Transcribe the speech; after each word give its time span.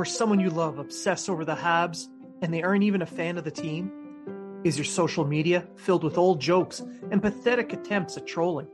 Or 0.00 0.06
someone 0.06 0.40
you 0.40 0.48
love 0.48 0.78
obsess 0.78 1.28
over 1.28 1.44
the 1.44 1.54
Habs 1.54 2.06
and 2.40 2.54
they 2.54 2.62
aren't 2.62 2.84
even 2.84 3.02
a 3.02 3.06
fan 3.06 3.36
of 3.36 3.44
the 3.44 3.50
team? 3.50 3.92
Is 4.64 4.78
your 4.78 4.86
social 4.86 5.26
media 5.26 5.68
filled 5.76 6.04
with 6.04 6.16
old 6.16 6.40
jokes 6.40 6.80
and 7.10 7.20
pathetic 7.20 7.74
attempts 7.74 8.16
at 8.16 8.26
trolling? 8.26 8.66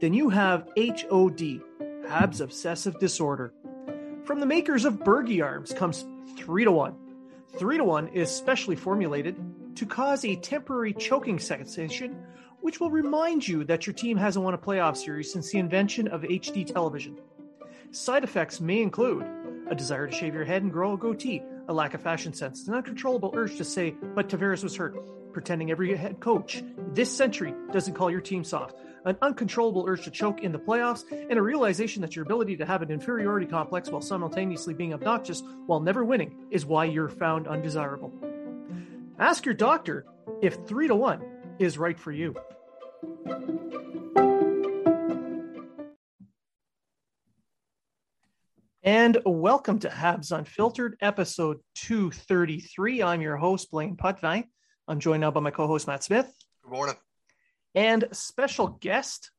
Then 0.00 0.12
you 0.12 0.28
have 0.28 0.68
HOD, 0.76 1.62
Habs 2.06 2.42
Obsessive 2.42 3.00
Disorder. 3.00 3.54
From 4.24 4.38
the 4.38 4.44
makers 4.44 4.84
of 4.84 4.98
Bergie 4.98 5.42
Arms 5.42 5.72
comes 5.72 6.04
3 6.36 6.64
to 6.64 6.72
1. 6.72 6.94
3 7.56 7.78
to 7.78 7.84
1 7.84 8.08
is 8.08 8.30
specially 8.30 8.76
formulated 8.76 9.36
to 9.76 9.86
cause 9.86 10.26
a 10.26 10.36
temporary 10.36 10.92
choking 10.92 11.38
sensation, 11.38 12.18
which 12.60 12.80
will 12.80 12.90
remind 12.90 13.48
you 13.48 13.64
that 13.64 13.86
your 13.86 13.94
team 13.94 14.18
hasn't 14.18 14.44
won 14.44 14.52
a 14.52 14.58
playoff 14.58 14.98
series 14.98 15.32
since 15.32 15.50
the 15.50 15.58
invention 15.58 16.06
of 16.06 16.20
HD 16.20 16.70
television. 16.70 17.16
Side 17.92 18.24
effects 18.24 18.60
may 18.60 18.82
include 18.82 19.24
a 19.68 19.74
desire 19.74 20.06
to 20.06 20.14
shave 20.14 20.34
your 20.34 20.44
head 20.44 20.62
and 20.62 20.72
grow 20.72 20.92
a 20.92 20.98
goatee, 20.98 21.42
a 21.68 21.72
lack 21.72 21.94
of 21.94 22.02
fashion 22.02 22.32
sense, 22.32 22.68
an 22.68 22.74
uncontrollable 22.74 23.32
urge 23.34 23.56
to 23.56 23.64
say, 23.64 23.94
but 24.14 24.28
Tavares 24.28 24.62
was 24.62 24.76
hurt, 24.76 24.96
pretending 25.32 25.70
every 25.70 25.96
head 25.96 26.20
coach 26.20 26.62
this 26.92 27.14
century 27.14 27.54
doesn't 27.72 27.94
call 27.94 28.10
your 28.10 28.20
team 28.20 28.44
soft, 28.44 28.76
an 29.04 29.16
uncontrollable 29.20 29.84
urge 29.86 30.04
to 30.04 30.10
choke 30.10 30.42
in 30.42 30.52
the 30.52 30.58
playoffs, 30.58 31.04
and 31.10 31.38
a 31.38 31.42
realization 31.42 32.02
that 32.02 32.14
your 32.14 32.24
ability 32.24 32.56
to 32.56 32.64
have 32.64 32.82
an 32.82 32.90
inferiority 32.90 33.46
complex 33.46 33.90
while 33.90 34.00
simultaneously 34.00 34.74
being 34.74 34.94
obnoxious 34.94 35.42
while 35.66 35.80
never 35.80 36.04
winning 36.04 36.46
is 36.50 36.64
why 36.64 36.84
you're 36.84 37.08
found 37.08 37.48
undesirable. 37.48 38.12
Ask 39.18 39.44
your 39.44 39.54
doctor 39.54 40.06
if 40.40 40.54
3 40.66 40.88
to 40.88 40.94
1 40.94 41.22
is 41.58 41.78
right 41.78 41.98
for 41.98 42.12
you. 42.12 42.34
And 48.84 49.16
welcome 49.24 49.78
to 49.78 49.88
Habs 49.88 50.30
Unfiltered, 50.30 50.98
episode 51.00 51.56
233. 51.76 53.02
I'm 53.02 53.22
your 53.22 53.38
host, 53.38 53.70
Blaine 53.70 53.96
Putney. 53.96 54.44
I'm 54.86 55.00
joined 55.00 55.22
now 55.22 55.30
by 55.30 55.40
my 55.40 55.50
co-host, 55.50 55.86
Matt 55.86 56.04
Smith. 56.04 56.30
Good 56.62 56.70
morning. 56.70 56.94
And 57.74 58.04
special 58.12 58.68
guest, 58.82 59.30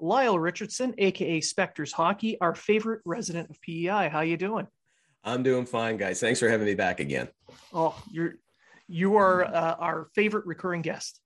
Lyle 0.00 0.36
Richardson, 0.40 0.92
aka 0.98 1.40
Spectors 1.40 1.92
Hockey, 1.92 2.36
our 2.40 2.56
favorite 2.56 3.02
resident 3.04 3.48
of 3.48 3.60
PEI. 3.60 4.08
How 4.08 4.22
you 4.22 4.36
doing? 4.36 4.66
I'm 5.22 5.44
doing 5.44 5.66
fine, 5.66 5.96
guys. 5.96 6.18
Thanks 6.18 6.40
for 6.40 6.48
having 6.48 6.66
me 6.66 6.74
back 6.74 6.98
again. 6.98 7.28
Oh, 7.72 7.96
you're 8.10 8.38
you 8.88 9.14
are 9.14 9.44
uh, 9.44 9.76
our 9.78 10.08
favorite 10.16 10.46
recurring 10.46 10.82
guest. 10.82 11.20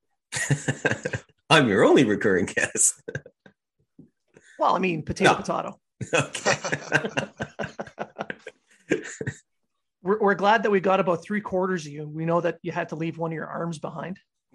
I'm 1.48 1.66
your 1.66 1.86
only 1.86 2.04
recurring 2.04 2.44
guest. 2.44 3.00
well, 4.58 4.76
I 4.76 4.78
mean, 4.80 5.02
potato, 5.02 5.32
no. 5.32 5.36
potato. 5.38 5.80
Okay. 6.14 6.56
we're, 10.02 10.20
we're 10.20 10.34
glad 10.34 10.62
that 10.62 10.70
we 10.70 10.80
got 10.80 11.00
about 11.00 11.22
three 11.22 11.40
quarters 11.40 11.86
of 11.86 11.92
you. 11.92 12.08
We 12.08 12.24
know 12.24 12.40
that 12.40 12.58
you 12.62 12.72
had 12.72 12.90
to 12.90 12.96
leave 12.96 13.18
one 13.18 13.30
of 13.30 13.34
your 13.34 13.46
arms 13.46 13.78
behind. 13.78 14.18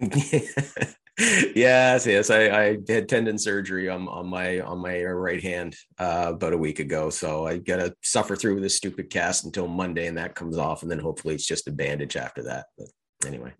yes, 1.18 2.06
yes. 2.06 2.30
I, 2.30 2.48
I 2.48 2.78
had 2.88 3.08
tendon 3.08 3.38
surgery 3.38 3.88
on, 3.88 4.08
on 4.08 4.26
my 4.26 4.60
on 4.60 4.78
my 4.78 5.04
right 5.04 5.42
hand 5.42 5.76
uh, 5.98 6.32
about 6.34 6.52
a 6.52 6.58
week 6.58 6.80
ago, 6.80 7.10
so 7.10 7.46
I 7.46 7.58
got 7.58 7.76
to 7.76 7.94
suffer 8.02 8.34
through 8.34 8.60
this 8.60 8.76
stupid 8.76 9.10
cast 9.10 9.44
until 9.44 9.68
Monday, 9.68 10.08
and 10.08 10.18
that 10.18 10.34
comes 10.34 10.58
off, 10.58 10.82
and 10.82 10.90
then 10.90 10.98
hopefully 10.98 11.34
it's 11.34 11.46
just 11.46 11.68
a 11.68 11.72
bandage 11.72 12.16
after 12.16 12.42
that. 12.44 12.66
But 12.76 12.88
anyway, 13.24 13.52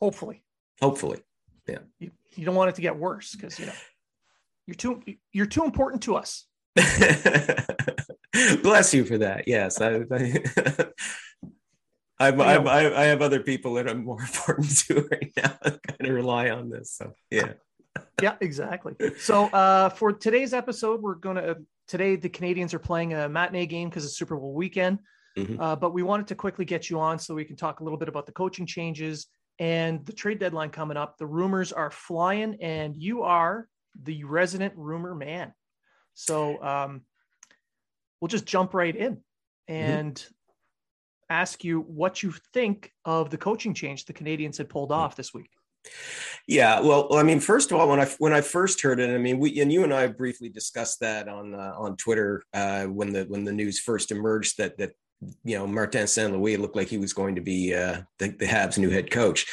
hopefully, 0.00 0.42
hopefully, 0.80 1.20
yeah. 1.68 1.80
You, 1.98 2.10
you 2.34 2.46
don't 2.46 2.54
want 2.54 2.70
it 2.70 2.76
to 2.76 2.82
get 2.82 2.96
worse 2.96 3.34
because 3.34 3.58
you 3.58 3.66
know 3.66 3.72
you're 4.66 4.74
too 4.74 5.02
you're 5.32 5.46
too 5.46 5.64
important 5.64 6.04
to 6.04 6.16
us. 6.16 6.46
Bless 8.62 8.94
you 8.94 9.04
for 9.04 9.18
that. 9.18 9.44
Yes, 9.46 9.80
I, 9.80 10.02
I, 10.10 10.42
I'm, 12.28 12.40
I'm, 12.40 12.68
i 12.68 13.04
have 13.04 13.20
other 13.20 13.40
people 13.40 13.74
that 13.74 13.88
I'm 13.88 14.04
more 14.04 14.20
important 14.20 14.78
to 14.86 15.08
right 15.10 15.32
now. 15.36 15.52
I 15.62 15.70
kind 15.70 16.08
of 16.08 16.14
rely 16.14 16.50
on 16.50 16.70
this. 16.70 16.92
So 16.92 17.12
yeah. 17.30 17.52
yeah, 18.22 18.36
exactly. 18.40 18.94
So 19.18 19.46
uh, 19.46 19.90
for 19.90 20.12
today's 20.12 20.54
episode, 20.54 21.02
we're 21.02 21.16
gonna 21.16 21.40
uh, 21.40 21.54
today 21.88 22.16
the 22.16 22.30
Canadiens 22.30 22.72
are 22.74 22.78
playing 22.78 23.12
a 23.14 23.28
matinee 23.28 23.66
game 23.66 23.88
because 23.88 24.04
it's 24.04 24.16
Super 24.16 24.36
Bowl 24.36 24.54
weekend. 24.54 24.98
Mm-hmm. 25.36 25.60
Uh, 25.60 25.76
but 25.76 25.92
we 25.92 26.02
wanted 26.02 26.26
to 26.28 26.34
quickly 26.34 26.64
get 26.64 26.90
you 26.90 27.00
on 27.00 27.18
so 27.18 27.34
we 27.34 27.44
can 27.44 27.56
talk 27.56 27.80
a 27.80 27.84
little 27.84 27.98
bit 27.98 28.08
about 28.08 28.26
the 28.26 28.32
coaching 28.32 28.66
changes 28.66 29.26
and 29.58 30.04
the 30.06 30.12
trade 30.12 30.38
deadline 30.38 30.70
coming 30.70 30.96
up. 30.96 31.18
The 31.18 31.26
rumors 31.26 31.72
are 31.72 31.90
flying, 31.90 32.56
and 32.60 32.96
you 32.96 33.22
are 33.22 33.68
the 34.02 34.24
resident 34.24 34.74
rumor 34.76 35.14
man. 35.14 35.52
So 36.14 36.62
um, 36.62 37.02
we'll 38.20 38.28
just 38.28 38.46
jump 38.46 38.74
right 38.74 38.94
in 38.94 39.16
mm-hmm. 39.16 39.72
and 39.72 40.14
mm-hmm. 40.14 40.32
ask 41.30 41.64
you 41.64 41.80
what 41.80 42.22
you 42.22 42.34
think 42.52 42.92
of 43.04 43.30
the 43.30 43.38
coaching 43.38 43.74
change 43.74 44.04
the 44.04 44.12
Canadiens 44.12 44.58
had 44.58 44.68
pulled 44.68 44.92
off 44.92 45.16
this 45.16 45.34
week. 45.34 45.50
Yeah, 46.46 46.80
well, 46.80 47.14
I 47.14 47.22
mean, 47.22 47.40
first 47.40 47.70
of 47.70 47.78
all, 47.78 47.88
when 47.88 48.00
I 48.00 48.06
when 48.18 48.32
I 48.32 48.40
first 48.40 48.80
heard 48.82 49.00
it, 49.00 49.12
I 49.12 49.18
mean, 49.18 49.38
we 49.38 49.60
and 49.60 49.72
you 49.72 49.84
and 49.84 49.94
I 49.94 50.08
briefly 50.08 50.48
discussed 50.48 51.00
that 51.00 51.28
on 51.28 51.54
uh, 51.54 51.72
on 51.76 51.96
Twitter 51.96 52.42
uh, 52.52 52.84
when 52.84 53.12
the 53.12 53.24
when 53.24 53.44
the 53.44 53.52
news 53.52 53.78
first 53.80 54.10
emerged 54.10 54.58
that 54.58 54.78
that 54.78 54.92
you 55.44 55.56
know 55.56 55.66
Martin 55.66 56.06
Saint 56.06 56.32
Louis 56.32 56.56
looked 56.56 56.76
like 56.76 56.88
he 56.88 56.98
was 56.98 57.12
going 57.12 57.36
to 57.36 57.40
be 57.40 57.74
uh, 57.74 58.02
the, 58.18 58.28
the 58.28 58.46
Habs' 58.46 58.78
new 58.78 58.90
head 58.90 59.10
coach, 59.10 59.46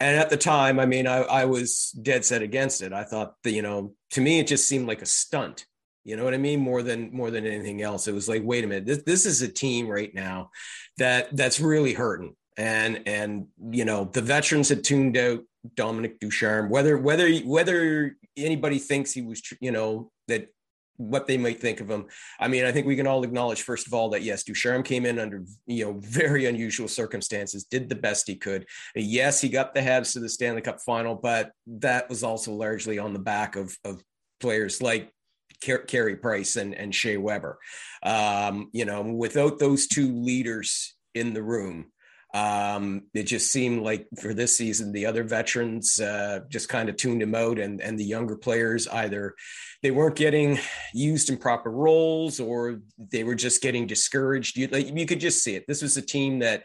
and 0.00 0.16
at 0.16 0.30
the 0.30 0.36
time, 0.36 0.78
I 0.78 0.86
mean, 0.86 1.06
I, 1.06 1.18
I 1.22 1.44
was 1.44 1.90
dead 2.02 2.24
set 2.24 2.42
against 2.42 2.82
it. 2.82 2.92
I 2.92 3.04
thought 3.04 3.34
that 3.42 3.52
you 3.52 3.62
know, 3.62 3.94
to 4.12 4.20
me, 4.20 4.38
it 4.38 4.46
just 4.46 4.68
seemed 4.68 4.86
like 4.86 5.02
a 5.02 5.06
stunt 5.06 5.66
you 6.08 6.16
know 6.16 6.24
what 6.24 6.32
I 6.32 6.38
mean? 6.38 6.60
More 6.60 6.82
than 6.82 7.14
more 7.14 7.30
than 7.30 7.46
anything 7.46 7.82
else. 7.82 8.08
It 8.08 8.14
was 8.14 8.30
like, 8.30 8.40
wait 8.42 8.64
a 8.64 8.66
minute, 8.66 8.86
this 8.86 9.02
this 9.02 9.26
is 9.26 9.42
a 9.42 9.48
team 9.48 9.86
right 9.86 10.14
now 10.14 10.50
that 10.96 11.36
that's 11.36 11.60
really 11.60 11.92
hurting. 11.92 12.34
And 12.56 13.02
and 13.04 13.48
you 13.70 13.84
know, 13.84 14.06
the 14.10 14.22
veterans 14.22 14.70
had 14.70 14.84
tuned 14.84 15.18
out 15.18 15.40
Dominic 15.74 16.18
Ducharme. 16.18 16.70
Whether 16.70 16.96
whether 16.96 17.30
whether 17.40 18.16
anybody 18.38 18.78
thinks 18.78 19.12
he 19.12 19.20
was, 19.20 19.42
you 19.60 19.70
know, 19.70 20.10
that 20.28 20.48
what 20.96 21.26
they 21.26 21.36
might 21.36 21.60
think 21.60 21.80
of 21.80 21.90
him. 21.90 22.06
I 22.40 22.48
mean, 22.48 22.64
I 22.64 22.72
think 22.72 22.86
we 22.86 22.96
can 22.96 23.06
all 23.06 23.22
acknowledge, 23.22 23.60
first 23.60 23.86
of 23.86 23.92
all, 23.92 24.08
that 24.08 24.22
yes, 24.22 24.44
Ducharme 24.44 24.82
came 24.82 25.04
in 25.04 25.18
under 25.18 25.44
you 25.66 25.84
know 25.84 25.98
very 26.00 26.46
unusual 26.46 26.88
circumstances, 26.88 27.64
did 27.64 27.90
the 27.90 27.94
best 27.96 28.26
he 28.26 28.34
could. 28.34 28.64
Yes, 28.94 29.42
he 29.42 29.50
got 29.50 29.74
the 29.74 29.82
Habs 29.82 30.14
to 30.14 30.20
the 30.20 30.28
Stanley 30.30 30.62
Cup 30.62 30.80
final, 30.80 31.14
but 31.14 31.52
that 31.66 32.08
was 32.08 32.24
also 32.24 32.54
largely 32.54 32.98
on 32.98 33.12
the 33.12 33.18
back 33.18 33.56
of 33.56 33.76
of 33.84 34.02
players 34.40 34.80
like 34.80 35.12
Carey 35.60 36.16
Price 36.16 36.56
and, 36.56 36.74
and 36.74 36.94
Shea 36.94 37.16
Weber. 37.16 37.58
Um, 38.02 38.70
you 38.72 38.84
know, 38.84 39.02
without 39.02 39.58
those 39.58 39.86
two 39.86 40.12
leaders 40.14 40.94
in 41.14 41.34
the 41.34 41.42
room, 41.42 41.92
Um, 42.34 43.08
it 43.14 43.24
just 43.24 43.50
seemed 43.50 43.82
like 43.82 44.06
for 44.20 44.34
this 44.34 44.56
season, 44.56 44.92
the 44.92 45.06
other 45.06 45.24
veterans 45.24 45.98
uh, 45.98 46.40
just 46.50 46.68
kind 46.68 46.88
of 46.90 46.96
tuned 46.96 47.22
him 47.22 47.34
out, 47.34 47.58
and 47.58 47.80
and 47.80 47.98
the 47.98 48.04
younger 48.04 48.36
players 48.36 48.86
either 48.86 49.34
they 49.82 49.90
weren't 49.90 50.16
getting 50.16 50.58
used 50.92 51.30
in 51.30 51.38
proper 51.38 51.70
roles 51.70 52.38
or 52.38 52.82
they 52.98 53.24
were 53.24 53.34
just 53.36 53.62
getting 53.62 53.86
discouraged. 53.86 54.58
You, 54.58 54.66
like, 54.66 54.94
you 54.94 55.06
could 55.06 55.20
just 55.20 55.42
see 55.42 55.54
it. 55.54 55.64
This 55.66 55.82
was 55.82 55.96
a 55.96 56.02
team 56.02 56.40
that, 56.40 56.64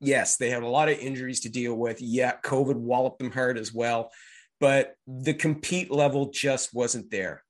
yes, 0.00 0.38
they 0.38 0.50
had 0.50 0.62
a 0.62 0.74
lot 0.78 0.88
of 0.88 0.98
injuries 0.98 1.40
to 1.40 1.50
deal 1.50 1.74
with. 1.74 2.00
Yeah, 2.00 2.32
COVID 2.42 2.76
walloped 2.76 3.18
them 3.18 3.30
hard 3.30 3.58
as 3.58 3.72
well, 3.72 4.10
but 4.58 4.94
the 5.06 5.34
compete 5.34 5.90
level 5.90 6.30
just 6.30 6.74
wasn't 6.74 7.10
there. 7.10 7.44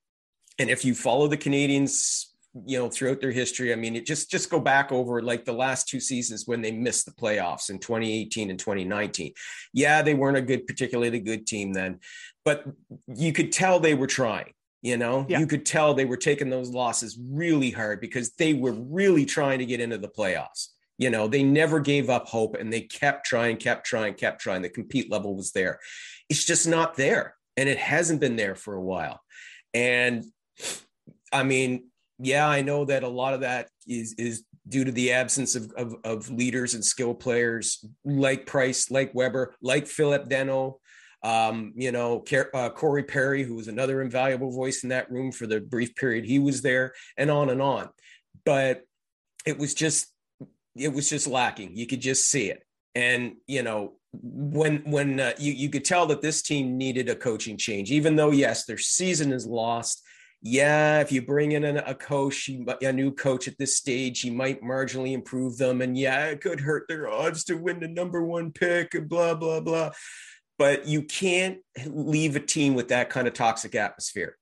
And 0.61 0.71
if 0.71 0.85
you 0.85 0.95
follow 0.95 1.27
the 1.27 1.37
Canadiens, 1.37 2.27
you 2.67 2.79
know 2.79 2.91
throughout 2.91 3.21
their 3.21 3.31
history 3.31 3.73
i 3.73 3.77
mean 3.77 3.95
it 3.95 4.05
just 4.05 4.29
just 4.29 4.51
go 4.51 4.59
back 4.59 4.91
over 4.91 5.23
like 5.23 5.45
the 5.45 5.53
last 5.53 5.87
two 5.87 6.01
seasons 6.01 6.49
when 6.49 6.61
they 6.61 6.73
missed 6.73 7.05
the 7.07 7.13
playoffs 7.13 7.71
in 7.71 7.79
2018 7.79 8.51
and 8.51 8.59
2019 8.59 9.33
yeah 9.73 10.03
they 10.03 10.15
weren't 10.15 10.37
a 10.37 10.43
good 10.43 10.67
particularly 10.67 11.21
good 11.21 11.47
team 11.47 11.73
then 11.73 12.01
but 12.45 12.65
you 13.07 13.33
could 13.33 13.53
tell 13.53 13.79
they 13.79 13.95
were 13.95 14.09
trying 14.09 14.53
you 14.83 14.97
know? 14.97 15.27
Yeah. 15.29 15.41
you 15.41 15.47
could 15.47 15.67
tell 15.67 15.95
they 15.95 16.05
were 16.05 16.17
taking 16.17 16.51
those 16.51 16.71
losses 16.71 17.19
really 17.21 17.71
hard 17.71 18.01
because 18.01 18.33
they 18.33 18.55
were 18.55 18.73
really 18.73 19.27
trying 19.27 19.59
to 19.59 19.67
get 19.67 19.81
into 19.81 19.99
the 19.99 20.09
playoffs. 20.09 20.69
You 20.99 21.11
know 21.11 21.29
they 21.29 21.43
never 21.43 21.81
gave 21.81 22.11
up 22.11 22.29
hope 22.29 22.57
and 22.57 22.71
they 22.71 22.83
kept 22.83 23.25
trying 23.25 23.57
kept 23.57 23.87
trying 23.87 24.15
kept 24.15 24.41
trying. 24.41 24.63
The 24.63 24.69
compete 24.69 25.11
level 25.11 25.35
was 25.35 25.53
there. 25.53 25.81
It's 26.29 26.45
just 26.45 26.69
not 26.69 26.97
there 26.97 27.37
and 27.57 27.69
it 27.69 27.79
hasn't 27.79 28.21
been 28.21 28.37
there 28.37 28.55
for 28.55 28.75
a 28.75 28.83
while. 28.83 29.21
And 29.73 30.25
i 31.33 31.43
mean 31.43 31.91
yeah, 32.23 32.47
I 32.47 32.63
know 32.63 32.85
that 32.85 33.03
a 33.03 33.09
lot 33.09 33.35
of 33.35 33.41
that 33.41 33.69
is 33.89 34.15
is 34.15 34.45
due 34.69 34.85
to 34.85 34.93
the 34.93 35.13
absence 35.13 35.57
of, 35.57 35.73
of, 35.77 35.97
of 36.05 36.31
leaders 36.31 36.75
and 36.75 36.85
skill 36.85 37.15
players 37.15 37.85
like 38.05 38.47
Price, 38.47 38.91
like 38.91 39.13
Weber, 39.15 39.55
like 39.63 39.87
Philip 39.87 40.29
Danault, 40.29 40.75
um, 41.25 41.73
you 41.75 41.91
know, 41.91 42.23
uh, 42.55 42.69
Corey 42.71 43.03
Perry, 43.03 43.43
who 43.43 43.55
was 43.55 43.69
another 43.69 44.03
invaluable 44.03 44.53
voice 44.53 44.83
in 44.83 44.91
that 44.91 45.11
room 45.11 45.33
for 45.33 45.47
the 45.47 45.61
brief 45.61 45.97
period 45.97 46.25
he 46.25 46.39
was 46.39 46.63
there, 46.63 46.93
and 47.17 47.31
on 47.31 47.49
and 47.49 47.63
on. 47.63 47.89
But 48.45 48.83
it 49.47 49.59
was 49.59 49.75
just, 49.75 50.07
it 50.77 50.93
was 50.93 51.09
just 51.09 51.27
lacking. 51.27 51.77
You 51.77 51.87
could 51.87 52.01
just 52.01 52.31
see 52.31 52.51
it, 52.51 52.63
and 52.95 53.37
you 53.47 53.63
know, 53.63 53.95
when 54.13 54.83
when 54.85 55.21
uh, 55.21 55.33
you 55.39 55.53
you 55.53 55.71
could 55.71 55.85
tell 55.85 56.07
that 56.07 56.23
this 56.23 56.43
team 56.43 56.77
needed 56.77 57.09
a 57.09 57.17
coaching 57.17 57.57
change, 57.57 57.91
even 57.91 58.17
though 58.17 58.31
yes, 58.31 58.67
their 58.67 58.79
season 58.79 59.33
is 59.33 59.47
lost 59.47 60.03
yeah, 60.43 61.01
if 61.01 61.13
you 61.13 61.21
bring 61.21 61.53
in 61.53 61.65
a 61.65 61.95
coach, 61.95 62.49
a 62.49 62.93
new 62.93 63.13
coach 63.13 63.47
at 63.47 63.59
this 63.59 63.77
stage, 63.77 64.21
he 64.21 64.31
might 64.31 64.63
marginally 64.63 65.13
improve 65.13 65.59
them. 65.59 65.83
And 65.83 65.99
yeah, 65.99 66.27
it 66.27 66.41
could 66.41 66.61
hurt 66.61 66.87
their 66.89 67.09
odds 67.09 67.45
to 67.45 67.57
win 67.57 67.81
the 67.81 67.89
number 67.89 68.23
one 68.23 68.51
pick 68.51 68.95
and 68.95 69.07
blah, 69.07 69.35
blah, 69.35 69.61
blah. 69.61 69.91
But 70.59 70.87
you 70.87 71.03
can't 71.03 71.59
leave 71.87 72.37
a 72.37 72.41
team 72.41 72.75
with 72.75 72.89
that 72.89 73.11
kind 73.11 73.29
of 73.29 73.35
toxic 73.35 73.75
atmosphere. 73.75 74.37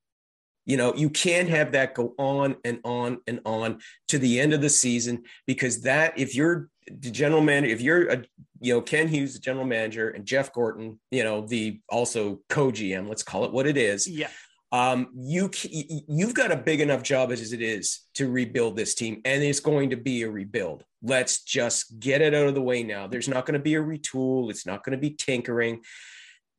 You 0.67 0.77
know, 0.77 0.95
you 0.95 1.11
can't 1.11 1.49
have 1.49 1.73
that 1.73 1.95
go 1.95 2.15
on 2.17 2.57
and 2.65 2.79
on 2.85 3.19
and 3.27 3.41
on 3.45 3.81
to 4.09 4.19
the 4.19 4.39
end 4.39 4.53
of 4.53 4.61
the 4.61 4.69
season 4.69 5.25
because 5.47 5.83
that, 5.83 6.17
if 6.17 6.37
you're 6.37 6.69
the 6.87 7.11
general 7.11 7.41
manager, 7.41 7.73
if 7.73 7.81
you're 7.81 8.09
a, 8.09 8.25
you 8.61 8.75
know, 8.75 8.83
Kent 8.83 9.11
Hughes, 9.11 9.35
the 9.35 9.41
general 9.41 9.65
manager, 9.65 10.11
and 10.11 10.27
Jeff 10.27 10.53
Gorton, 10.53 11.01
you 11.11 11.25
know, 11.25 11.47
the 11.47 11.81
also 11.89 12.41
co 12.49 12.71
GM, 12.71 13.09
let's 13.09 13.23
call 13.23 13.45
it 13.45 13.53
what 13.53 13.67
it 13.67 13.77
is. 13.77 14.07
Yeah 14.07 14.29
um, 14.71 15.09
you 15.17 15.51
you've 15.63 16.35
got 16.35 16.53
a 16.53 16.57
big 16.57 16.81
enough 16.81 17.03
job 17.03 17.33
as 17.33 17.53
it 17.53 17.63
is 17.63 18.01
to 18.15 18.31
rebuild 18.31 18.77
this 18.77 18.95
team, 18.95 19.21
and 19.25 19.43
it's 19.43 19.61
going 19.61 19.91
to 19.91 19.97
be 19.97 20.23
a 20.23 20.31
rebuild. 20.31 20.85
Let's 21.03 21.43
just 21.43 21.99
get 21.99 22.21
it 22.21 22.35
out 22.35 22.49
of 22.49 22.55
the 22.55 22.63
way 22.63 22.83
now. 22.83 23.07
There's 23.07 23.29
not 23.29 23.47
going 23.47 23.59
to 23.59 23.63
be 23.63 23.77
a 23.77 23.83
retool. 23.83 24.51
It's 24.51 24.67
not 24.67 24.85
going 24.85 24.97
to 24.97 25.01
be 25.01 25.11
tinkering. 25.11 25.81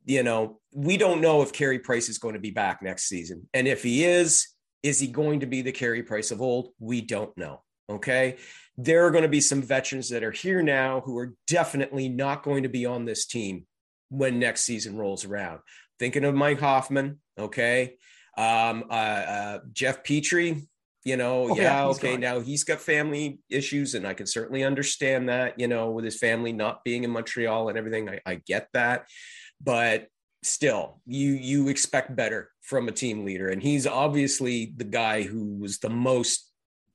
You 0.06 0.24
know, 0.24 0.60
we 0.74 0.98
don't 0.98 1.22
know 1.22 1.42
if 1.44 1.54
Carey 1.54 1.78
Price 1.78 2.10
is 2.10 2.18
going 2.18 2.34
to 2.34 2.40
be 2.40 2.52
back 2.52 2.82
next 2.82 3.04
season, 3.04 3.48
and 3.54 3.68
if 3.68 3.84
he 3.84 4.04
is, 4.06 4.48
is 4.82 5.00
he 5.00 5.08
going 5.08 5.42
to 5.42 5.46
be 5.46 5.62
the 5.62 5.72
Carey 5.72 6.02
Price 6.02 6.32
of 6.32 6.42
old? 6.42 6.70
We 6.80 7.02
don't 7.02 7.36
know. 7.38 7.62
Okay, 7.92 8.38
there 8.76 9.06
are 9.06 9.12
going 9.12 9.24
to 9.24 9.30
be 9.30 9.42
some 9.42 9.62
veterans 9.62 10.10
that 10.10 10.24
are 10.24 10.32
here 10.32 10.64
now 10.64 11.02
who 11.02 11.18
are 11.20 11.36
definitely 11.48 12.10
not 12.10 12.42
going 12.42 12.64
to 12.64 12.70
be 12.70 12.88
on 12.88 13.06
this 13.06 13.28
team 13.28 13.68
when 14.10 14.40
next 14.40 14.62
season 14.62 14.98
rolls 14.98 15.26
around. 15.26 15.60
Thinking 16.00 16.24
of 16.24 16.34
Mike 16.34 16.60
Hoffman, 16.60 17.20
okay. 17.38 17.98
Um, 18.38 18.86
uh, 18.90 18.94
uh, 18.94 19.60
Jeff 19.74 20.02
Petry, 20.04 20.66
you 21.04 21.18
know, 21.18 21.50
oh, 21.50 21.56
yeah, 21.56 21.62
yeah 21.62 21.86
okay. 21.88 22.12
Gone. 22.14 22.22
Now 22.22 22.40
he's 22.40 22.64
got 22.64 22.80
family 22.80 23.40
issues, 23.50 23.96
and 23.96 24.08
I 24.08 24.14
can 24.14 24.26
certainly 24.26 24.64
understand 24.64 25.30
that, 25.30 25.60
you 25.60 25.68
know, 25.68 25.92
with 25.92 26.06
his 26.06 26.18
family 26.18 26.54
not 26.54 26.84
being 26.84 27.04
in 27.04 27.12
Montreal 27.12 27.70
and 27.70 27.78
everything. 27.78 28.10
I, 28.10 28.20
I 28.26 28.36
get 28.36 28.70
that, 28.74 29.08
but 29.62 30.08
still, 30.42 31.02
you 31.06 31.32
you 31.34 31.68
expect 31.68 32.16
better 32.16 32.50
from 32.62 32.88
a 32.88 32.94
team 32.94 33.26
leader, 33.26 33.50
and 33.50 33.62
he's 33.62 33.86
obviously 33.86 34.74
the 34.78 34.86
guy 34.86 35.24
who 35.24 35.58
was 35.58 35.80
the 35.80 35.90
most, 35.90 36.50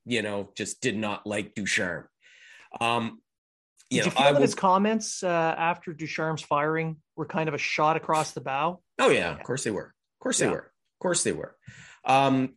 you 0.05 0.21
know, 0.21 0.49
just 0.55 0.81
did 0.81 0.97
not 0.97 1.27
like 1.27 1.53
Ducharme. 1.53 2.07
Um, 2.81 3.21
you 3.89 4.01
Did 4.01 4.05
know, 4.05 4.05
you 4.05 4.11
feel 4.11 4.27
I 4.27 4.31
that 4.33 4.41
his 4.41 4.55
comments 4.55 5.23
uh, 5.23 5.27
after 5.57 5.93
Ducharme's 5.93 6.41
firing 6.41 6.97
were 7.15 7.25
kind 7.25 7.47
of 7.47 7.55
a 7.55 7.59
shot 7.59 7.97
across 7.97 8.31
the 8.31 8.41
bow? 8.41 8.81
Oh 8.99 9.09
yeah, 9.09 9.31
of 9.31 9.43
course 9.43 9.63
they 9.63 9.71
were. 9.71 9.93
Of 10.19 10.19
course 10.21 10.39
they 10.39 10.45
yeah. 10.45 10.51
were. 10.51 10.57
Of 10.57 10.99
course 11.01 11.23
they 11.23 11.31
were. 11.33 11.55
Um, 12.03 12.53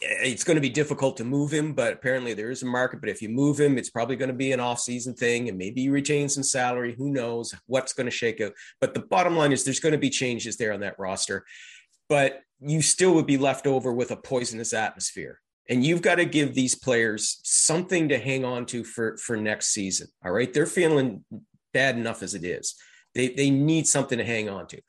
it's 0.00 0.44
going 0.44 0.56
to 0.56 0.60
be 0.60 0.68
difficult 0.68 1.16
to 1.16 1.24
move 1.24 1.52
him, 1.52 1.72
but 1.72 1.92
apparently 1.92 2.34
there 2.34 2.50
is 2.50 2.62
a 2.62 2.66
market. 2.66 3.00
But 3.00 3.08
if 3.08 3.20
you 3.20 3.28
move 3.28 3.58
him, 3.58 3.78
it's 3.78 3.90
probably 3.90 4.16
going 4.16 4.30
to 4.30 4.34
be 4.34 4.52
an 4.52 4.60
off-season 4.60 5.14
thing, 5.14 5.48
and 5.48 5.58
maybe 5.58 5.80
you 5.80 5.92
retain 5.92 6.28
some 6.28 6.44
salary. 6.44 6.94
Who 6.96 7.10
knows 7.10 7.54
what's 7.66 7.94
going 7.94 8.06
to 8.06 8.12
shake 8.12 8.40
out? 8.40 8.52
But 8.80 8.94
the 8.94 9.00
bottom 9.00 9.36
line 9.36 9.52
is 9.52 9.64
there's 9.64 9.80
going 9.80 9.92
to 9.92 9.98
be 9.98 10.10
changes 10.10 10.56
there 10.56 10.72
on 10.72 10.80
that 10.80 10.98
roster, 10.98 11.44
but 12.08 12.40
you 12.60 12.82
still 12.82 13.14
would 13.14 13.26
be 13.26 13.38
left 13.38 13.66
over 13.66 13.92
with 13.92 14.10
a 14.10 14.16
poisonous 14.16 14.72
atmosphere 14.72 15.40
and 15.68 15.84
you've 15.84 16.02
got 16.02 16.16
to 16.16 16.24
give 16.24 16.54
these 16.54 16.74
players 16.74 17.40
something 17.44 18.08
to 18.08 18.18
hang 18.18 18.44
on 18.44 18.66
to 18.66 18.84
for 18.84 19.16
for 19.18 19.36
next 19.36 19.68
season 19.68 20.08
all 20.24 20.32
right? 20.32 20.52
They're 20.52 20.66
feeling 20.66 21.24
bad 21.72 21.96
enough 21.96 22.22
as 22.22 22.34
it 22.34 22.44
is. 22.44 22.74
They 23.14 23.28
they 23.28 23.50
need 23.50 23.86
something 23.86 24.18
to 24.18 24.24
hang 24.24 24.48
on 24.48 24.66
to. 24.68 24.80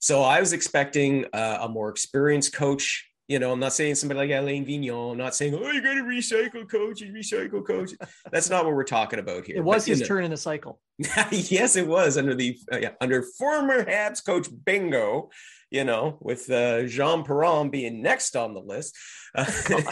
So 0.00 0.22
i 0.22 0.38
was 0.40 0.52
expecting 0.52 1.24
uh, 1.32 1.58
a 1.62 1.68
more 1.68 1.88
experienced 1.88 2.52
coach 2.52 3.08
you 3.28 3.38
know, 3.38 3.52
I'm 3.52 3.60
not 3.60 3.72
saying 3.72 3.94
somebody 3.94 4.18
like 4.18 4.30
Alain 4.30 4.66
Vigneault. 4.66 5.12
I'm 5.12 5.18
not 5.18 5.34
saying, 5.34 5.54
oh, 5.54 5.70
you 5.70 5.82
got 5.82 5.94
to 5.94 6.02
recycle 6.02 6.68
coaches, 6.68 7.10
recycle 7.10 7.66
coaches. 7.66 7.96
That's 8.30 8.50
not 8.50 8.64
what 8.64 8.74
we're 8.74 8.84
talking 8.84 9.18
about 9.18 9.46
here. 9.46 9.56
It 9.56 9.64
was 9.64 9.84
but, 9.84 9.90
his 9.90 10.00
know, 10.00 10.06
turn 10.06 10.24
in 10.24 10.30
the 10.30 10.36
cycle. 10.36 10.80
yes, 11.30 11.76
it 11.76 11.86
was 11.86 12.18
under 12.18 12.34
the 12.34 12.58
uh, 12.72 12.78
yeah, 12.78 12.90
under 13.00 13.22
former 13.38 13.84
Habs 13.84 14.24
coach 14.24 14.48
Bingo 14.64 15.30
you 15.74 15.82
know, 15.82 16.16
with 16.20 16.48
uh, 16.50 16.84
Jean 16.84 17.24
Perron 17.24 17.68
being 17.68 18.00
next 18.00 18.36
on 18.36 18.54
the 18.54 18.60
list. 18.60 18.96
Uh, 19.34 19.44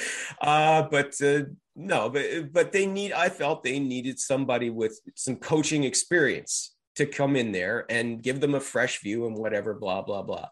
uh, 0.40 0.82
but 0.88 1.20
uh, 1.20 1.42
no, 1.74 2.08
but 2.08 2.52
but 2.52 2.70
they 2.70 2.86
need. 2.86 3.12
I 3.12 3.30
felt 3.30 3.64
they 3.64 3.80
needed 3.80 4.20
somebody 4.20 4.70
with 4.70 5.00
some 5.16 5.36
coaching 5.36 5.82
experience 5.82 6.76
to 6.94 7.04
come 7.04 7.34
in 7.34 7.50
there 7.50 7.84
and 7.90 8.22
give 8.22 8.40
them 8.40 8.54
a 8.54 8.60
fresh 8.60 9.00
view 9.00 9.26
and 9.26 9.36
whatever. 9.36 9.74
Blah 9.74 10.02
blah 10.02 10.22
blah. 10.22 10.46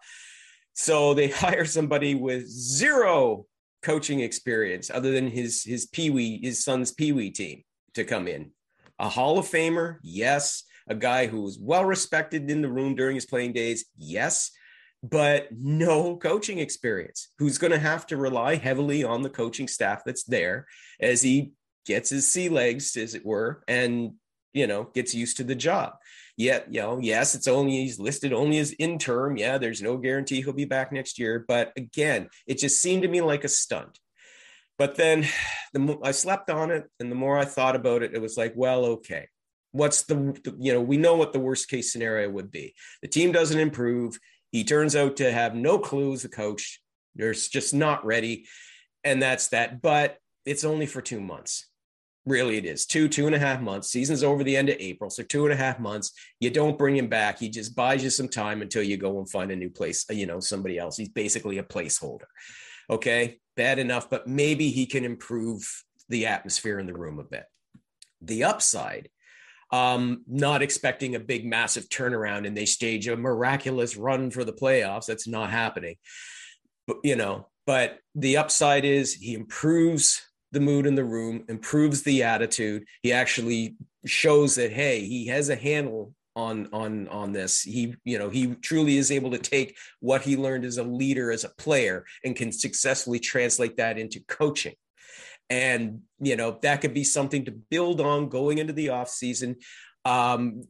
So 0.78 1.14
they 1.14 1.28
hire 1.44 1.64
somebody 1.64 2.14
with 2.14 2.48
zero 2.48 3.46
coaching 3.82 4.20
experience 4.20 4.90
other 4.90 5.12
than 5.12 5.28
his 5.28 5.62
his 5.62 5.86
peewee 5.86 6.40
his 6.42 6.64
son's 6.64 6.92
peewee 6.92 7.30
team 7.30 7.62
to 7.94 8.04
come 8.04 8.26
in. 8.26 8.50
A 8.98 9.08
Hall 9.08 9.38
of 9.38 9.46
Famer, 9.46 9.98
yes 10.02 10.64
a 10.88 10.94
guy 10.94 11.26
who 11.26 11.42
was 11.42 11.58
well 11.58 11.84
respected 11.84 12.50
in 12.50 12.62
the 12.62 12.70
room 12.70 12.94
during 12.94 13.14
his 13.14 13.26
playing 13.26 13.52
days, 13.52 13.84
yes, 13.96 14.50
but 15.02 15.48
no 15.52 16.16
coaching 16.16 16.58
experience, 16.58 17.28
who's 17.38 17.58
going 17.58 17.70
to 17.70 17.78
have 17.78 18.06
to 18.06 18.16
rely 18.16 18.56
heavily 18.56 19.04
on 19.04 19.22
the 19.22 19.30
coaching 19.30 19.68
staff 19.68 20.02
that's 20.04 20.24
there 20.24 20.66
as 20.98 21.22
he 21.22 21.52
gets 21.86 22.10
his 22.10 22.28
sea 22.28 22.48
legs, 22.48 22.96
as 22.96 23.14
it 23.14 23.24
were, 23.24 23.62
and 23.68 24.12
you 24.52 24.66
know 24.66 24.84
gets 24.94 25.14
used 25.14 25.36
to 25.36 25.44
the 25.44 25.54
job. 25.54 25.92
Yet, 26.38 26.72
you 26.72 26.80
know, 26.80 27.00
yes, 27.02 27.34
it's 27.34 27.48
only 27.48 27.72
he's 27.72 27.98
listed 27.98 28.32
only 28.32 28.58
as 28.58 28.72
interim. 28.78 29.36
Yeah, 29.36 29.58
there's 29.58 29.82
no 29.82 29.96
guarantee 29.96 30.40
he'll 30.40 30.52
be 30.52 30.64
back 30.64 30.92
next 30.92 31.18
year. 31.18 31.44
But 31.46 31.72
again, 31.76 32.28
it 32.46 32.58
just 32.58 32.80
seemed 32.80 33.02
to 33.02 33.08
me 33.08 33.20
like 33.20 33.42
a 33.42 33.48
stunt. 33.48 33.98
But 34.78 34.94
then 34.94 35.26
the 35.74 35.98
I 36.04 36.12
slept 36.12 36.48
on 36.48 36.70
it, 36.70 36.88
and 37.00 37.10
the 37.10 37.16
more 37.16 37.36
I 37.36 37.44
thought 37.44 37.74
about 37.74 38.04
it, 38.04 38.14
it 38.14 38.22
was 38.22 38.36
like, 38.36 38.52
well, 38.54 38.84
okay, 38.84 39.26
what's 39.72 40.02
the 40.04 40.40
you 40.60 40.72
know 40.72 40.80
we 40.80 40.96
know 40.96 41.16
what 41.16 41.32
the 41.32 41.40
worst 41.40 41.68
case 41.68 41.92
scenario 41.92 42.30
would 42.30 42.52
be. 42.52 42.72
The 43.02 43.08
team 43.08 43.32
doesn't 43.32 43.58
improve. 43.58 44.16
He 44.52 44.62
turns 44.62 44.94
out 44.94 45.16
to 45.16 45.32
have 45.32 45.56
no 45.56 45.80
clue 45.80 46.12
as 46.12 46.24
a 46.24 46.28
coach. 46.28 46.80
There's 47.16 47.48
just 47.48 47.74
not 47.74 48.06
ready. 48.06 48.46
And 49.02 49.20
that's 49.20 49.48
that. 49.48 49.82
But 49.82 50.18
it's 50.46 50.64
only 50.64 50.86
for 50.86 51.02
two 51.02 51.20
months 51.20 51.67
really 52.28 52.56
it 52.56 52.64
is. 52.64 52.86
Two 52.86 53.08
two 53.08 53.26
and 53.26 53.34
a 53.34 53.38
half 53.38 53.60
months. 53.60 53.88
Season's 53.88 54.22
over 54.22 54.44
the 54.44 54.56
end 54.56 54.68
of 54.68 54.76
april 54.78 55.10
so 55.10 55.22
two 55.22 55.44
and 55.44 55.52
a 55.52 55.56
half 55.56 55.78
months. 55.78 56.12
You 56.40 56.50
don't 56.50 56.78
bring 56.78 56.96
him 56.96 57.08
back. 57.08 57.38
He 57.38 57.48
just 57.48 57.74
buys 57.74 58.02
you 58.02 58.10
some 58.10 58.28
time 58.28 58.62
until 58.62 58.82
you 58.82 58.96
go 58.96 59.18
and 59.18 59.30
find 59.30 59.50
a 59.50 59.56
new 59.56 59.70
place 59.70 60.04
you 60.10 60.26
know 60.26 60.40
somebody 60.40 60.78
else. 60.78 60.96
He's 60.96 61.08
basically 61.08 61.58
a 61.58 61.62
placeholder. 61.62 62.26
Okay? 62.90 63.38
Bad 63.56 63.78
enough 63.78 64.08
but 64.10 64.26
maybe 64.26 64.70
he 64.70 64.86
can 64.86 65.04
improve 65.04 65.84
the 66.08 66.26
atmosphere 66.26 66.78
in 66.78 66.86
the 66.86 66.94
room 66.94 67.18
a 67.18 67.24
bit. 67.24 67.44
The 68.20 68.44
upside 68.44 69.08
um, 69.70 70.22
not 70.26 70.62
expecting 70.62 71.14
a 71.14 71.20
big, 71.20 71.44
massive 71.44 71.88
turnaround 71.88 72.46
and 72.46 72.56
they 72.56 72.64
stage 72.64 73.06
a 73.08 73.16
miraculous 73.16 73.96
run 73.96 74.30
for 74.30 74.44
the 74.44 74.52
playoffs. 74.52 75.06
That's 75.06 75.28
not 75.28 75.50
happening. 75.50 75.96
But, 76.86 76.98
you 77.04 77.16
know, 77.16 77.48
but 77.66 77.98
the 78.14 78.38
upside 78.38 78.84
is 78.84 79.14
he 79.14 79.34
improves 79.34 80.26
the 80.52 80.60
mood 80.60 80.86
in 80.86 80.94
the 80.94 81.04
room, 81.04 81.44
improves 81.48 82.02
the 82.02 82.22
attitude. 82.22 82.84
He 83.02 83.12
actually 83.12 83.76
shows 84.06 84.54
that, 84.54 84.72
hey, 84.72 85.04
he 85.04 85.26
has 85.26 85.48
a 85.48 85.56
handle 85.56 86.14
on 86.38 86.68
on 86.72 87.08
on 87.08 87.32
this. 87.32 87.62
He 87.62 87.94
you 88.04 88.18
know 88.18 88.30
he 88.30 88.54
truly 88.54 88.96
is 88.96 89.10
able 89.10 89.32
to 89.32 89.38
take 89.38 89.76
what 89.98 90.22
he 90.22 90.36
learned 90.36 90.64
as 90.64 90.78
a 90.78 90.84
leader 90.84 91.32
as 91.32 91.42
a 91.44 91.48
player 91.50 92.04
and 92.24 92.36
can 92.36 92.52
successfully 92.52 93.18
translate 93.18 93.76
that 93.76 93.98
into 93.98 94.20
coaching. 94.28 94.74
And 95.50 96.02
you 96.20 96.36
know 96.36 96.58
that 96.62 96.80
could 96.80 96.94
be 96.94 97.04
something 97.04 97.44
to 97.46 97.50
build 97.50 98.00
on 98.00 98.28
going 98.28 98.58
into 98.58 98.72
the 98.72 98.90
off 98.90 99.08
season. 99.08 99.56
Um 100.04 100.62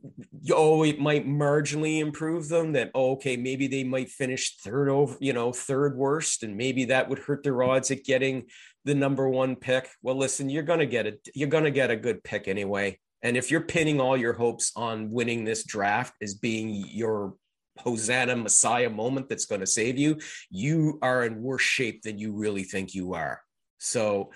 oh 0.52 0.84
it 0.84 0.98
might 0.98 1.28
marginally 1.28 2.00
improve 2.00 2.48
them 2.48 2.72
that 2.72 2.90
oh, 2.94 3.12
okay 3.12 3.36
maybe 3.36 3.66
they 3.66 3.84
might 3.84 4.08
finish 4.08 4.56
third 4.56 4.88
over 4.88 5.18
you 5.20 5.34
know 5.34 5.52
third 5.52 5.96
worst 5.96 6.42
and 6.42 6.56
maybe 6.56 6.86
that 6.86 7.10
would 7.10 7.18
hurt 7.18 7.42
their 7.42 7.62
odds 7.62 7.90
at 7.90 8.04
getting 8.04 8.46
the 8.88 8.94
number 8.94 9.28
one 9.28 9.54
pick 9.54 9.88
well 10.02 10.16
listen 10.16 10.48
you're 10.48 10.62
gonna 10.62 10.86
get 10.86 11.06
it 11.06 11.28
you're 11.34 11.48
gonna 11.48 11.70
get 11.70 11.90
a 11.90 11.96
good 11.96 12.24
pick 12.24 12.48
anyway 12.48 12.98
and 13.22 13.36
if 13.36 13.50
you're 13.50 13.60
pinning 13.60 14.00
all 14.00 14.16
your 14.16 14.32
hopes 14.32 14.72
on 14.76 15.10
winning 15.10 15.44
this 15.44 15.64
draft 15.64 16.14
as 16.22 16.34
being 16.34 16.84
your 16.88 17.34
Hosanna 17.78 18.34
Messiah 18.34 18.90
moment 18.90 19.28
that's 19.28 19.44
going 19.44 19.60
to 19.60 19.66
save 19.66 19.98
you, 19.98 20.18
you 20.50 20.98
are 21.00 21.24
in 21.24 21.42
worse 21.42 21.62
shape 21.62 22.02
than 22.02 22.18
you 22.18 22.32
really 22.32 22.64
think 22.64 22.94
you 22.94 23.14
are. 23.14 23.40
So 23.78 24.30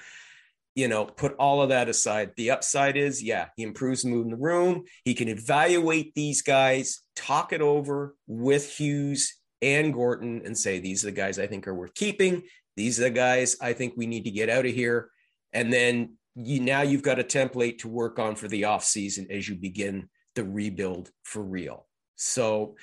you 0.75 0.89
know, 0.89 1.05
put 1.05 1.35
all 1.35 1.61
of 1.61 1.69
that 1.69 1.89
aside. 1.89 2.31
The 2.37 2.51
upside 2.51 2.97
is, 2.97 3.23
yeah, 3.23 3.49
he 3.57 3.63
improves 3.63 4.03
the 4.03 4.09
mood 4.09 4.25
in 4.25 4.31
the 4.31 4.37
room. 4.37 4.85
He 5.05 5.15
can 5.15 5.29
evaluate 5.29 6.15
these 6.15 6.43
guys, 6.43 7.03
talk 7.15 7.53
it 7.53 7.61
over 7.61 8.15
with 8.27 8.71
Hughes 8.71 9.39
and 9.61 9.93
Gorton, 9.93 10.43
and 10.45 10.57
say, 10.57 10.79
these 10.79 11.05
are 11.05 11.09
the 11.09 11.13
guys 11.13 11.39
I 11.39 11.47
think 11.47 11.69
are 11.69 11.75
worth 11.75 11.95
keeping. 11.95 12.43
These 12.77 13.01
are 13.01 13.05
the 13.05 13.11
guys 13.11 13.57
I 13.61 13.73
think 13.73 13.95
we 13.97 14.07
need 14.07 14.25
to 14.25 14.31
get 14.31 14.49
out 14.49 14.67
of 14.67 14.73
here. 14.73 15.11
And 15.53 15.73
then 15.73 16.17
you 16.35 16.61
now 16.61 16.83
you've 16.83 17.03
got 17.03 17.19
a 17.19 17.25
template 17.25 17.79
to 17.79 17.89
work 17.89 18.19
on 18.19 18.37
for 18.37 18.49
the 18.49 18.65
off 18.65 18.85
season 18.85 19.27
as 19.31 19.49
you 19.49 19.55
begin 19.55 20.09
the 20.35 20.45
rebuild 20.45 21.11
for 21.23 21.43
real. 21.43 21.87
So, 22.17 22.77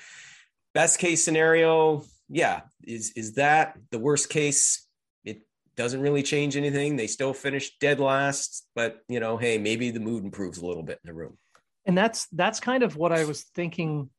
best 0.74 0.98
case 0.98 1.24
scenario, 1.24 2.04
yeah, 2.28 2.62
is 2.84 3.12
is 3.16 3.34
that 3.34 3.76
the 3.90 3.98
worst 3.98 4.28
case? 4.28 4.86
It 5.24 5.42
doesn't 5.76 6.00
really 6.00 6.22
change 6.22 6.56
anything. 6.56 6.96
They 6.96 7.08
still 7.08 7.34
finish 7.34 7.76
dead 7.78 7.98
last, 7.98 8.66
but 8.74 9.00
you 9.08 9.18
know, 9.18 9.36
hey, 9.36 9.58
maybe 9.58 9.90
the 9.90 10.00
mood 10.00 10.24
improves 10.24 10.58
a 10.58 10.66
little 10.66 10.84
bit 10.84 11.00
in 11.02 11.08
the 11.08 11.14
room. 11.14 11.36
And 11.86 11.98
that's 11.98 12.26
that's 12.28 12.60
kind 12.60 12.82
of 12.82 12.96
what 12.96 13.10
I 13.12 13.24
was 13.24 13.42
thinking 13.54 14.10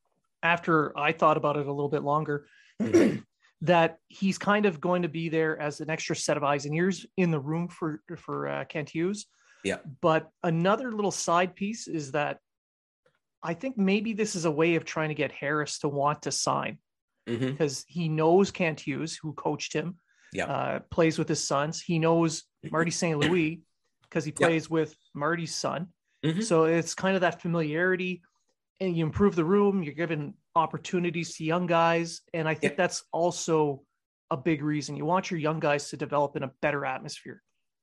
after 0.44 0.98
I 0.98 1.12
thought 1.14 1.38
about 1.38 1.58
it 1.58 1.68
a 1.68 1.72
little 1.74 1.90
bit 1.90 2.04
longer. 2.04 2.48
Mm-hmm. 2.82 3.20
That 3.62 3.98
he's 4.08 4.38
kind 4.38 4.66
of 4.66 4.82
going 4.82 5.04
to 5.04 5.10
be 5.10 5.30
there 5.30 5.60
as 5.60 5.82
an 5.82 5.90
extra 5.90 6.16
set 6.16 6.38
of 6.38 6.44
eyes 6.44 6.66
and 6.66 6.76
ears 6.76 7.06
in 7.18 7.32
the 7.32 7.40
room 7.40 7.68
for 7.68 8.02
for 8.18 8.48
uh, 8.48 8.66
Kent 8.66 8.90
Hughes. 8.90 9.28
Yeah. 9.64 9.78
But 10.02 10.30
another 10.44 10.92
little 10.92 11.12
side 11.12 11.56
piece 11.56 11.88
is 11.88 12.12
that 12.14 12.38
I 13.44 13.54
think 13.54 13.78
maybe 13.78 14.14
this 14.14 14.36
is 14.36 14.46
a 14.46 14.52
way 14.52 14.76
of 14.76 14.86
trying 14.86 15.10
to 15.10 15.16
get 15.16 15.32
Harris 15.32 15.80
to 15.80 15.88
want 15.88 16.24
to 16.24 16.32
sign 16.32 16.80
mm-hmm. 17.30 17.52
because 17.52 17.86
he 17.88 18.10
knows 18.10 18.52
Kent 18.52 18.80
Hughes, 18.80 19.16
who 19.16 19.34
coached 19.34 19.74
him 19.74 19.98
yeah. 20.34 20.46
uh, 20.46 20.80
plays 20.92 21.18
with 21.18 21.28
his 21.28 21.44
sons. 21.44 21.82
He 21.82 22.00
knows 22.00 22.44
Marty 22.72 22.92
St. 22.92 23.18
Louis 23.18 23.62
because 24.04 24.26
he 24.26 24.32
plays 24.32 24.68
yeah. 24.70 24.74
with 24.74 24.96
Marty's 25.14 25.56
son. 25.56 25.88
Mm-hmm. 26.24 26.42
So 26.42 26.66
it's 26.66 26.94
kind 26.94 27.16
of 27.16 27.22
that 27.22 27.42
familiarity, 27.42 28.22
and 28.80 28.96
you 28.96 29.06
improve 29.06 29.36
the 29.36 29.46
room. 29.46 29.84
You're 29.84 29.94
giving 29.96 30.36
opportunities 30.56 31.36
to 31.36 31.44
young 31.44 31.66
guys, 31.66 32.22
and 32.34 32.48
I 32.48 32.54
think 32.54 32.74
yeah. 32.74 32.78
that's 32.78 33.04
also 33.12 33.84
a 34.30 34.38
big 34.38 34.64
reason. 34.64 34.96
You 34.96 35.06
want 35.06 35.32
your 35.32 35.40
young 35.40 35.60
guys 35.60 35.90
to 35.90 35.98
develop 35.98 36.36
in 36.36 36.44
a 36.44 36.52
better 36.62 36.86
atmosphere. 36.86 37.42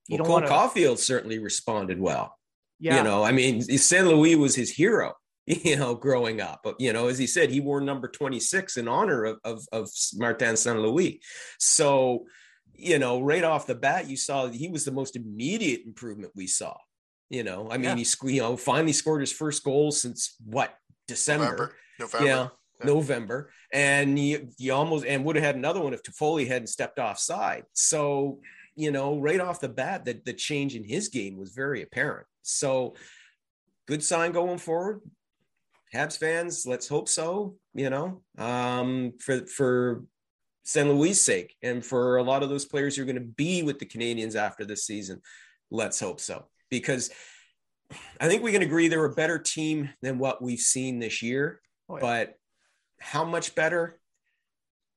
You 0.08 0.16
well, 0.16 0.18
don't 0.18 0.48
Cole 0.48 0.58
want 0.58 0.74
to... 0.74 0.80
Caufield 0.80 0.98
certainly 0.98 1.38
responded 1.38 2.00
well. 2.00 2.34
Yeah, 2.80 2.98
you 2.98 3.02
know, 3.02 3.24
I 3.24 3.32
mean, 3.32 3.60
St. 3.62 4.06
Louis 4.06 4.36
was 4.36 4.54
his 4.54 4.70
hero. 4.70 5.14
You 5.64 5.76
know, 5.76 5.94
growing 5.94 6.42
up, 6.42 6.60
but 6.62 6.78
you 6.78 6.92
know, 6.92 7.08
as 7.08 7.16
he 7.16 7.26
said, 7.26 7.48
he 7.48 7.58
wore 7.58 7.80
number 7.80 8.06
twenty 8.06 8.38
six 8.38 8.76
in 8.76 8.86
honor 8.86 9.24
of 9.24 9.38
of, 9.44 9.64
of 9.72 9.88
Martin 10.16 10.58
St. 10.58 10.78
Louis. 10.78 11.22
So 11.58 12.26
you 12.74 12.98
know, 12.98 13.20
right 13.20 13.42
off 13.42 13.66
the 13.66 13.74
bat, 13.74 14.10
you 14.10 14.16
saw 14.18 14.48
he 14.48 14.68
was 14.68 14.84
the 14.84 14.92
most 14.92 15.16
immediate 15.16 15.82
improvement 15.86 16.32
we 16.36 16.46
saw. 16.46 16.76
You 17.30 17.44
know, 17.44 17.68
I 17.70 17.78
mean, 17.78 17.96
yeah. 17.98 18.04
he 18.04 18.34
you 18.34 18.40
know 18.40 18.56
finally 18.56 18.92
scored 18.92 19.20
his 19.20 19.32
first 19.32 19.64
goal 19.64 19.90
since 19.90 20.36
what 20.44 20.74
December, 21.08 21.44
November, 21.44 21.74
November. 21.98 22.26
Yeah, 22.26 22.42
yeah, 22.42 22.48
November, 22.84 23.50
and 23.72 24.16
he, 24.16 24.38
he 24.56 24.70
almost 24.70 25.04
and 25.04 25.24
would 25.24 25.36
have 25.36 25.44
had 25.44 25.56
another 25.56 25.80
one 25.80 25.94
if 25.94 26.02
Toffoli 26.02 26.46
hadn't 26.46 26.68
stepped 26.68 26.98
offside. 26.98 27.64
So 27.72 28.40
you 28.78 28.92
know, 28.92 29.18
right 29.18 29.40
off 29.40 29.58
the 29.58 29.68
bat, 29.68 30.04
that 30.04 30.24
the 30.24 30.32
change 30.32 30.76
in 30.76 30.84
his 30.84 31.08
game 31.08 31.36
was 31.36 31.50
very 31.50 31.82
apparent. 31.82 32.28
So 32.42 32.94
good 33.88 34.04
sign 34.04 34.30
going 34.30 34.58
forward. 34.58 35.00
Habs 35.92 36.16
fans, 36.16 36.64
let's 36.64 36.86
hope 36.86 37.08
so. 37.08 37.56
You 37.74 37.90
know, 37.90 38.22
um, 38.38 39.14
for 39.18 39.46
for 39.46 40.04
St. 40.62 40.88
Louis' 40.88 41.20
sake, 41.20 41.56
and 41.60 41.84
for 41.84 42.18
a 42.18 42.22
lot 42.22 42.44
of 42.44 42.50
those 42.50 42.66
players 42.66 42.94
who 42.94 43.02
are 43.02 43.06
going 43.06 43.16
to 43.16 43.20
be 43.20 43.64
with 43.64 43.80
the 43.80 43.86
Canadiens 43.86 44.36
after 44.36 44.64
this 44.64 44.84
season. 44.86 45.22
Let's 45.70 45.98
hope 45.98 46.20
so, 46.20 46.46
because 46.70 47.10
I 48.20 48.28
think 48.28 48.44
we 48.44 48.52
can 48.52 48.62
agree 48.62 48.86
they're 48.86 49.04
a 49.04 49.12
better 49.12 49.40
team 49.40 49.90
than 50.02 50.18
what 50.18 50.40
we've 50.40 50.60
seen 50.60 51.00
this 51.00 51.20
year. 51.20 51.60
Oh, 51.88 51.96
yeah. 51.96 52.00
But 52.00 52.37
how 53.00 53.24
much 53.24 53.54
better? 53.54 53.98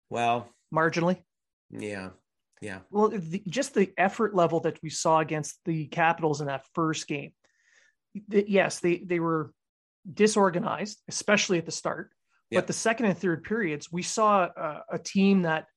Well, 0.10 0.50
marginally. 0.74 1.22
Yeah. 1.70 2.10
Yeah. 2.62 2.79
Well, 2.89 3.10
the, 3.10 3.41
just 3.48 3.74
the 3.74 3.91
effort 3.98 4.36
level 4.36 4.60
that 4.62 4.79
we 4.84 4.89
saw 4.89 5.20
against 5.20 5.60
the 5.65 5.88
Capitals 5.88 6.41
in 6.41 6.48
that 6.48 6.65
first 6.75 7.08
game. 7.08 7.31
The, 8.27 8.46
yes, 8.48 8.79
they 8.79 8.98
they 8.98 9.20
were 9.20 9.53
disorganized, 10.12 11.01
especially 11.08 11.58
at 11.58 11.65
the 11.65 11.72
start. 11.72 12.12
But 12.53 12.67
the 12.67 12.74
second 12.74 13.05
and 13.05 13.17
third 13.17 13.46
periods, 13.46 13.91
we 13.91 14.01
saw 14.01 14.43
a, 14.43 14.84
a 14.91 15.00
team 15.00 15.43
that 15.43 15.67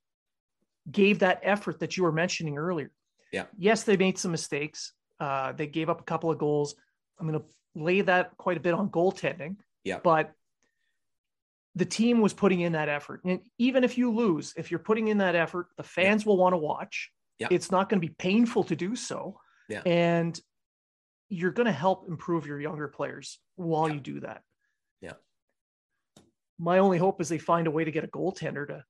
gave 0.90 1.20
that 1.20 1.38
effort 1.44 1.78
that 1.78 1.96
you 1.96 2.02
were 2.02 2.10
mentioning 2.10 2.58
earlier. 2.58 2.90
Yeah. 3.32 3.44
Yes, 3.56 3.84
they 3.84 3.96
made 3.96 4.18
some 4.18 4.32
mistakes. 4.32 4.92
Uh, 5.20 5.52
they 5.52 5.68
gave 5.68 5.88
up 5.88 6.00
a 6.00 6.04
couple 6.04 6.32
of 6.32 6.38
goals. 6.38 6.74
I'm 7.18 7.28
going 7.28 7.38
to 7.38 7.46
lay 7.76 8.00
that 8.00 8.36
quite 8.38 8.56
a 8.56 8.60
bit 8.60 8.74
on 8.74 8.88
goaltending. 8.88 9.56
Yeah. 9.84 10.00
But 10.02 10.32
the 11.74 11.84
team 11.84 12.20
was 12.20 12.32
putting 12.32 12.60
in 12.60 12.72
that 12.72 12.88
effort. 12.88 13.20
And 13.24 13.40
even 13.58 13.84
if 13.84 13.98
you 13.98 14.12
lose, 14.12 14.54
if 14.56 14.70
you're 14.70 14.78
putting 14.78 15.08
in 15.08 15.18
that 15.18 15.34
effort, 15.34 15.68
the 15.76 15.82
fans 15.82 16.22
yeah. 16.22 16.28
will 16.28 16.36
want 16.36 16.52
to 16.52 16.58
watch. 16.58 17.10
Yeah. 17.38 17.48
It's 17.50 17.70
not 17.70 17.88
going 17.88 18.00
to 18.00 18.06
be 18.06 18.14
painful 18.16 18.64
to 18.64 18.76
do 18.76 18.94
so. 18.94 19.40
Yeah. 19.68 19.82
And 19.84 20.38
you're 21.28 21.50
going 21.50 21.66
to 21.66 21.72
help 21.72 22.06
improve 22.08 22.46
your 22.46 22.60
younger 22.60 22.86
players 22.88 23.38
while 23.56 23.88
yeah. 23.88 23.94
you 23.94 24.00
do 24.00 24.20
that 24.20 24.42
Yeah. 25.00 25.12
my 26.58 26.78
only 26.78 26.98
hope 26.98 27.20
is 27.20 27.28
they 27.28 27.38
find 27.38 27.66
a 27.66 27.70
way 27.70 27.84
to 27.84 27.90
get 27.90 28.04
a 28.04 28.08
goaltender 28.08 28.68
to 28.68 28.84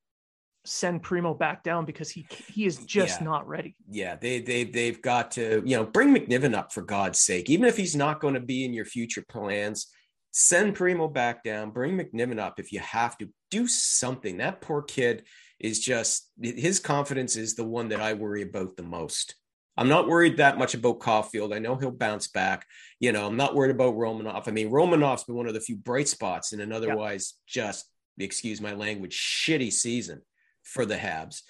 send 0.66 1.02
Primeau 1.02 1.34
back 1.34 1.62
down 1.62 1.84
because 1.84 2.10
he 2.10 2.26
he 2.48 2.64
is 2.64 2.78
just 2.78 3.20
yeah. 3.20 3.24
not 3.24 3.46
ready. 3.46 3.76
Yeah, 3.90 4.16
they 4.16 4.40
they 4.40 4.64
they've 4.64 5.00
got 5.00 5.30
to 5.32 5.62
you 5.64 5.76
know 5.76 5.84
bring 5.84 6.14
McNiven 6.14 6.54
up 6.54 6.72
for 6.72 6.82
God's 6.82 7.20
sake. 7.20 7.50
Even 7.50 7.66
if 7.66 7.76
he's 7.76 7.94
not 7.94 8.20
going 8.20 8.34
to 8.34 8.40
be 8.40 8.64
in 8.64 8.72
your 8.72 8.86
future 8.86 9.24
plans, 9.28 9.88
send 10.36 10.74
Primeau 10.74 11.06
back 11.06 11.44
down. 11.44 11.70
Bring 11.70 11.96
McNiven 11.96 12.40
up 12.40 12.58
if 12.58 12.72
you 12.72 12.80
have 12.80 13.16
to. 13.18 13.30
Do 13.50 13.68
something. 13.68 14.38
That 14.38 14.60
poor 14.60 14.82
kid 14.82 15.22
is 15.60 15.78
just 15.78 16.28
his 16.42 16.80
confidence 16.80 17.36
is 17.36 17.54
the 17.54 17.64
one 17.64 17.88
that 17.90 18.00
I 18.00 18.14
worry 18.14 18.42
about 18.42 18.76
the 18.76 18.82
most. 18.82 19.36
I'm 19.76 19.88
not 19.88 20.08
worried 20.08 20.36
that 20.36 20.58
much 20.58 20.74
about 20.74 20.98
Caufield. 20.98 21.54
I 21.54 21.60
know 21.60 21.76
he'll 21.76 21.92
bounce 21.92 22.26
back. 22.26 22.66
You 22.98 23.12
know, 23.12 23.26
I'm 23.26 23.36
not 23.36 23.54
worried 23.54 23.70
about 23.70 23.94
Romanov. 23.94 24.48
I 24.48 24.50
mean, 24.50 24.70
Romanov's 24.70 25.22
been 25.22 25.36
one 25.36 25.46
of 25.46 25.54
the 25.54 25.60
few 25.60 25.76
bright 25.76 26.08
spots 26.08 26.52
in 26.52 26.60
an 26.60 26.72
otherwise 26.72 27.34
just, 27.46 27.88
excuse 28.18 28.60
my 28.60 28.72
language, 28.72 29.16
shitty 29.16 29.72
season 29.72 30.22
for 30.64 30.84
the 30.84 30.96
Habs. 30.96 31.42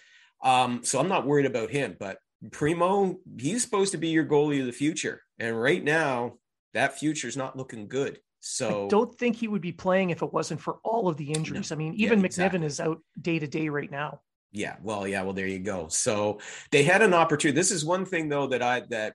Um, 0.43 0.85
so 0.85 1.01
I'm 1.01 1.09
not 1.09 1.27
worried 1.27 1.47
about 1.47 1.71
him. 1.71 1.97
But 1.99 2.19
Primeau, 2.51 3.17
he's 3.39 3.63
supposed 3.63 3.93
to 3.93 3.99
be 3.99 4.09
your 4.09 4.27
goalie 4.27 4.61
of 4.61 4.67
the 4.67 4.73
future. 4.73 5.23
And 5.39 5.59
right 5.59 5.83
now, 5.83 6.35
that 6.75 6.99
future 6.99 7.29
is 7.29 7.37
not 7.37 7.57
looking 7.57 7.89
good. 7.89 8.19
So 8.47 8.85
I 8.85 8.89
don't 8.89 9.19
think 9.19 9.37
he 9.37 9.49
would 9.49 9.63
be 9.63 9.73
playing 9.73 10.11
if 10.11 10.21
it 10.21 10.31
wasn't 10.31 10.61
for 10.61 10.75
all 10.85 11.09
of 11.09 11.17
the 11.17 11.33
injuries. 11.33 11.71
No. 11.71 11.75
I 11.75 11.79
mean, 11.79 11.95
even 11.95 12.21
yeah, 12.21 12.27
McNiven 12.27 12.27
exactly. 12.27 12.67
is 12.67 12.79
out 12.79 13.01
day 13.19 13.39
to 13.39 13.47
day 13.47 13.71
right 13.71 13.91
now. 13.91 14.21
Yeah, 14.53 14.77
well, 14.83 15.09
yeah, 15.09 15.23
well, 15.23 15.33
there 15.33 15.47
you 15.47 15.61
go. 15.61 15.89
So 15.89 16.41
they 16.71 16.83
had 16.83 17.01
an 17.01 17.15
opportunity. 17.15 17.57
This 17.57 17.71
is 17.71 17.87
one 17.87 18.05
thing 18.05 18.29
though 18.29 18.47
that 18.49 18.61
I 18.61 18.81
that 18.91 19.15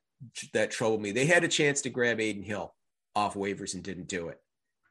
that 0.54 0.72
troubled 0.72 1.04
me. 1.04 1.12
They 1.12 1.28
had 1.28 1.44
a 1.44 1.48
chance 1.48 1.82
to 1.82 1.92
grab 1.92 2.18
Aiden 2.18 2.44
Hill 2.44 2.74
off 3.16 3.36
waivers 3.36 3.76
and 3.76 3.84
didn't 3.84 4.08
do 4.08 4.30
it. 4.30 4.42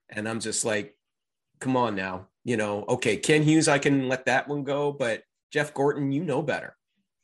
And 0.08 0.28
I'm 0.28 0.38
just 0.38 0.64
like, 0.64 0.96
come 1.58 1.76
on 1.76 1.96
now. 1.96 2.28
You 2.44 2.56
know, 2.56 2.84
okay, 2.88 3.16
Kent 3.16 3.44
Hughes, 3.44 3.66
I 3.66 3.80
can 3.80 4.08
let 4.08 4.26
that 4.26 4.46
one 4.46 4.62
go, 4.62 4.92
but 4.92 5.24
Jeff 5.52 5.74
Gorton, 5.74 6.12
you 6.12 6.22
know 6.22 6.42
better. 6.42 6.76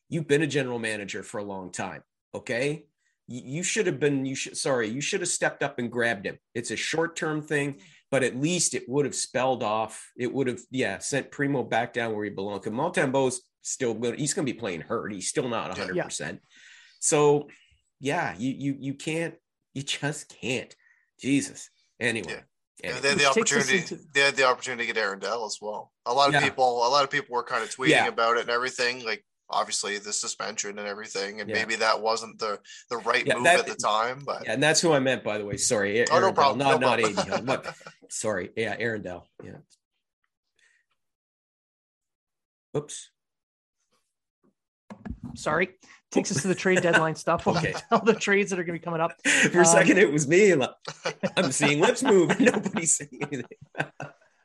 You've 0.09 0.26
been 0.26 0.42
a 0.42 0.49
general 0.49 0.80
manager 0.80 1.23
for 1.23 1.38
a 1.38 1.44
long 1.44 1.71
time. 1.71 2.02
Okay. 2.35 2.87
You 3.26 3.62
should 3.62 3.87
have 3.87 3.99
been 3.99 4.26
you 4.26 4.35
should 4.35 4.57
sorry 4.57 4.88
you 4.88 5.00
should 5.00 5.21
have 5.21 5.28
stepped 5.28 5.62
up 5.62 5.78
and 5.78 5.90
grabbed 5.90 6.26
him 6.26 6.38
it's 6.54 6.71
a 6.71 6.76
short-term 6.76 7.40
thing 7.40 7.81
but 8.11 8.23
at 8.23 8.37
least 8.37 8.75
it 8.75 8.85
would 8.87 9.07
have 9.07 9.14
spelled 9.14 9.62
off 9.62 10.11
it 10.16 10.33
would 10.33 10.47
have 10.47 10.61
yeah 10.71 10.99
sent 10.99 11.31
primeau 11.31 11.62
back 11.62 11.95
down 11.95 12.14
where 12.14 12.25
he 12.25 12.31
belonged 12.31 12.62
because 12.62 12.76
montembeault's 12.76 13.40
still 13.62 13.95
good 13.95 14.19
he's 14.19 14.35
going 14.35 14.47
to 14.47 14.52
be 14.52 14.59
playing 14.59 14.83
hurt 14.83 15.11
he's 15.11 15.28
still 15.28 15.49
not 15.49 15.75
100% 15.75 16.21
yeah. 16.21 16.33
so 17.00 17.49
yeah 17.99 18.35
you 18.37 18.50
you 18.50 18.76
you 18.78 18.95
can't 18.95 19.35
you 19.73 19.83
just 19.83 20.28
can't 20.40 20.76
jesus 21.19 21.71
anyway 21.99 22.31
yeah. 22.31 22.40
Anyway. 22.83 23.00
they 23.00 23.09
had 23.11 23.19
the 23.19 23.31
opportunity. 23.31 23.78
Into... 23.78 23.99
They 24.12 24.21
had 24.21 24.37
the 24.37 24.45
opportunity 24.45 24.87
to 24.87 24.93
get 24.93 25.02
Aaron 25.02 25.19
Dell 25.19 25.47
as 25.47 25.59
well. 25.61 25.93
A 26.07 26.12
lot 26.12 26.28
of 26.28 26.35
yeah. 26.35 26.40
people, 26.40 26.87
a 26.87 26.90
lot 26.90 27.04
of 27.04 27.11
people 27.11 27.35
were 27.35 27.43
kind 27.43 27.62
of 27.62 27.75
tweeting 27.75 27.90
yeah. 27.90 28.09
about 28.09 28.37
it 28.37 28.43
and 28.43 28.50
everything. 28.50 29.04
Like 29.04 29.25
obviously 29.51 29.99
the 29.99 30.13
suspension 30.13 30.79
and 30.79 30.89
everything, 30.89 31.41
and 31.41 31.49
yeah. 31.49 31.57
maybe 31.57 31.77
that 31.77 32.01
wasn't 32.01 32.39
the 32.39 32.59
the 32.91 32.99
right 32.99 33.27
yeah, 33.27 33.35
move 33.35 33.45
that, 33.45 33.61
at 33.61 33.67
the 33.67 33.75
time. 33.75 34.23
But 34.25 34.45
yeah, 34.45 34.53
and 34.53 34.63
that's 34.63 34.81
who 34.81 34.93
I 34.93 35.01
meant, 35.01 35.25
by 35.25 35.39
the 35.39 35.45
way. 35.45 35.57
Sorry, 35.57 35.99
Aaron 35.99 36.09
oh, 36.13 36.21
no 36.21 36.33
problem. 36.33 36.59
Not 36.59 36.81
no 36.81 36.99
not 36.99 37.01
problem. 37.01 37.69
AD. 37.69 37.75
sorry, 38.11 38.51
yeah, 38.57 38.77
Aaron 38.79 39.03
Dell. 39.03 39.27
Yeah. 39.43 39.57
Oops. 42.77 43.11
Sorry. 45.37 45.71
Takes 46.11 46.31
us 46.31 46.43
to 46.43 46.49
the 46.49 46.55
trade 46.55 46.81
deadline 46.81 47.17
stuff. 47.17 47.47
okay. 47.47 47.75
All 47.91 48.01
the 48.01 48.15
trades 48.15 48.51
that 48.51 48.59
are 48.59 48.65
going 48.65 48.79
to 48.79 48.81
be 48.81 48.85
coming 48.85 49.01
up. 49.01 49.15
For 49.27 49.59
a 49.59 49.61
um, 49.61 49.65
second, 49.65 49.99
it 49.99 50.13
was 50.13 50.29
me. 50.29 50.55
I'm 51.37 51.51
seeing 51.51 51.81
lips 51.81 52.03
move. 52.03 52.39
Nobody's 52.39 52.97
saying 52.97 53.19
anything. 53.21 53.59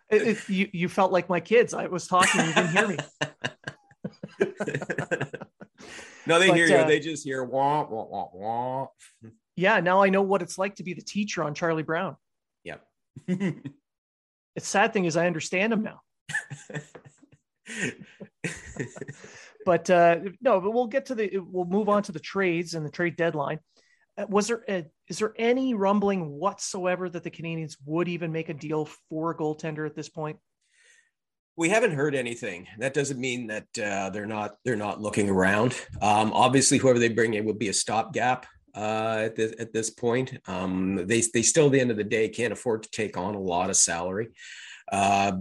It, 0.10 0.28
it, 0.28 0.50
you, 0.50 0.70
you 0.74 0.90
felt 0.90 1.12
like 1.12 1.30
my 1.30 1.40
kids. 1.40 1.76
I 1.76 1.86
was 1.86 2.08
talking. 2.08 2.42
You 2.42 2.54
didn't 2.54 2.72
hear 2.72 2.88
me. 2.88 2.98
no, 6.26 6.40
they 6.40 6.48
but, 6.48 6.56
hear 6.56 6.68
you. 6.68 6.76
Uh, 6.76 6.88
they 6.88 7.00
just 7.00 7.24
hear 7.24 7.44
wah 7.44 7.88
wah 7.90 8.06
wah 8.06 8.30
wah. 8.34 8.88
Yeah, 9.56 9.82
now 9.82 10.02
I 10.02 10.08
know 10.08 10.22
what 10.22 10.42
it's 10.42 10.58
like 10.58 10.76
to 10.76 10.84
be 10.84 10.94
the 10.94 11.02
teacher 11.02 11.44
on 11.44 11.54
Charlie 11.54 11.84
Brown. 11.84 12.16
Yep. 12.64 12.82
the 13.28 13.62
sad 14.58 14.94
thing 14.94 15.04
is, 15.04 15.18
I 15.18 15.28
understand 15.28 15.74
him 15.74 15.84
now. 15.84 16.00
but 19.66 19.90
uh, 19.90 20.20
no, 20.40 20.62
but 20.62 20.72
we'll 20.72 20.88
get 20.88 21.08
to 21.08 21.16
the. 21.16 21.40
We'll 21.40 21.66
move 21.66 21.90
on 21.90 22.04
to 22.04 22.14
the 22.14 22.22
trades 22.22 22.74
and 22.74 22.86
the 22.86 22.90
trade 22.90 23.18
deadline. 23.18 23.60
Uh, 24.18 24.28
was 24.30 24.48
there 24.48 24.64
a, 24.70 24.86
is 25.10 25.20
there 25.20 25.34
any 25.38 25.74
rumbling 25.74 26.30
whatsoever 26.30 27.10
that 27.10 27.24
the 27.24 27.32
Canadiens 27.32 27.76
would 27.86 28.08
even 28.08 28.32
make 28.32 28.48
a 28.48 28.54
deal 28.54 28.88
for 29.10 29.32
a 29.32 29.38
goaltender 29.38 29.86
at 29.86 29.96
this 29.96 30.08
point? 30.08 30.38
We 31.60 31.68
haven't 31.68 31.92
heard 31.92 32.16
anything. 32.16 32.68
That 32.78 32.94
doesn't 32.94 33.20
mean 33.20 33.48
that 33.48 33.68
uh, 33.78 34.12
they're 34.12 34.26
not 34.26 34.56
they're 34.64 34.78
not 34.78 35.02
looking 35.02 35.30
around. 35.30 35.76
Um, 36.02 36.32
obviously, 36.32 36.78
whoever 36.78 37.00
they 37.00 37.10
bring 37.10 37.34
in 37.34 37.44
would 37.44 37.60
be 37.60 37.68
a 37.68 37.74
stopgap 37.74 38.46
uh, 38.74 39.24
at 39.26 39.36
this 39.36 39.54
at 39.60 39.74
this 39.74 39.90
point. 39.90 40.38
Um, 40.48 41.06
they 41.06 41.22
they 41.34 41.42
still, 41.42 41.66
at 41.66 41.74
the 41.74 41.82
end 41.82 41.92
of 41.92 41.98
the 41.98 42.06
day, 42.06 42.30
can't 42.30 42.54
afford 42.54 42.84
to 42.84 42.92
take 42.92 43.18
on 43.18 43.36
a 43.36 43.42
lot 43.42 43.70
of 43.70 43.76
salary. 43.76 44.30
Uh, 44.90 45.34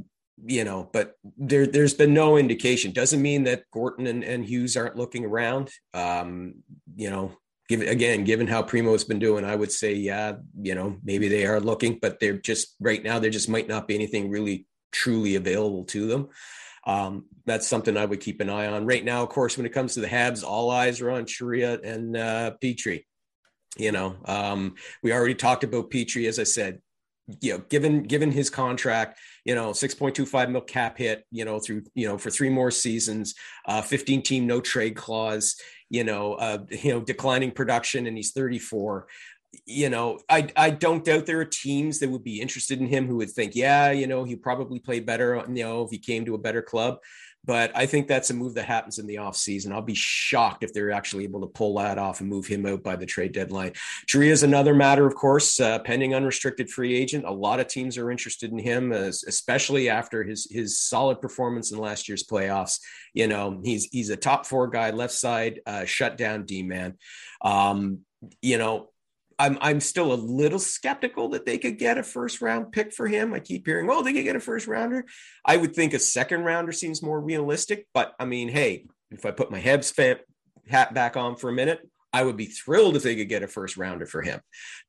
you 0.45 0.65
know, 0.65 0.91
but 0.93 1.15
there 1.37 1.69
there's 1.69 1.95
been 1.95 2.15
no 2.15 2.37
indication. 2.37 2.91
Doesn't 2.91 3.23
mean 3.23 3.45
that 3.45 3.71
Gorton 3.73 4.09
and, 4.09 4.25
and 4.25 4.45
Hughes 4.45 4.77
aren't 4.77 4.97
looking 4.97 5.25
around. 5.25 5.71
Um, 5.95 6.65
you 6.97 7.11
know, 7.11 7.31
given 7.69 7.87
again, 7.87 8.25
given 8.25 8.49
how 8.49 8.65
Primeau 8.65 8.91
has 8.91 9.05
been 9.05 9.21
doing, 9.21 9.45
I 9.45 9.55
would 9.55 9.71
say, 9.71 9.95
yeah, 9.95 10.33
you 10.61 10.75
know, 10.75 10.97
maybe 11.05 11.29
they 11.29 11.47
are 11.47 11.61
looking, 11.61 12.01
but 12.03 12.19
they're 12.19 12.39
just 12.39 12.75
right 12.81 13.05
now 13.05 13.21
there 13.21 13.31
just 13.31 13.49
might 13.49 13.69
not 13.69 13.87
be 13.87 13.95
anything 13.95 14.31
really 14.31 14.67
truly 14.93 15.35
available 15.37 15.85
to 15.85 16.07
them. 16.07 16.29
Um, 16.87 17.27
that's 17.45 17.67
something 17.67 17.97
I 17.97 18.07
would 18.07 18.21
keep 18.21 18.41
an 18.41 18.49
eye 18.49 18.67
on. 18.67 18.87
Right 18.87 19.05
now, 19.05 19.23
of 19.23 19.29
course, 19.29 19.57
when 19.57 19.67
it 19.67 19.73
comes 19.73 19.95
to 19.95 20.01
the 20.01 20.07
Habs, 20.07 20.43
all 20.43 20.71
eyes 20.71 21.01
are 21.01 21.11
on 21.11 21.27
Chiarot 21.27 21.85
and 21.85 22.17
uh, 22.17 22.53
Petry. 22.63 23.05
You 23.77 23.93
know, 23.93 24.17
um, 24.25 24.75
we 25.03 25.13
already 25.13 25.35
talked 25.35 25.65
about 25.65 25.91
Petry, 25.91 26.27
as 26.29 26.39
I 26.39 26.45
said. 26.45 26.81
You 27.43 27.59
know, 27.59 27.65
given 27.69 28.05
given 28.05 28.33
his 28.33 28.49
contract, 28.49 29.19
you 29.45 29.55
know, 29.55 29.75
six 29.75 29.95
point 29.95 30.15
two 30.15 30.25
five 30.25 30.49
mil 30.49 30.63
cap 30.63 30.97
hit, 30.97 31.27
you 31.31 31.45
know, 31.45 31.59
through 31.61 31.83
you 31.95 32.09
know 32.09 32.17
for 32.17 32.31
three 32.31 32.49
more 32.49 32.71
seasons, 32.71 33.35
uh, 33.67 33.83
fifteen 33.83 34.23
team 34.23 34.47
no 34.47 34.63
trade 34.63 34.97
clause, 34.97 35.57
you 35.91 36.05
know, 36.05 36.35
uh, 36.35 36.65
you 36.71 36.91
know, 36.91 37.01
declining 37.03 37.51
production, 37.51 38.07
and 38.07 38.17
he's 38.17 38.33
thirty 38.33 38.59
four 38.59 39.09
you 39.65 39.89
know, 39.89 40.21
I 40.29 40.49
I 40.57 40.71
don't 40.71 41.05
doubt 41.05 41.27
there 41.27 41.41
are 41.41 41.45
teams 41.45 41.99
that 42.01 42.11
would 42.11 42.25
be 42.25 42.41
interested 42.41 42.81
in 42.81 42.87
him 42.87 43.07
who 43.07 43.17
would 43.17 43.31
think, 43.31 43.55
yeah, 43.55 43.91
you 43.91 44.07
know, 44.07 44.25
he 44.25 44.37
probably 44.37 44.79
play 44.79 45.01
better, 45.01 45.45
you 45.49 45.65
know, 45.65 45.83
if 45.83 45.91
he 45.91 45.99
came 45.99 46.25
to 46.27 46.35
a 46.35 46.39
better 46.39 46.63
club. 46.63 46.99
But 47.45 47.71
I 47.75 47.87
think 47.87 48.09
that's 48.09 48.29
a 48.29 48.35
move 48.35 48.55
that 48.55 48.67
happens 48.67 48.99
in 48.99 49.07
the 49.07 49.15
offseason. 49.15 49.73
I'll 49.73 49.81
be 49.81 49.95
shocked 49.95 50.65
if 50.65 50.75
they're 50.75 50.91
actually 50.91 51.25
able 51.25 51.41
to 51.41 51.47
pull 51.47 51.79
that 51.79 51.97
off 51.97 52.21
and 52.21 52.29
move 52.29 52.47
him 52.47 52.67
out 52.67 52.83
by 52.83 52.95
the 52.95 53.07
trade 53.07 53.33
deadline. 53.33 53.73
Drew 54.07 54.27
is 54.27 54.43
another 54.43 54.75
matter, 54.75 55.07
of 55.07 55.15
course, 55.15 55.59
uh, 55.59 55.79
pending 55.79 56.15
unrestricted 56.15 56.69
free 56.69 56.95
agent. 56.95 57.25
A 57.25 57.31
lot 57.31 57.59
of 57.59 57.69
teams 57.69 57.97
are 57.97 58.11
interested 58.11 58.53
in 58.53 58.59
him, 58.59 58.93
especially 58.93 59.89
after 59.89 60.25
his 60.25 60.47
his 60.51 60.79
solid 60.79 61.23
performance 61.23 61.73
in 61.73 61.79
last 61.79 62.07
year's 62.07 62.25
playoffs. 62.25 62.81
You 63.15 63.29
know, 63.29 63.63
he's 63.65 63.85
he's 63.85 64.11
a 64.11 64.17
top 64.17 64.45
four 64.45 64.69
guy, 64.69 64.91
left 64.91 65.15
side, 65.15 65.61
uh, 65.65 65.87
shut 65.87 66.19
down 66.19 66.45
D 66.45 66.63
man. 66.63 66.99
Um, 67.41 68.01
you 68.43 68.59
know, 68.59 68.91
I'm 69.39 69.59
I'm 69.61 69.81
still 69.81 70.13
a 70.13 70.15
little 70.15 70.59
skeptical 70.59 71.29
that 71.31 71.47
they 71.47 71.59
could 71.59 71.79
get 71.79 71.99
a 71.99 72.03
first 72.03 72.41
round 72.41 72.73
pick 72.73 72.93
for 72.93 73.07
him. 73.07 73.33
I 73.33 73.41
keep 73.41 73.67
hearing, 73.67 73.89
oh, 73.91 74.03
they 74.03 74.13
could 74.13 74.25
get 74.25 74.37
a 74.37 74.41
first 74.41 74.67
rounder. 74.67 75.05
I 75.45 75.57
would 75.57 75.75
think 75.75 75.95
a 75.95 75.99
second 75.99 76.45
rounder 76.45 76.73
seems 76.73 77.03
more 77.03 77.21
realistic. 77.21 77.87
But 77.95 78.15
I 78.19 78.25
mean, 78.25 78.49
hey, 78.49 78.87
if 79.11 79.25
I 79.25 79.31
put 79.31 79.51
my 79.51 79.61
Habs 79.61 79.93
fan, 79.93 80.17
hat 80.69 80.95
back 80.95 81.17
on 81.17 81.37
for 81.37 81.51
a 81.51 81.53
minute, 81.53 81.81
I 82.13 82.23
would 82.23 82.37
be 82.37 82.47
thrilled 82.47 82.97
if 82.97 83.03
they 83.03 83.17
could 83.17 83.29
get 83.29 83.43
a 83.43 83.49
first 83.49 83.77
rounder 83.77 84.07
for 84.07 84.23
him. 84.23 84.41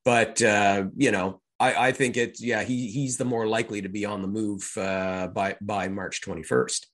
But 0.03 0.41
uh, 0.41 0.85
you 0.95 1.11
know, 1.11 1.41
I, 1.59 1.89
I 1.89 1.91
think 1.91 2.17
it's 2.17 2.41
yeah, 2.41 2.63
he 2.63 2.87
he's 2.87 3.17
the 3.17 3.25
more 3.25 3.47
likely 3.47 3.81
to 3.81 3.89
be 3.89 4.05
on 4.05 4.21
the 4.21 4.27
move 4.27 4.69
uh, 4.77 5.27
by 5.27 5.57
by 5.61 5.89
March 5.89 6.21
21st. 6.21 6.85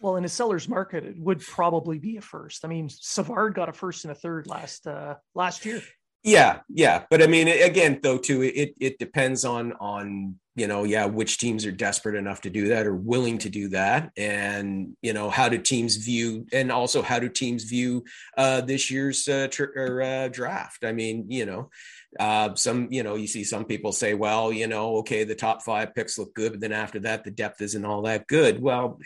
Well, 0.00 0.16
in 0.16 0.24
a 0.24 0.28
seller's 0.28 0.68
market, 0.68 1.04
it 1.04 1.18
would 1.18 1.40
probably 1.40 1.98
be 1.98 2.16
a 2.16 2.20
first. 2.20 2.64
I 2.64 2.68
mean, 2.68 2.88
Savard 2.90 3.54
got 3.54 3.68
a 3.68 3.72
first 3.72 4.04
and 4.04 4.10
a 4.10 4.14
third 4.14 4.46
last 4.46 4.86
uh, 4.86 5.16
last 5.34 5.64
year. 5.64 5.82
Yeah, 6.24 6.60
yeah, 6.68 7.02
but 7.10 7.20
I 7.20 7.26
mean, 7.26 7.48
again, 7.48 7.98
though, 8.00 8.16
too, 8.16 8.42
it 8.42 8.74
it 8.78 8.98
depends 9.00 9.44
on 9.44 9.72
on 9.80 10.36
you 10.54 10.68
know, 10.68 10.84
yeah, 10.84 11.06
which 11.06 11.38
teams 11.38 11.64
are 11.66 11.72
desperate 11.72 12.14
enough 12.14 12.42
to 12.42 12.50
do 12.50 12.68
that 12.68 12.86
or 12.86 12.94
willing 12.94 13.38
to 13.38 13.48
do 13.48 13.68
that, 13.70 14.12
and 14.16 14.96
you 15.02 15.14
know, 15.14 15.30
how 15.30 15.48
do 15.48 15.58
teams 15.58 15.96
view, 15.96 16.46
and 16.52 16.70
also 16.70 17.02
how 17.02 17.18
do 17.18 17.28
teams 17.28 17.64
view 17.64 18.04
uh, 18.38 18.60
this 18.60 18.88
year's 18.88 19.26
uh, 19.26 19.48
tr- 19.50 19.74
or, 19.74 20.02
uh, 20.02 20.28
draft? 20.28 20.84
I 20.84 20.92
mean, 20.92 21.26
you 21.28 21.44
know, 21.44 21.70
uh, 22.20 22.54
some 22.54 22.86
you 22.92 23.02
know, 23.02 23.16
you 23.16 23.26
see 23.26 23.42
some 23.42 23.64
people 23.64 23.90
say, 23.90 24.14
well, 24.14 24.52
you 24.52 24.68
know, 24.68 24.98
okay, 24.98 25.24
the 25.24 25.34
top 25.34 25.62
five 25.62 25.92
picks 25.92 26.18
look 26.18 26.34
good, 26.34 26.52
but 26.52 26.60
then 26.60 26.72
after 26.72 27.00
that, 27.00 27.24
the 27.24 27.32
depth 27.32 27.60
isn't 27.62 27.84
all 27.84 28.02
that 28.02 28.28
good. 28.28 28.62
Well, 28.62 29.00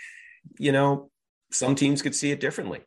you 0.59 0.73
know, 0.73 1.11
some 1.51 1.77
teams 1.77 2.03
could 2.03 2.15
see 2.15 2.31
it 2.31 2.41
differently 2.41 2.81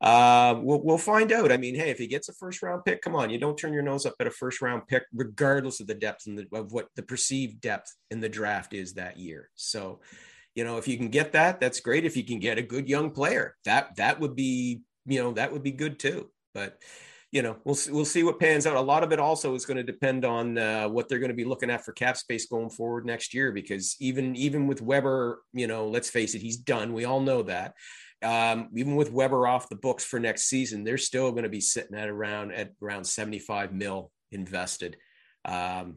uh, 0.00 0.54
we'll, 0.62 0.82
we'll 0.82 0.98
find 0.98 1.32
out. 1.32 1.50
I 1.50 1.56
mean, 1.56 1.74
hey, 1.74 1.90
if 1.90 1.98
he 1.98 2.06
gets 2.06 2.28
a 2.28 2.32
first 2.32 2.62
round 2.62 2.84
pick, 2.84 3.02
come 3.02 3.16
on, 3.16 3.30
you 3.30 3.38
don't 3.38 3.58
turn 3.58 3.72
your 3.72 3.82
nose 3.82 4.06
up 4.06 4.14
at 4.20 4.26
a 4.26 4.30
first 4.30 4.62
round 4.62 4.86
pick, 4.86 5.04
regardless 5.12 5.80
of 5.80 5.86
the 5.86 5.94
depth 5.94 6.26
and 6.26 6.38
the, 6.38 6.46
of 6.52 6.72
what 6.72 6.88
the 6.94 7.02
perceived 7.02 7.60
depth 7.60 7.94
in 8.10 8.20
the 8.20 8.28
draft 8.28 8.74
is 8.74 8.94
that 8.94 9.18
year. 9.18 9.50
So, 9.56 10.00
you 10.54 10.64
know, 10.64 10.76
if 10.76 10.86
you 10.86 10.96
can 10.96 11.08
get 11.08 11.32
that, 11.32 11.60
that's 11.60 11.80
great. 11.80 12.04
If 12.04 12.16
you 12.16 12.24
can 12.24 12.38
get 12.38 12.58
a 12.58 12.62
good 12.62 12.88
young 12.88 13.10
player, 13.10 13.56
that 13.64 13.96
that 13.96 14.20
would 14.20 14.36
be, 14.36 14.82
you 15.06 15.20
know, 15.20 15.32
that 15.32 15.52
would 15.52 15.62
be 15.62 15.72
good 15.72 15.98
too. 15.98 16.30
But 16.54 16.78
you 17.30 17.42
know, 17.42 17.58
we'll 17.64 17.76
we'll 17.90 18.06
see 18.06 18.22
what 18.22 18.40
pans 18.40 18.66
out. 18.66 18.76
A 18.76 18.80
lot 18.80 19.02
of 19.02 19.12
it 19.12 19.18
also 19.18 19.54
is 19.54 19.66
going 19.66 19.76
to 19.76 19.82
depend 19.82 20.24
on 20.24 20.56
uh, 20.56 20.88
what 20.88 21.08
they're 21.08 21.18
going 21.18 21.30
to 21.30 21.36
be 21.36 21.44
looking 21.44 21.70
at 21.70 21.84
for 21.84 21.92
cap 21.92 22.16
space 22.16 22.46
going 22.46 22.70
forward 22.70 23.04
next 23.04 23.34
year. 23.34 23.52
Because 23.52 23.96
even 24.00 24.34
even 24.34 24.66
with 24.66 24.80
Weber, 24.80 25.42
you 25.52 25.66
know, 25.66 25.88
let's 25.88 26.08
face 26.08 26.34
it, 26.34 26.40
he's 26.40 26.56
done. 26.56 26.94
We 26.94 27.04
all 27.04 27.20
know 27.20 27.42
that 27.42 27.74
um, 28.22 28.68
even 28.74 28.96
with 28.96 29.12
Weber 29.12 29.46
off 29.46 29.68
the 29.68 29.76
books 29.76 30.04
for 30.04 30.18
next 30.18 30.44
season, 30.44 30.84
they're 30.84 30.98
still 30.98 31.30
going 31.30 31.44
to 31.44 31.48
be 31.48 31.60
sitting 31.60 31.96
at 31.96 32.08
around 32.08 32.52
at 32.52 32.72
around 32.82 33.04
75 33.04 33.72
mil 33.72 34.10
invested. 34.32 34.96
Um, 35.44 35.96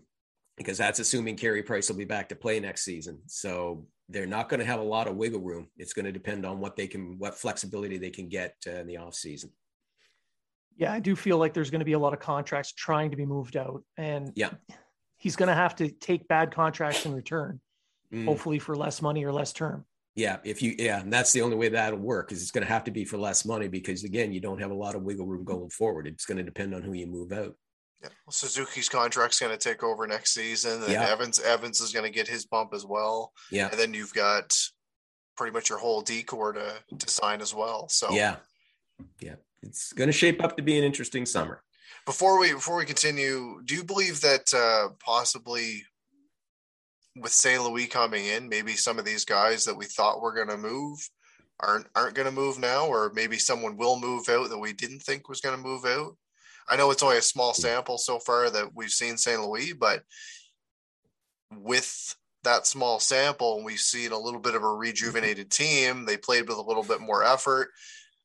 because 0.58 0.78
that's 0.78 1.00
assuming 1.00 1.36
Carey 1.38 1.64
Price 1.64 1.90
will 1.90 1.98
be 1.98 2.06
back 2.06 2.30
to 2.30 2.36
play 2.36 2.60
next 2.60 2.84
season. 2.84 3.20
So 3.26 3.88
they're 4.10 4.28
not 4.28 4.50
going 4.50 4.60
to 4.60 4.66
have 4.66 4.80
a 4.80 4.84
lot 4.84 5.08
of 5.08 5.16
wiggle 5.16 5.40
room. 5.40 5.68
It's 5.78 5.94
going 5.94 6.06
to 6.06 6.12
depend 6.12 6.46
on 6.46 6.60
what 6.60 6.76
they 6.76 6.88
can, 6.88 7.18
what 7.18 7.36
flexibility 7.36 7.98
they 7.98 8.12
can 8.12 8.30
get 8.30 8.56
uh, 8.68 8.72
in 8.72 8.88
the 8.88 8.98
off 8.98 9.16
season. 9.16 9.52
Yeah, 10.78 10.94
I 10.94 11.00
do 11.00 11.16
feel 11.16 11.38
like 11.38 11.54
there's 11.54 11.70
going 11.70 11.80
to 11.80 11.86
be 11.86 11.94
a 11.94 12.00
lot 12.00 12.14
of 12.14 12.20
contracts 12.20 12.74
trying 12.74 13.12
to 13.12 13.18
be 13.18 13.26
moved 13.26 13.58
out, 13.58 13.84
and 13.98 14.32
yeah, 14.36 14.52
he's 15.18 15.36
going 15.36 15.50
to 15.50 15.56
have 15.56 15.76
to 15.76 15.90
take 15.90 16.28
bad 16.28 16.54
contracts 16.54 17.06
in 17.06 17.14
return, 17.14 17.60
mm. 18.12 18.26
hopefully 18.26 18.58
for 18.58 18.76
less 18.76 19.02
money 19.02 19.26
or 19.26 19.32
less 19.32 19.54
term. 19.54 19.86
Yeah, 20.16 20.38
if 20.44 20.62
you 20.62 20.76
yeah, 20.78 21.00
and 21.00 21.12
that's 21.12 21.32
the 21.32 21.42
only 21.42 21.56
way 21.56 21.70
that'll 21.70 22.00
work 22.00 22.32
is 22.32 22.42
it's 22.42 22.52
going 22.52 22.66
to 22.66 22.72
have 22.72 22.84
to 22.84 22.92
be 22.92 23.06
for 23.06 23.18
less 23.18 23.46
money 23.46 23.70
because 23.70 24.04
again, 24.04 24.34
you 24.34 24.42
don't 24.42 24.60
have 24.60 24.72
a 24.72 24.76
lot 24.76 24.96
of 24.96 25.04
wiggle 25.04 25.26
room 25.26 25.46
going 25.46 25.70
forward. 25.70 26.06
It's 26.06 26.26
going 26.26 26.38
to 26.38 26.44
depend 26.44 26.76
on 26.76 26.82
who 26.82 26.94
you 26.94 27.08
move 27.08 27.32
out. 27.32 27.56
Yeah, 28.02 28.10
well, 28.26 28.34
Suzuki's 28.34 28.90
contract's 28.90 29.40
going 29.40 29.58
to 29.58 29.58
take 29.58 29.84
over 29.84 30.06
next 30.08 30.34
season, 30.34 30.84
and 30.84 30.92
yeah. 30.92 31.08
Evans 31.08 31.40
Evans 31.40 31.80
is 31.80 31.94
going 31.94 32.06
to 32.06 32.12
get 32.12 32.28
his 32.28 32.46
bump 32.46 32.74
as 32.74 32.86
well. 32.86 33.32
Yeah, 33.52 33.70
and 33.70 33.80
then 33.80 33.94
you've 33.94 34.14
got 34.14 34.58
pretty 35.38 35.54
much 35.54 35.70
your 35.70 35.78
whole 35.78 36.02
D 36.02 36.24
corps 36.24 36.54
to 36.54 36.74
to 36.98 37.10
sign 37.10 37.40
as 37.40 37.56
well. 37.56 37.88
So 37.88 38.12
yeah, 38.12 38.38
yeah, 39.22 39.36
it's 39.64 39.94
going 39.94 40.10
to 40.10 40.14
shape 40.14 40.44
up 40.44 40.58
to 40.58 40.64
be 40.64 40.78
an 40.78 40.84
interesting 40.84 41.26
summer. 41.26 41.64
Before 42.06 42.38
we 42.40 42.52
before 42.52 42.78
we 42.78 42.86
continue, 42.86 43.62
do 43.64 43.76
you 43.76 43.84
believe 43.84 44.20
that 44.22 44.54
uh, 44.54 44.94
possibly 45.00 45.84
with 47.16 47.32
St. 47.32 47.62
Louis 47.62 47.88
coming 47.88 48.26
in, 48.26 48.48
maybe 48.48 48.74
some 48.74 48.98
of 49.00 49.06
these 49.06 49.26
guys 49.26 49.66
that 49.66 49.76
we 49.76 49.86
thought 49.86 50.22
were 50.22 50.34
going 50.34 50.48
to 50.48 50.58
move 50.58 50.98
aren't 51.60 51.88
aren't 51.96 52.16
going 52.16 52.28
to 52.28 52.32
move 52.32 52.60
now, 52.60 52.88
or 52.88 53.12
maybe 53.14 53.38
someone 53.38 53.78
will 53.78 54.00
move 54.00 54.28
out 54.30 54.50
that 54.50 54.58
we 54.58 54.74
didn't 54.74 55.02
think 55.02 55.30
was 55.30 55.42
going 55.42 55.56
to 55.56 55.62
move 55.62 55.86
out? 55.86 56.16
I 56.70 56.76
know 56.76 56.92
it's 56.92 57.04
only 57.04 57.18
a 57.18 57.22
small 57.22 57.54
sample 57.54 57.98
so 57.98 58.20
far 58.20 58.50
that 58.50 58.70
we've 58.74 58.92
seen 58.92 59.18
St. 59.18 59.42
Louis, 59.42 59.74
but 59.74 60.04
with 61.54 62.16
that 62.44 62.66
small 62.66 63.00
sample, 63.00 63.64
we've 63.64 63.80
seen 63.80 64.12
a 64.12 64.20
little 64.20 64.40
bit 64.40 64.56
of 64.56 64.64
a 64.64 64.74
rejuvenated 64.74 65.52
team. 65.52 66.06
They 66.06 66.18
played 66.18 66.48
with 66.48 66.58
a 66.58 66.64
little 66.64 66.84
bit 66.84 67.02
more 67.02 67.24
effort. 67.24 67.70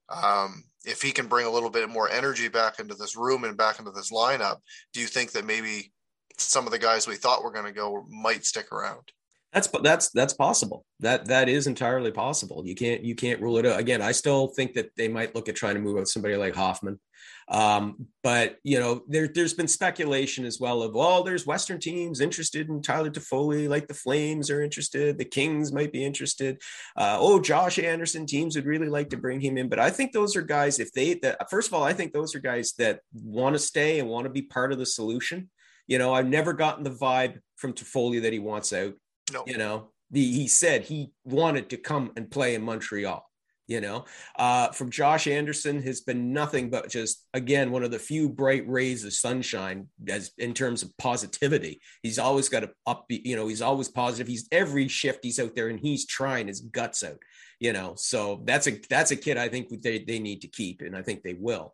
Um, 0.08 0.64
if 0.84 1.02
he 1.02 1.10
can 1.10 1.26
bring 1.26 1.46
a 1.46 1.50
little 1.50 1.70
bit 1.70 1.88
more 1.88 2.08
energy 2.08 2.48
back 2.48 2.78
into 2.78 2.94
this 2.94 3.16
room 3.16 3.44
and 3.44 3.56
back 3.56 3.78
into 3.78 3.90
this 3.90 4.12
lineup, 4.12 4.58
do 4.92 5.00
you 5.00 5.06
think 5.06 5.32
that 5.32 5.44
maybe 5.44 5.92
some 6.38 6.66
of 6.66 6.72
the 6.72 6.78
guys 6.78 7.06
we 7.06 7.16
thought 7.16 7.42
were 7.42 7.52
going 7.52 7.64
to 7.64 7.72
go 7.72 8.06
might 8.08 8.44
stick 8.44 8.72
around? 8.72 9.12
That's 9.52 9.68
that's 9.82 10.10
that's 10.10 10.34
possible. 10.34 10.84
That 11.00 11.26
that 11.26 11.48
is 11.48 11.66
entirely 11.66 12.10
possible. 12.10 12.66
You 12.66 12.74
can't 12.74 13.02
you 13.02 13.14
can't 13.14 13.40
rule 13.40 13.56
it 13.56 13.64
out. 13.64 13.80
Again, 13.80 14.02
I 14.02 14.12
still 14.12 14.48
think 14.48 14.74
that 14.74 14.90
they 14.96 15.08
might 15.08 15.34
look 15.34 15.48
at 15.48 15.56
trying 15.56 15.76
to 15.76 15.80
move 15.80 15.96
out 15.96 16.08
somebody 16.08 16.36
like 16.36 16.54
Hoffman. 16.54 17.00
Um, 17.48 18.08
but 18.22 18.56
you 18.64 18.80
know, 18.80 19.02
there, 19.08 19.28
there's 19.28 19.54
been 19.54 19.68
speculation 19.68 20.44
as 20.44 20.58
well 20.58 20.82
of, 20.82 20.94
well, 20.94 21.22
there's 21.22 21.46
Western 21.46 21.78
teams 21.78 22.20
interested 22.20 22.68
in 22.68 22.82
Tyler 22.82 23.10
Toffoli, 23.10 23.68
like 23.68 23.86
the 23.86 23.94
Flames 23.94 24.50
are 24.50 24.62
interested, 24.62 25.16
the 25.16 25.24
Kings 25.24 25.72
might 25.72 25.92
be 25.92 26.04
interested. 26.04 26.60
Uh, 26.96 27.16
oh, 27.20 27.40
Josh 27.40 27.78
Anderson 27.78 28.26
teams 28.26 28.56
would 28.56 28.66
really 28.66 28.88
like 28.88 29.10
to 29.10 29.16
bring 29.16 29.40
him 29.40 29.56
in, 29.58 29.68
but 29.68 29.78
I 29.78 29.90
think 29.90 30.12
those 30.12 30.34
are 30.34 30.42
guys. 30.42 30.80
If 30.80 30.92
they, 30.92 31.14
that, 31.14 31.48
first 31.48 31.68
of 31.68 31.74
all, 31.74 31.84
I 31.84 31.92
think 31.92 32.12
those 32.12 32.34
are 32.34 32.40
guys 32.40 32.72
that 32.78 33.00
want 33.12 33.54
to 33.54 33.60
stay 33.60 34.00
and 34.00 34.08
want 34.08 34.24
to 34.24 34.30
be 34.30 34.42
part 34.42 34.72
of 34.72 34.78
the 34.78 34.86
solution. 34.86 35.48
You 35.86 35.98
know, 35.98 36.12
I've 36.12 36.28
never 36.28 36.52
gotten 36.52 36.84
the 36.84 36.90
vibe 36.90 37.40
from 37.56 37.72
Toffoli 37.72 38.22
that 38.22 38.32
he 38.32 38.38
wants 38.38 38.72
out. 38.72 38.94
No. 39.32 39.44
You 39.46 39.58
know, 39.58 39.90
the, 40.10 40.22
he 40.22 40.48
said 40.48 40.82
he 40.82 41.12
wanted 41.24 41.70
to 41.70 41.76
come 41.76 42.12
and 42.16 42.30
play 42.30 42.54
in 42.54 42.62
Montreal 42.62 43.24
you 43.68 43.80
know. 43.80 44.04
Uh, 44.38 44.70
from 44.70 44.90
josh 44.90 45.26
anderson 45.26 45.82
has 45.82 46.00
been 46.00 46.32
nothing 46.32 46.70
but 46.70 46.88
just 46.88 47.26
again 47.34 47.70
one 47.70 47.82
of 47.82 47.90
the 47.90 47.98
few 47.98 48.28
bright 48.28 48.68
rays 48.68 49.04
of 49.04 49.12
sunshine 49.12 49.88
as 50.08 50.30
in 50.38 50.54
terms 50.54 50.82
of 50.82 50.96
positivity. 50.98 51.80
He's 52.02 52.18
always 52.18 52.48
got 52.48 52.64
a 52.64 52.70
up, 52.86 53.06
you 53.08 53.36
know 53.36 53.48
he's 53.48 53.62
always 53.62 53.88
positive. 53.88 54.26
He's 54.26 54.48
every 54.52 54.88
shift 54.88 55.20
he's 55.22 55.40
out 55.40 55.54
there 55.54 55.68
and 55.68 55.80
he's 55.80 56.06
trying 56.06 56.48
his 56.48 56.60
guts 56.60 57.02
out 57.02 57.18
you 57.58 57.72
know. 57.72 57.94
So 57.96 58.42
that's 58.44 58.66
a 58.66 58.80
that's 58.88 59.10
a 59.10 59.16
kid 59.16 59.36
i 59.36 59.48
think 59.48 59.68
they, 59.82 59.98
they 59.98 60.18
need 60.18 60.42
to 60.42 60.48
keep 60.48 60.80
and 60.80 60.96
i 60.96 61.02
think 61.02 61.22
they 61.22 61.34
will 61.34 61.72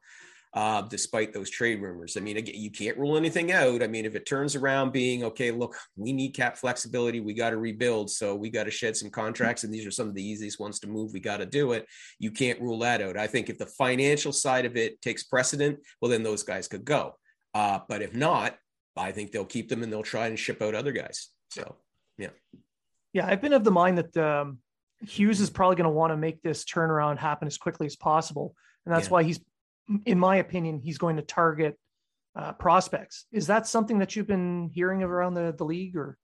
uh, 0.55 0.83
despite 0.83 1.33
those 1.33 1.49
trade 1.49 1.81
rumors. 1.81 2.17
I 2.17 2.21
mean, 2.21 2.37
again, 2.37 2.55
you 2.57 2.71
can't 2.71 2.99
rule 2.99 3.17
anything 3.17 3.53
out. 3.53 3.83
I 3.83 3.87
mean, 3.87 4.05
if 4.05 4.15
it 4.15 4.27
turns 4.27 4.55
around 4.55 4.93
being 4.93 5.25
okay, 5.25 5.51
look, 5.51 5.77
we 5.97 6.13
need 6.13 6.31
cap 6.31 6.59
flexibility, 6.59 7.21
we 7.21 7.33
got 7.33 7.51
to 7.51 7.57
rebuild, 7.57 8.11
so 8.11 8.35
we 8.35 8.51
got 8.51 8.65
to 8.65 8.71
shed 8.71 8.97
some 8.97 9.11
contracts, 9.11 9.65
and 9.65 9.73
these 9.73 9.87
are 9.87 9.91
some 9.91 10.09
of 10.09 10.15
the 10.15 10.23
easiest 10.23 10.61
ones 10.61 10.79
to 10.81 10.89
move. 10.89 11.13
We 11.13 11.21
got 11.21 11.39
to 11.39 11.47
do 11.47 11.73
it. 11.73 11.87
You 12.19 12.31
can't 12.31 12.61
rule 12.61 12.79
that 12.81 13.01
out. 13.01 13.17
I 13.17 13.27
think 13.27 13.49
if 13.49 13.59
the 13.59 13.67
financial 13.67 14.33
side 14.33 14.67
of 14.67 14.77
it 14.77 15.01
takes 15.01 15.23
precedent, 15.23 15.81
well, 16.01 16.11
then 16.11 16.23
those 16.23 16.43
guys 16.43 16.69
could 16.69 16.85
go. 16.85 17.15
Uh, 17.55 17.81
but 17.89 18.03
if 18.03 18.15
not, 18.15 18.57
I 18.97 19.13
think 19.13 19.33
they'll 19.33 19.45
keep 19.45 19.69
them 19.69 19.83
and 19.83 19.91
they'll 19.91 20.03
try 20.03 20.27
and 20.27 20.39
ship 20.39 20.61
out 20.61 20.75
other 20.75 20.93
guys. 20.93 21.29
So, 21.51 21.77
yeah. 22.19 22.31
Yeah, 23.13 23.27
I've 23.27 23.41
been 23.41 23.53
of 23.53 23.65
the 23.65 23.71
mind 23.71 23.99
that 23.99 24.17
um, 24.17 24.59
Hughes 25.07 25.41
is 25.41 25.51
probably 25.51 25.77
going 25.77 25.85
to 25.85 25.91
want 25.91 26.13
to 26.13 26.17
make 26.17 26.43
this 26.43 26.65
turnaround 26.65 27.19
happen 27.19 27.47
as 27.47 27.59
quickly 27.59 27.87
as 27.87 27.97
possible. 27.97 28.55
And 28.85 28.95
that's 28.95 29.07
yeah. 29.07 29.13
why 29.13 29.23
he's 29.23 29.41
in 30.07 30.19
my 30.19 30.37
opinion, 30.37 30.81
he's 30.81 30.99
going 30.99 31.17
to 31.17 31.23
target 31.23 31.79
uh, 32.35 32.53
prospects. 32.53 33.27
Is 33.33 33.47
that 33.49 33.67
something 33.67 33.99
that 33.99 34.17
you've 34.17 34.27
been 34.27 34.71
hearing 34.73 35.03
around 35.03 35.35
the, 35.35 35.55
the 35.57 35.65
league 35.65 35.97
or? 35.97 36.19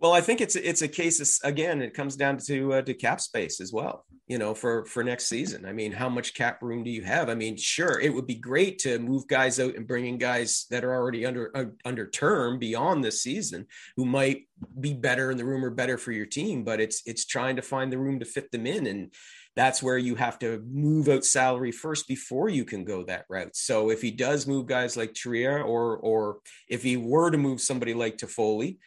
Well, 0.00 0.12
I 0.12 0.20
think 0.20 0.40
it's 0.40 0.54
it's 0.54 0.82
a 0.82 0.88
case 0.88 1.40
again. 1.44 1.80
It 1.80 1.94
comes 1.94 2.16
down 2.16 2.36
to 2.46 2.74
uh, 2.74 2.82
to 2.82 2.92
cap 2.92 3.20
space 3.20 3.60
as 3.60 3.72
well. 3.72 4.04
You 4.26 4.38
know, 4.38 4.52
for 4.52 4.84
for 4.84 5.02
next 5.02 5.28
season. 5.28 5.64
I 5.64 5.72
mean, 5.72 5.92
how 5.92 6.08
much 6.08 6.34
cap 6.34 6.62
room 6.62 6.82
do 6.82 6.90
you 6.90 7.02
have? 7.04 7.30
I 7.30 7.34
mean, 7.34 7.56
sure, 7.56 8.00
it 8.00 8.12
would 8.12 8.26
be 8.26 8.34
great 8.34 8.78
to 8.80 8.98
move 8.98 9.26
guys 9.28 9.60
out 9.60 9.76
and 9.76 9.86
bring 9.86 10.06
in 10.06 10.18
guys 10.18 10.66
that 10.70 10.84
are 10.84 10.92
already 10.92 11.24
under 11.24 11.56
uh, 11.56 11.66
under 11.86 12.10
term 12.10 12.58
beyond 12.58 13.02
this 13.02 13.22
season, 13.22 13.66
who 13.96 14.04
might 14.04 14.42
be 14.78 14.92
better 14.92 15.30
in 15.30 15.38
the 15.38 15.44
room 15.44 15.64
or 15.64 15.70
better 15.70 15.96
for 15.96 16.12
your 16.12 16.26
team. 16.26 16.64
But 16.64 16.80
it's 16.80 17.02
it's 17.06 17.24
trying 17.24 17.56
to 17.56 17.62
find 17.62 17.90
the 17.90 17.98
room 17.98 18.18
to 18.18 18.26
fit 18.26 18.50
them 18.50 18.66
in, 18.66 18.86
and 18.86 19.14
that's 19.56 19.82
where 19.82 19.98
you 19.98 20.16
have 20.16 20.38
to 20.40 20.62
move 20.68 21.08
out 21.08 21.24
salary 21.24 21.70
first 21.70 22.08
before 22.08 22.48
you 22.48 22.64
can 22.64 22.84
go 22.84 23.04
that 23.04 23.24
route. 23.28 23.54
So 23.54 23.90
if 23.90 24.02
he 24.02 24.10
does 24.10 24.46
move 24.46 24.66
guys 24.66 24.96
like 24.96 25.14
Trier, 25.14 25.62
or 25.62 25.96
or 25.96 26.38
if 26.68 26.82
he 26.82 26.96
were 26.96 27.30
to 27.30 27.38
move 27.38 27.60
somebody 27.60 27.94
like 27.94 28.16
Toffoli, 28.16 28.78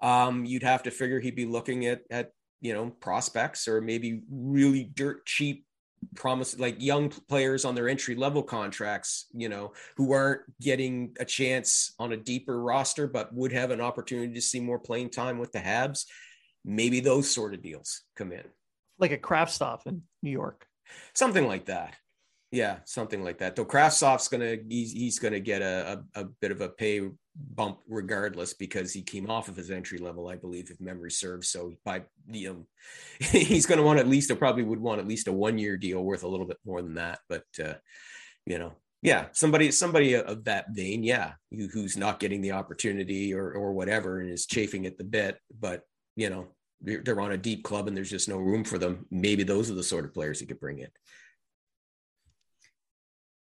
um, 0.00 0.44
you'd 0.44 0.62
have 0.62 0.84
to 0.84 0.90
figure 0.90 1.20
he'd 1.20 1.36
be 1.36 1.46
looking 1.46 1.86
at 1.86 2.02
at 2.10 2.30
you 2.60 2.72
know 2.72 2.90
prospects 3.00 3.66
or 3.66 3.80
maybe 3.80 4.22
really 4.30 4.84
dirt 4.84 5.26
cheap 5.26 5.66
promise 6.16 6.58
like 6.58 6.82
young 6.82 7.08
players 7.28 7.64
on 7.64 7.76
their 7.76 7.88
entry 7.88 8.16
level 8.16 8.42
contracts 8.42 9.26
you 9.32 9.48
know 9.48 9.72
who 9.96 10.12
aren't 10.12 10.40
getting 10.60 11.14
a 11.20 11.24
chance 11.24 11.94
on 12.00 12.12
a 12.12 12.16
deeper 12.16 12.60
roster 12.60 13.06
but 13.06 13.32
would 13.32 13.52
have 13.52 13.70
an 13.70 13.80
opportunity 13.80 14.34
to 14.34 14.40
see 14.40 14.58
more 14.58 14.80
playing 14.80 15.08
time 15.08 15.38
with 15.38 15.52
the 15.52 15.60
habs 15.60 16.04
maybe 16.64 16.98
those 16.98 17.30
sort 17.30 17.54
of 17.54 17.62
deals 17.62 18.02
come 18.16 18.32
in 18.32 18.42
like 18.98 19.12
a 19.12 19.18
Kravtsov 19.18 19.86
in 19.86 20.02
New 20.22 20.30
York. 20.30 20.66
Something 21.14 21.46
like 21.46 21.66
that. 21.66 21.94
Yeah, 22.50 22.78
something 22.84 23.24
like 23.24 23.38
that. 23.38 23.56
Though 23.56 23.64
Kravtsov's 23.64 24.28
gonna 24.28 24.56
he's 24.68 24.92
he's 24.92 25.18
gonna 25.18 25.40
get 25.40 25.62
a, 25.62 26.04
a, 26.14 26.20
a 26.20 26.24
bit 26.42 26.50
of 26.50 26.60
a 26.60 26.68
pay 26.68 27.08
bump 27.34 27.78
regardless 27.88 28.52
because 28.52 28.92
he 28.92 29.00
came 29.00 29.30
off 29.30 29.48
of 29.48 29.56
his 29.56 29.70
entry 29.70 29.96
level, 29.96 30.28
I 30.28 30.36
believe, 30.36 30.70
if 30.70 30.78
memory 30.78 31.10
serves. 31.10 31.48
So 31.48 31.72
by 31.82 32.02
you 32.30 32.52
know, 32.52 32.66
he's 33.26 33.64
gonna 33.64 33.82
want 33.82 34.00
at 34.00 34.08
least 34.08 34.30
or 34.30 34.36
probably 34.36 34.64
would 34.64 34.80
want 34.80 35.00
at 35.00 35.08
least 35.08 35.28
a 35.28 35.32
one 35.32 35.56
year 35.56 35.78
deal 35.78 36.02
worth 36.02 36.24
a 36.24 36.28
little 36.28 36.46
bit 36.46 36.58
more 36.66 36.82
than 36.82 36.94
that. 36.94 37.20
But 37.26 37.44
uh, 37.58 37.74
you 38.44 38.58
know, 38.58 38.74
yeah, 39.00 39.28
somebody 39.32 39.70
somebody 39.70 40.14
of 40.14 40.44
that 40.44 40.66
vein, 40.72 41.02
yeah, 41.02 41.32
who, 41.50 41.68
who's 41.68 41.96
not 41.96 42.20
getting 42.20 42.42
the 42.42 42.52
opportunity 42.52 43.32
or 43.32 43.50
or 43.52 43.72
whatever 43.72 44.20
and 44.20 44.30
is 44.30 44.44
chafing 44.44 44.84
at 44.84 44.98
the 44.98 45.04
bit, 45.04 45.38
but 45.58 45.80
you 46.16 46.28
know, 46.28 46.48
they're 46.82 47.20
on 47.20 47.32
a 47.32 47.38
deep 47.38 47.64
club 47.64 47.88
and 47.88 47.96
there's 47.96 48.10
just 48.10 48.28
no 48.28 48.38
room 48.38 48.64
for 48.64 48.78
them. 48.78 49.06
Maybe 49.10 49.42
those 49.42 49.70
are 49.70 49.74
the 49.74 49.82
sort 49.82 50.04
of 50.04 50.12
players 50.12 50.40
you 50.40 50.46
could 50.46 50.60
bring 50.60 50.78
in. 50.78 50.88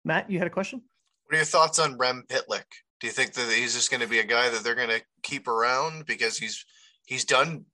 Matt, 0.04 0.32
you 0.32 0.40
had 0.40 0.48
a 0.48 0.52
question? 0.52 0.82
What 1.26 1.36
are 1.36 1.38
your 1.38 1.46
thoughts 1.46 1.80
on 1.80 1.98
Rem 1.98 2.24
Pitlick? 2.28 2.66
Do 3.00 3.08
you 3.08 3.14
think 3.14 3.34
that 3.34 3.52
he's 3.52 3.76
just 3.76 3.92
going 3.92 4.02
to 4.02 4.08
be 4.08 4.20
a 4.20 4.26
guy 4.26 4.50
that 4.50 4.64
they're 4.64 4.76
going 4.76 4.90
to 4.90 5.02
keep 5.22 5.48
around 5.48 6.06
because 6.06 6.38
he's 6.38 6.66
he's 7.06 7.26
done 7.26 7.66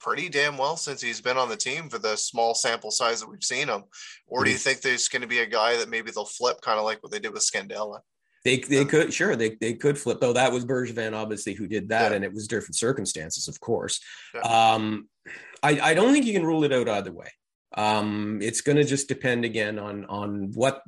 pretty 0.00 0.28
damn 0.28 0.58
well 0.58 0.76
since 0.76 1.00
he's 1.00 1.20
been 1.20 1.36
on 1.36 1.48
the 1.48 1.56
team 1.56 1.88
for 1.88 1.98
the 1.98 2.16
small 2.16 2.54
sample 2.54 2.90
size 2.90 3.20
that 3.20 3.30
we've 3.30 3.44
seen 3.44 3.68
him? 3.68 3.84
Or 4.26 4.44
do 4.44 4.50
you 4.50 4.56
mm-hmm. 4.56 4.62
think 4.62 4.80
there's 4.80 5.08
going 5.08 5.22
to 5.22 5.28
be 5.28 5.38
a 5.38 5.46
guy 5.46 5.76
that 5.76 5.88
maybe 5.88 6.10
they'll 6.10 6.24
flip 6.24 6.60
kind 6.60 6.78
of 6.78 6.84
like 6.84 7.02
what 7.02 7.12
they 7.12 7.20
did 7.20 7.32
with 7.32 7.48
Scandella? 7.48 8.00
They 8.44 8.58
they 8.58 8.84
could 8.84 9.12
sure 9.12 9.36
they 9.36 9.56
they 9.60 9.74
could 9.74 9.98
flip 9.98 10.20
though 10.20 10.34
that 10.34 10.52
was 10.52 10.66
Bergevin 10.66 11.14
obviously 11.14 11.54
who 11.54 11.66
did 11.66 11.88
that 11.88 12.10
yeah. 12.10 12.16
and 12.16 12.24
it 12.24 12.32
was 12.32 12.46
different 12.46 12.76
circumstances 12.76 13.48
of 13.48 13.58
course. 13.60 14.00
Yeah. 14.34 14.40
Um, 14.42 15.08
I 15.62 15.80
I 15.80 15.94
don't 15.94 16.12
think 16.12 16.26
you 16.26 16.34
can 16.34 16.44
rule 16.44 16.64
it 16.64 16.72
out 16.72 16.88
either 16.88 17.12
way. 17.12 17.28
Um, 17.76 18.38
it's 18.40 18.60
going 18.60 18.76
to 18.76 18.84
just 18.84 19.08
depend 19.08 19.44
again 19.44 19.78
on 19.78 20.04
on 20.04 20.52
what 20.52 20.82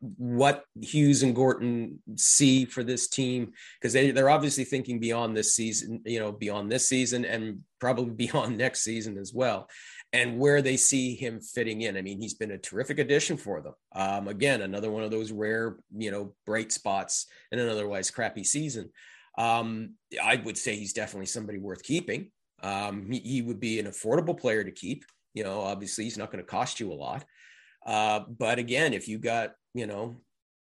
what 0.00 0.64
Hughes 0.80 1.24
and 1.24 1.34
Gorton 1.34 2.00
see 2.16 2.64
for 2.64 2.84
this 2.84 3.08
team 3.08 3.52
because 3.80 3.92
they 3.92 4.12
they're 4.12 4.30
obviously 4.30 4.64
thinking 4.64 5.00
beyond 5.00 5.36
this 5.36 5.56
season, 5.56 6.02
you 6.04 6.20
know, 6.20 6.30
beyond 6.30 6.70
this 6.70 6.88
season 6.88 7.24
and 7.24 7.60
probably 7.80 8.14
beyond 8.26 8.56
next 8.56 8.82
season 8.82 9.18
as 9.18 9.32
well 9.34 9.68
and 10.12 10.38
where 10.38 10.62
they 10.62 10.76
see 10.76 11.14
him 11.14 11.40
fitting 11.40 11.82
in. 11.82 11.96
I 11.96 12.02
mean, 12.02 12.20
he's 12.20 12.34
been 12.34 12.52
a 12.52 12.58
terrific 12.58 12.98
addition 12.98 13.36
for 13.36 13.60
them. 13.60 13.74
Um, 13.92 14.28
again, 14.28 14.62
another 14.62 14.90
one 14.90 15.02
of 15.02 15.10
those 15.10 15.32
rare, 15.32 15.76
you 15.94 16.10
know, 16.10 16.34
bright 16.46 16.72
spots 16.72 17.26
in 17.52 17.58
an 17.58 17.68
otherwise 17.68 18.10
crappy 18.10 18.44
season. 18.44 18.90
Um, 19.36 19.94
I 20.22 20.36
would 20.36 20.56
say 20.56 20.76
he's 20.76 20.94
definitely 20.94 21.26
somebody 21.26 21.58
worth 21.58 21.82
keeping. 21.82 22.30
Um, 22.62 23.10
he, 23.10 23.20
he, 23.20 23.42
would 23.42 23.60
be 23.60 23.78
an 23.78 23.86
affordable 23.86 24.38
player 24.38 24.64
to 24.64 24.72
keep. 24.72 25.04
You 25.34 25.44
know, 25.44 25.60
obviously 25.60 26.04
he's 26.04 26.18
not 26.18 26.32
going 26.32 26.42
to 26.42 26.50
cost 26.50 26.80
you 26.80 26.92
a 26.92 26.94
lot. 26.94 27.24
Uh, 27.86 28.20
but 28.20 28.58
again, 28.58 28.94
if 28.94 29.06
you 29.06 29.18
got, 29.18 29.52
you 29.74 29.86
know, 29.86 30.16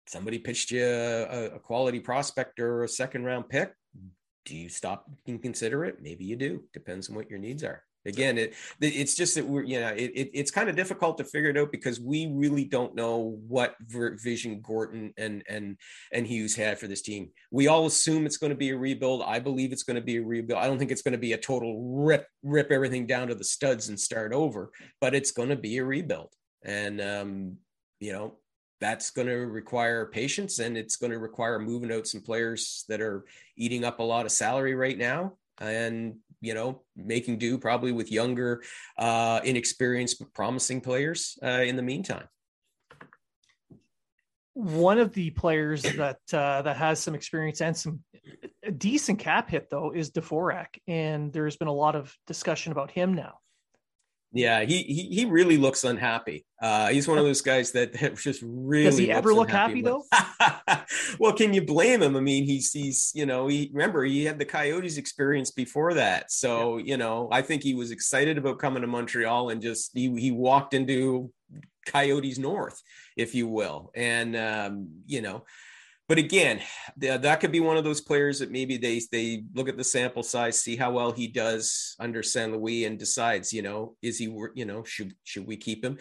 somebody 0.08 0.40
pitched 0.40 0.72
you 0.72 0.84
a, 0.84 1.52
a 1.56 1.60
quality 1.60 2.00
prospect 2.00 2.60
or 2.60 2.84
a 2.84 2.88
second 2.90 3.24
round 3.24 3.48
pick, 3.48 3.72
do 4.44 4.56
you 4.56 4.70
stop 4.70 5.10
and 5.26 5.42
consider 5.42 5.86
it? 5.86 6.02
Maybe 6.02 6.26
you 6.26 6.36
do. 6.36 6.64
Depends 6.74 7.10
on 7.10 7.16
what 7.16 7.30
your 7.30 7.40
needs 7.40 7.64
are 7.64 7.84
again 8.06 8.38
it 8.38 8.54
it's 8.82 9.16
just 9.16 9.36
that 9.36 9.46
we're 9.46 9.64
you 9.64 9.80
know 9.80 9.90
it, 9.90 10.12
it, 10.14 10.30
it's 10.34 10.52
kind 10.52 10.70
of 10.70 10.76
difficult 10.76 11.18
to 11.18 11.24
figure 11.24 11.50
it 11.50 11.58
out 11.58 11.72
because 11.72 12.00
we 12.00 12.32
really 12.34 12.66
don't 12.66 12.96
know 12.96 13.40
what 13.48 13.76
vision 13.82 14.62
gorton 14.62 15.14
and 15.18 15.44
and 15.50 15.78
and 16.12 16.28
hughes 16.28 16.56
had 16.56 16.80
for 16.80 16.88
this 16.88 17.02
team. 17.02 17.30
We 17.52 17.68
all 17.68 17.86
assume 17.86 18.26
it's 18.26 18.38
going 18.38 18.52
to 18.52 18.56
be 18.56 18.70
a 18.70 18.78
rebuild. 18.78 19.24
I 19.26 19.40
believe 19.40 19.72
it's 19.72 19.84
going 19.84 19.96
to 19.96 20.02
be 20.02 20.18
a 20.18 20.24
rebuild. 20.24 20.60
I 20.60 20.68
don't 20.68 20.78
think 20.78 20.92
it's 20.92 21.02
going 21.02 21.14
to 21.14 21.18
be 21.18 21.34
a 21.34 21.38
total 21.38 21.82
rip 21.82 22.28
rip 22.44 22.72
everything 22.72 23.06
down 23.06 23.28
to 23.30 23.36
the 23.36 23.44
studs 23.44 23.90
and 23.90 24.00
start 24.00 24.34
over 24.34 24.72
but 25.02 25.16
it's 25.16 25.32
going 25.32 25.50
to 25.50 25.56
be 25.56 25.78
a 25.78 25.86
rebuild. 25.86 26.34
And 26.64 27.02
um 27.02 27.58
you 28.00 28.12
know 28.12 28.38
that's 28.82 29.12
going 29.12 29.28
to 29.28 29.34
require 29.34 30.06
patience 30.06 30.60
and 30.60 30.78
it's 30.78 30.98
going 30.98 31.12
to 31.12 31.20
require 31.20 31.60
moving 31.60 31.92
out 31.92 32.08
some 32.08 32.22
players 32.22 32.84
that 32.90 33.02
are 33.02 33.26
eating 33.58 33.86
up 33.86 34.00
a 34.00 34.04
lot 34.04 34.26
of 34.26 34.32
salary 34.32 34.76
right 34.76 34.98
now. 34.98 35.34
And 35.60 36.18
you 36.46 36.54
know 36.54 36.82
making 36.96 37.38
do 37.38 37.58
probably 37.58 37.92
with 37.92 38.12
younger 38.12 38.62
uh 38.98 39.40
inexperienced 39.44 40.20
but 40.20 40.34
promising 40.34 40.80
players 40.80 41.38
uh, 41.44 41.64
in 41.66 41.76
the 41.76 41.84
meantime 41.84 42.28
one 44.56 45.00
of 45.00 45.14
the 45.14 45.32
players 45.32 45.82
that 45.84 46.20
uh, 46.34 46.62
that 46.62 46.78
has 46.78 47.00
some 47.02 47.14
experience 47.14 47.62
and 47.62 47.76
some 47.76 48.00
decent 48.78 49.20
cap 49.20 49.50
hit 49.50 49.70
though 49.70 49.92
is 49.92 50.12
Dvorak, 50.12 50.80
and 50.88 51.32
there's 51.32 51.58
been 51.58 51.68
a 51.68 51.74
lot 51.74 51.96
of 51.96 52.16
discussion 52.26 52.72
about 52.72 52.90
him 52.90 53.14
now. 53.14 53.40
Yeah, 54.32 54.64
he 54.64 54.84
he, 54.84 55.04
he 55.16 55.26
really 55.26 55.58
looks 55.58 55.84
unhappy. 55.84 56.46
Uh, 56.62 56.88
he's 56.88 57.08
one 57.08 57.18
of 57.18 57.24
those 57.24 57.42
guys 57.42 57.72
that, 57.72 57.94
that 57.94 58.18
just 58.18 58.42
really 58.44 58.86
does 58.86 58.98
he 58.98 59.12
ever 59.12 59.34
look 59.34 59.50
happy 59.50 59.82
though? 59.82 60.04
well, 61.20 61.34
can 61.34 61.54
you 61.54 61.62
blame 61.62 62.02
him? 62.02 62.16
I 62.18 62.20
mean, 62.20 62.44
he's 62.44 62.72
he's 62.72 63.12
you 63.16 63.26
know 63.26 63.48
he 63.48 63.70
remember 63.74 64.04
he 64.04 64.26
had 64.26 64.40
the 64.40 64.46
Coyotes 64.46 64.98
experience 64.98 65.52
before 65.52 65.94
that, 65.94 66.32
so 66.32 66.78
yeah. 66.78 66.86
you 66.86 66.98
know 66.98 67.30
I 67.32 67.42
think 67.42 67.64
he 67.64 67.76
was 67.76 67.92
excited 67.92 68.38
about 68.38 68.60
coming 68.60 68.82
to 68.82 68.88
Montreal 68.88 69.50
and 69.50 69.62
just 69.62 69.92
he 69.94 70.14
he 70.20 70.32
walked 70.32 70.74
into 70.74 71.32
Coyotes 71.86 72.38
North, 72.38 72.82
if 73.16 73.36
you 73.36 73.48
will, 73.48 73.92
and 73.96 74.36
um, 74.36 74.90
you 75.06 75.22
know 75.22 75.46
but 76.08 76.20
again, 76.20 76.62
that 76.98 77.40
could 77.40 77.52
be 77.52 77.60
one 77.60 77.78
of 77.78 77.84
those 77.84 78.02
players 78.02 78.40
that 78.40 78.52
maybe 78.52 78.78
they 78.78 79.02
they 79.12 79.44
look 79.56 79.68
at 79.68 79.78
the 79.78 79.84
sample 79.84 80.22
size, 80.22 80.60
see 80.60 80.76
how 80.76 80.92
well 80.92 81.12
he 81.12 81.28
does 81.28 81.96
under 82.00 82.22
St. 82.22 82.52
Louis, 82.52 82.86
and 82.86 83.00
decides, 83.00 83.52
you 83.52 83.64
know, 83.64 83.96
is 84.04 84.20
he, 84.20 84.26
you 84.54 84.66
know, 84.66 84.84
should 84.84 85.14
should 85.24 85.48
we 85.48 85.58
keep 85.58 85.84
him? 85.84 85.98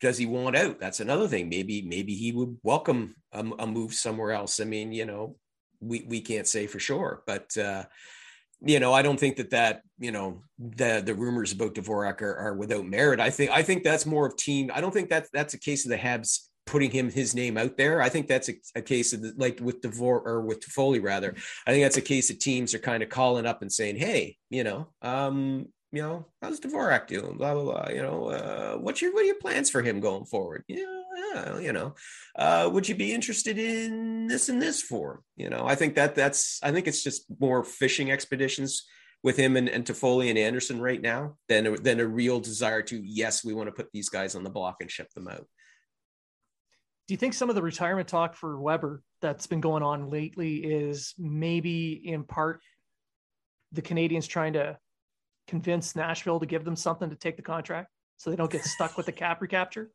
Does 0.00 0.18
he 0.18 0.26
want 0.26 0.56
out? 0.56 0.80
That's 0.80 1.00
another 1.00 1.28
thing. 1.28 1.48
Maybe 1.48 1.82
maybe 1.82 2.14
he 2.14 2.32
would 2.32 2.58
welcome 2.64 3.14
a, 3.32 3.40
a 3.58 3.66
move 3.66 3.94
somewhere 3.94 4.32
else. 4.32 4.58
I 4.58 4.64
mean, 4.64 4.92
you 4.92 5.06
know, 5.06 5.36
we 5.80 6.04
we 6.08 6.20
can't 6.20 6.46
say 6.46 6.66
for 6.66 6.80
sure, 6.80 7.22
but 7.24 7.56
uh, 7.56 7.84
you 8.60 8.80
know, 8.80 8.92
I 8.92 9.02
don't 9.02 9.20
think 9.20 9.36
that 9.36 9.50
that 9.50 9.82
you 10.00 10.10
know 10.10 10.42
the 10.58 11.02
the 11.06 11.14
rumors 11.14 11.52
about 11.52 11.76
Dvorak 11.76 12.20
are, 12.20 12.36
are 12.36 12.54
without 12.54 12.84
merit. 12.84 13.20
I 13.20 13.30
think 13.30 13.52
I 13.52 13.62
think 13.62 13.84
that's 13.84 14.06
more 14.06 14.26
of 14.26 14.36
team. 14.36 14.72
I 14.74 14.80
don't 14.80 14.92
think 14.92 15.10
that 15.10 15.28
that's 15.32 15.54
a 15.54 15.60
case 15.60 15.84
of 15.84 15.90
the 15.90 15.96
Habs 15.96 16.47
putting 16.68 16.90
him 16.90 17.10
his 17.10 17.34
name 17.34 17.56
out 17.56 17.76
there. 17.76 18.02
I 18.02 18.08
think 18.08 18.28
that's 18.28 18.48
a, 18.48 18.54
a 18.76 18.82
case 18.82 19.12
of 19.12 19.22
the, 19.22 19.32
like 19.36 19.58
with 19.60 19.80
Devor 19.80 20.24
or 20.24 20.42
with 20.42 20.62
Foley 20.64 21.00
rather. 21.00 21.34
I 21.66 21.72
think 21.72 21.82
that's 21.84 21.96
a 21.96 22.02
case 22.02 22.30
of 22.30 22.38
teams 22.38 22.74
are 22.74 22.78
kind 22.78 23.02
of 23.02 23.08
calling 23.08 23.46
up 23.46 23.62
and 23.62 23.72
saying, 23.72 23.96
"Hey, 23.96 24.36
you 24.50 24.64
know, 24.64 24.88
um, 25.02 25.66
you 25.92 26.02
know, 26.02 26.26
how's 26.42 26.60
Dvorak 26.60 27.06
doing? 27.06 27.38
Blah 27.38 27.54
blah 27.54 27.64
blah. 27.64 27.88
You 27.88 28.02
know, 28.02 28.26
uh, 28.26 28.74
what's 28.76 29.00
your 29.00 29.14
what 29.14 29.22
are 29.22 29.26
your 29.26 29.36
plans 29.36 29.70
for 29.70 29.82
him 29.82 30.00
going 30.00 30.26
forward? 30.26 30.64
Yeah, 30.68 30.84
yeah 31.34 31.58
you 31.58 31.72
know, 31.72 31.94
uh, 32.36 32.68
would 32.72 32.88
you 32.88 32.94
be 32.94 33.12
interested 33.12 33.58
in 33.58 34.26
this 34.26 34.48
and 34.48 34.60
this 34.60 34.82
for? 34.82 35.22
You 35.36 35.48
know, 35.48 35.64
I 35.66 35.74
think 35.74 35.94
that 35.94 36.14
that's 36.14 36.60
I 36.62 36.72
think 36.72 36.86
it's 36.86 37.02
just 37.02 37.24
more 37.40 37.64
fishing 37.64 38.10
expeditions 38.10 38.84
with 39.24 39.36
him 39.36 39.56
and, 39.56 39.68
and 39.68 39.84
Toffoli 39.84 40.28
and 40.28 40.38
Anderson 40.38 40.80
right 40.80 41.00
now 41.00 41.36
than 41.48 41.82
than 41.82 42.00
a 42.00 42.06
real 42.06 42.40
desire 42.40 42.82
to 42.82 43.02
yes, 43.02 43.42
we 43.42 43.54
want 43.54 43.68
to 43.68 43.72
put 43.72 43.90
these 43.92 44.10
guys 44.10 44.34
on 44.34 44.44
the 44.44 44.50
block 44.50 44.76
and 44.80 44.90
ship 44.90 45.08
them 45.14 45.28
out 45.28 45.46
do 47.08 47.14
you 47.14 47.18
think 47.18 47.32
some 47.32 47.48
of 47.48 47.56
the 47.56 47.62
retirement 47.62 48.06
talk 48.06 48.36
for 48.36 48.60
Weber 48.60 49.02
that's 49.22 49.46
been 49.46 49.62
going 49.62 49.82
on 49.82 50.10
lately 50.10 50.56
is 50.56 51.14
maybe 51.16 51.92
in 51.92 52.22
part 52.22 52.60
the 53.72 53.80
Canadiens 53.80 54.28
trying 54.28 54.52
to 54.52 54.78
convince 55.46 55.96
Nashville 55.96 56.38
to 56.38 56.44
give 56.44 56.66
them 56.66 56.76
something 56.76 57.08
to 57.08 57.16
take 57.16 57.36
the 57.36 57.42
contract 57.42 57.88
so 58.18 58.28
they 58.28 58.36
don't 58.36 58.52
get 58.52 58.62
stuck 58.62 58.98
with 58.98 59.06
the 59.06 59.12
cap 59.24 59.40
recapture? 59.40 59.90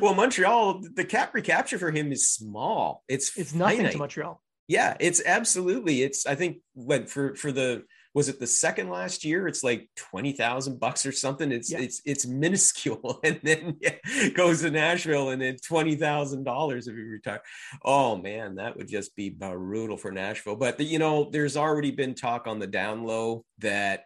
Well, 0.00 0.14
Montreal, 0.14 0.82
the 0.92 1.04
cap 1.04 1.32
recapture 1.34 1.78
for 1.78 1.92
him 1.92 2.10
is 2.10 2.28
small. 2.28 3.04
It's 3.08 3.38
it's 3.38 3.54
nothing 3.54 3.88
to 3.88 3.96
Montreal. 3.96 4.42
Yeah, 4.66 4.96
it's 4.98 5.22
absolutely. 5.24 6.02
It's 6.02 6.26
I 6.26 6.34
think 6.34 6.58
what 6.74 7.08
for 7.08 7.36
for 7.36 7.52
the 7.52 7.84
was 8.12 8.28
it 8.28 8.40
the 8.40 8.46
second 8.46 8.90
last 8.90 9.24
year? 9.24 9.46
It's 9.46 9.62
like 9.62 9.88
twenty 9.96 10.32
thousand 10.32 10.80
bucks 10.80 11.06
or 11.06 11.12
something. 11.12 11.52
It's 11.52 11.70
yeah. 11.70 11.78
it's 11.80 12.02
it's 12.04 12.26
minuscule, 12.26 13.20
and 13.24 13.40
then 13.42 13.76
yeah, 13.80 14.28
goes 14.34 14.62
to 14.62 14.70
Nashville, 14.70 15.30
and 15.30 15.40
then 15.40 15.56
twenty 15.64 15.94
thousand 15.94 16.44
dollars 16.44 16.88
if 16.88 16.96
you 16.96 17.04
retire. 17.04 17.42
Oh 17.84 18.16
man, 18.16 18.56
that 18.56 18.76
would 18.76 18.88
just 18.88 19.14
be 19.14 19.30
brutal 19.30 19.96
for 19.96 20.10
Nashville. 20.10 20.56
But 20.56 20.78
the, 20.78 20.84
you 20.84 20.98
know, 20.98 21.30
there's 21.30 21.56
already 21.56 21.92
been 21.92 22.14
talk 22.14 22.46
on 22.46 22.58
the 22.58 22.66
down 22.66 23.04
low 23.04 23.44
that 23.58 24.04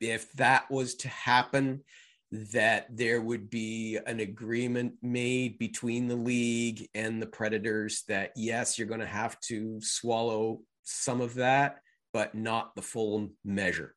if 0.00 0.32
that 0.34 0.70
was 0.70 0.94
to 0.96 1.08
happen, 1.08 1.82
that 2.30 2.86
there 2.90 3.20
would 3.20 3.50
be 3.50 3.98
an 4.06 4.20
agreement 4.20 4.94
made 5.02 5.58
between 5.58 6.08
the 6.08 6.16
league 6.16 6.88
and 6.94 7.20
the 7.20 7.26
Predators 7.26 8.02
that 8.08 8.32
yes, 8.34 8.78
you're 8.78 8.88
going 8.88 9.00
to 9.00 9.06
have 9.06 9.38
to 9.40 9.78
swallow 9.82 10.60
some 10.84 11.20
of 11.20 11.34
that 11.34 11.80
but 12.16 12.34
not 12.34 12.74
the 12.74 12.80
full 12.80 13.28
measure. 13.44 13.94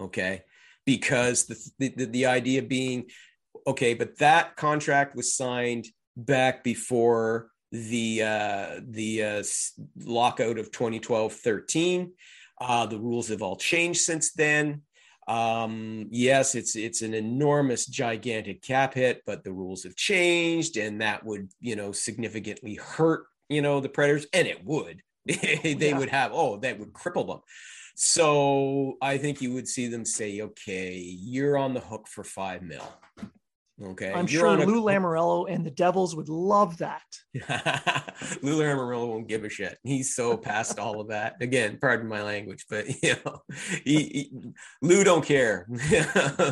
Okay. 0.00 0.42
Because 0.84 1.46
the, 1.46 1.56
the, 1.78 2.04
the 2.06 2.26
idea 2.26 2.62
being, 2.62 3.06
okay, 3.64 3.94
but 3.94 4.18
that 4.18 4.56
contract 4.56 5.14
was 5.14 5.36
signed 5.36 5.86
back 6.16 6.64
before 6.64 7.50
the 7.70 8.24
uh, 8.24 8.80
the 8.88 9.22
uh, 9.22 9.42
lockout 10.04 10.58
of 10.58 10.72
2012-13. 10.72 12.10
Uh, 12.60 12.86
the 12.86 12.98
rules 12.98 13.28
have 13.28 13.40
all 13.40 13.54
changed 13.54 14.00
since 14.00 14.32
then. 14.32 14.82
Um, 15.28 16.08
yes, 16.10 16.56
it's 16.56 16.74
it's 16.74 17.02
an 17.02 17.14
enormous, 17.14 17.86
gigantic 17.86 18.62
cap 18.62 18.94
hit, 18.94 19.22
but 19.26 19.44
the 19.44 19.52
rules 19.52 19.84
have 19.84 19.94
changed, 19.94 20.76
and 20.76 21.02
that 21.02 21.24
would 21.24 21.52
you 21.60 21.76
know 21.76 21.92
significantly 21.92 22.74
hurt 22.74 23.26
you 23.48 23.62
know 23.62 23.78
the 23.78 23.88
Predators, 23.88 24.26
and 24.32 24.48
it 24.48 24.64
would. 24.64 25.02
they 25.26 25.76
yeah. 25.78 25.98
would 25.98 26.08
have 26.08 26.32
oh 26.34 26.56
that 26.58 26.78
would 26.78 26.92
cripple 26.92 27.26
them. 27.26 27.40
So 27.94 28.96
i 29.02 29.18
think 29.18 29.42
you 29.42 29.52
would 29.54 29.68
see 29.68 29.88
them 29.88 30.04
say 30.04 30.40
okay 30.40 30.96
you're 30.96 31.58
on 31.58 31.74
the 31.74 31.80
hook 31.80 32.08
for 32.08 32.24
five 32.24 32.62
mil. 32.62 32.86
Okay 33.82 34.12
i'm 34.12 34.26
you're 34.28 34.40
sure 34.40 34.66
lou 34.66 34.88
a- 34.88 34.92
lamoriello 34.92 35.46
and 35.50 35.64
the 35.64 35.70
devils 35.70 36.16
would 36.16 36.28
love 36.28 36.78
that. 36.78 37.02
Lou 38.42 38.60
lamoriello 38.60 39.08
won't 39.08 39.28
give 39.28 39.44
a 39.44 39.48
shit. 39.48 39.78
He's 39.82 40.14
so 40.14 40.36
past 40.36 40.78
all 40.78 41.00
of 41.00 41.08
that. 41.08 41.36
Again 41.40 41.78
pardon 41.80 42.08
my 42.08 42.22
language 42.22 42.66
but 42.68 42.86
you 43.02 43.14
know 43.24 43.42
he, 43.84 43.96
he, 43.96 44.32
lou 44.82 45.04
don't 45.04 45.24
care. 45.24 45.66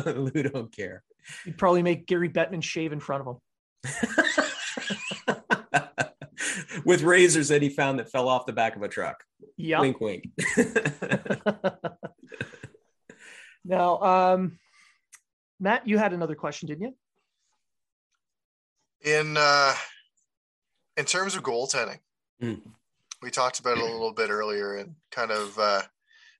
Lou 0.05 0.43
don't 0.43 0.71
care. 0.75 1.03
He'd 1.45 1.57
probably 1.57 1.83
make 1.83 2.05
gary 2.05 2.29
bettman 2.29 2.63
shave 2.63 2.91
in 2.91 2.99
front 2.99 3.27
of 3.27 3.35
him 3.35 3.39
with 6.89 7.03
razors 7.03 7.49
that 7.49 7.61
he 7.61 7.69
found 7.69 7.99
that 7.99 8.09
fell 8.09 8.27
off 8.27 8.47
the 8.47 8.51
back 8.51 8.75
of 8.75 8.81
a 8.81 8.87
truck. 8.87 9.23
Yeah. 9.57 9.79
Wink, 9.79 10.01
wink. 10.01 10.23
now, 13.63 13.99
um, 14.01 14.57
Matt, 15.59 15.87
you 15.87 15.99
had 15.99 16.13
another 16.13 16.33
question, 16.33 16.67
didn't 16.67 16.95
you? 19.03 19.13
In 19.13 19.37
uh, 19.37 19.75
in 20.97 21.05
terms 21.05 21.35
of 21.35 21.43
goaltending, 21.43 21.99
mm. 22.41 22.59
we 23.21 23.29
talked 23.29 23.59
about 23.59 23.77
it 23.77 23.83
a 23.83 23.85
little 23.85 24.11
bit 24.11 24.31
earlier, 24.31 24.77
and 24.77 24.95
kind 25.11 25.29
of 25.29 25.59
uh, 25.59 25.83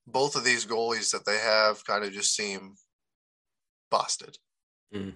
both 0.07 0.35
of 0.35 0.43
these 0.43 0.65
goalies 0.65 1.11
that 1.11 1.25
they 1.27 1.37
have 1.37 1.85
kind 1.85 2.03
of 2.03 2.11
just 2.11 2.35
seem 2.35 2.73
busted. 3.91 4.35
Mm. 4.95 5.13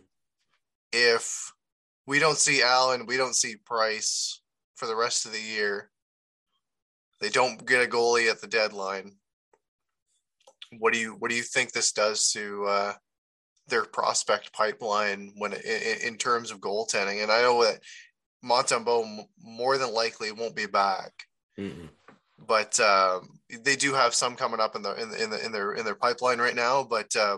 If 0.91 1.51
we 2.05 2.19
don't 2.19 2.37
see 2.37 2.61
Allen, 2.61 3.07
we 3.07 3.17
don't 3.17 3.35
see 3.35 3.55
Price 3.55 4.42
for 4.75 4.87
the 4.87 4.95
rest 4.95 5.25
of 5.25 5.31
the 5.31 5.41
year. 5.41 5.89
They 7.21 7.29
don't 7.29 7.65
get 7.65 7.83
a 7.83 7.89
goalie 7.89 8.29
at 8.29 8.41
the 8.41 8.47
deadline. 8.47 9.13
What 10.79 10.93
do 10.93 10.99
you 10.99 11.11
what 11.19 11.29
do 11.29 11.37
you 11.37 11.43
think 11.43 11.71
this 11.71 11.91
does 11.91 12.31
to 12.31 12.65
uh, 12.65 12.93
their 13.67 13.85
prospect 13.85 14.51
pipeline 14.53 15.33
when 15.37 15.53
in, 15.53 15.97
in 16.07 16.17
terms 16.17 16.51
of 16.51 16.59
goaltending? 16.59 17.21
And 17.21 17.31
I 17.31 17.41
know 17.41 17.63
that 17.63 17.79
Montembeault 18.43 19.25
more 19.41 19.77
than 19.77 19.93
likely 19.93 20.31
won't 20.31 20.55
be 20.55 20.65
back, 20.65 21.11
mm 21.57 21.89
but 22.47 22.79
um, 22.79 23.39
they 23.61 23.75
do 23.75 23.93
have 23.93 24.13
some 24.13 24.35
coming 24.35 24.59
up 24.59 24.75
in 24.75 24.81
the 24.81 24.93
in, 25.01 25.09
the, 25.09 25.23
in, 25.23 25.29
the, 25.29 25.45
in 25.45 25.51
their 25.51 25.73
in 25.73 25.85
their 25.85 25.95
pipeline 25.95 26.39
right 26.39 26.55
now. 26.55 26.83
But 26.83 27.15
uh, 27.15 27.37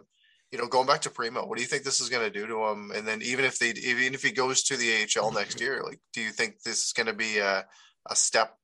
you 0.51 0.57
know, 0.57 0.67
going 0.67 0.87
back 0.87 1.01
to 1.01 1.09
Primeau, 1.09 1.45
what 1.45 1.57
do 1.57 1.61
you 1.63 1.67
think 1.67 1.83
this 1.83 1.99
is 1.99 2.09
going 2.09 2.23
to 2.23 2.29
do 2.29 2.47
to 2.47 2.65
him? 2.65 2.91
And 2.95 3.07
then 3.07 3.21
even 3.21 3.45
if 3.45 3.59
they, 3.59 3.69
even 3.71 4.13
if 4.13 4.23
he 4.23 4.31
goes 4.31 4.63
to 4.63 4.77
the 4.77 4.93
AHL 4.93 5.27
mm-hmm. 5.27 5.35
next 5.35 5.59
year, 5.59 5.83
like, 5.83 5.99
do 6.13 6.21
you 6.21 6.31
think 6.31 6.61
this 6.61 6.85
is 6.85 6.93
going 6.93 7.07
to 7.07 7.13
be 7.13 7.39
a, 7.39 7.65
a 8.09 8.15
step, 8.15 8.57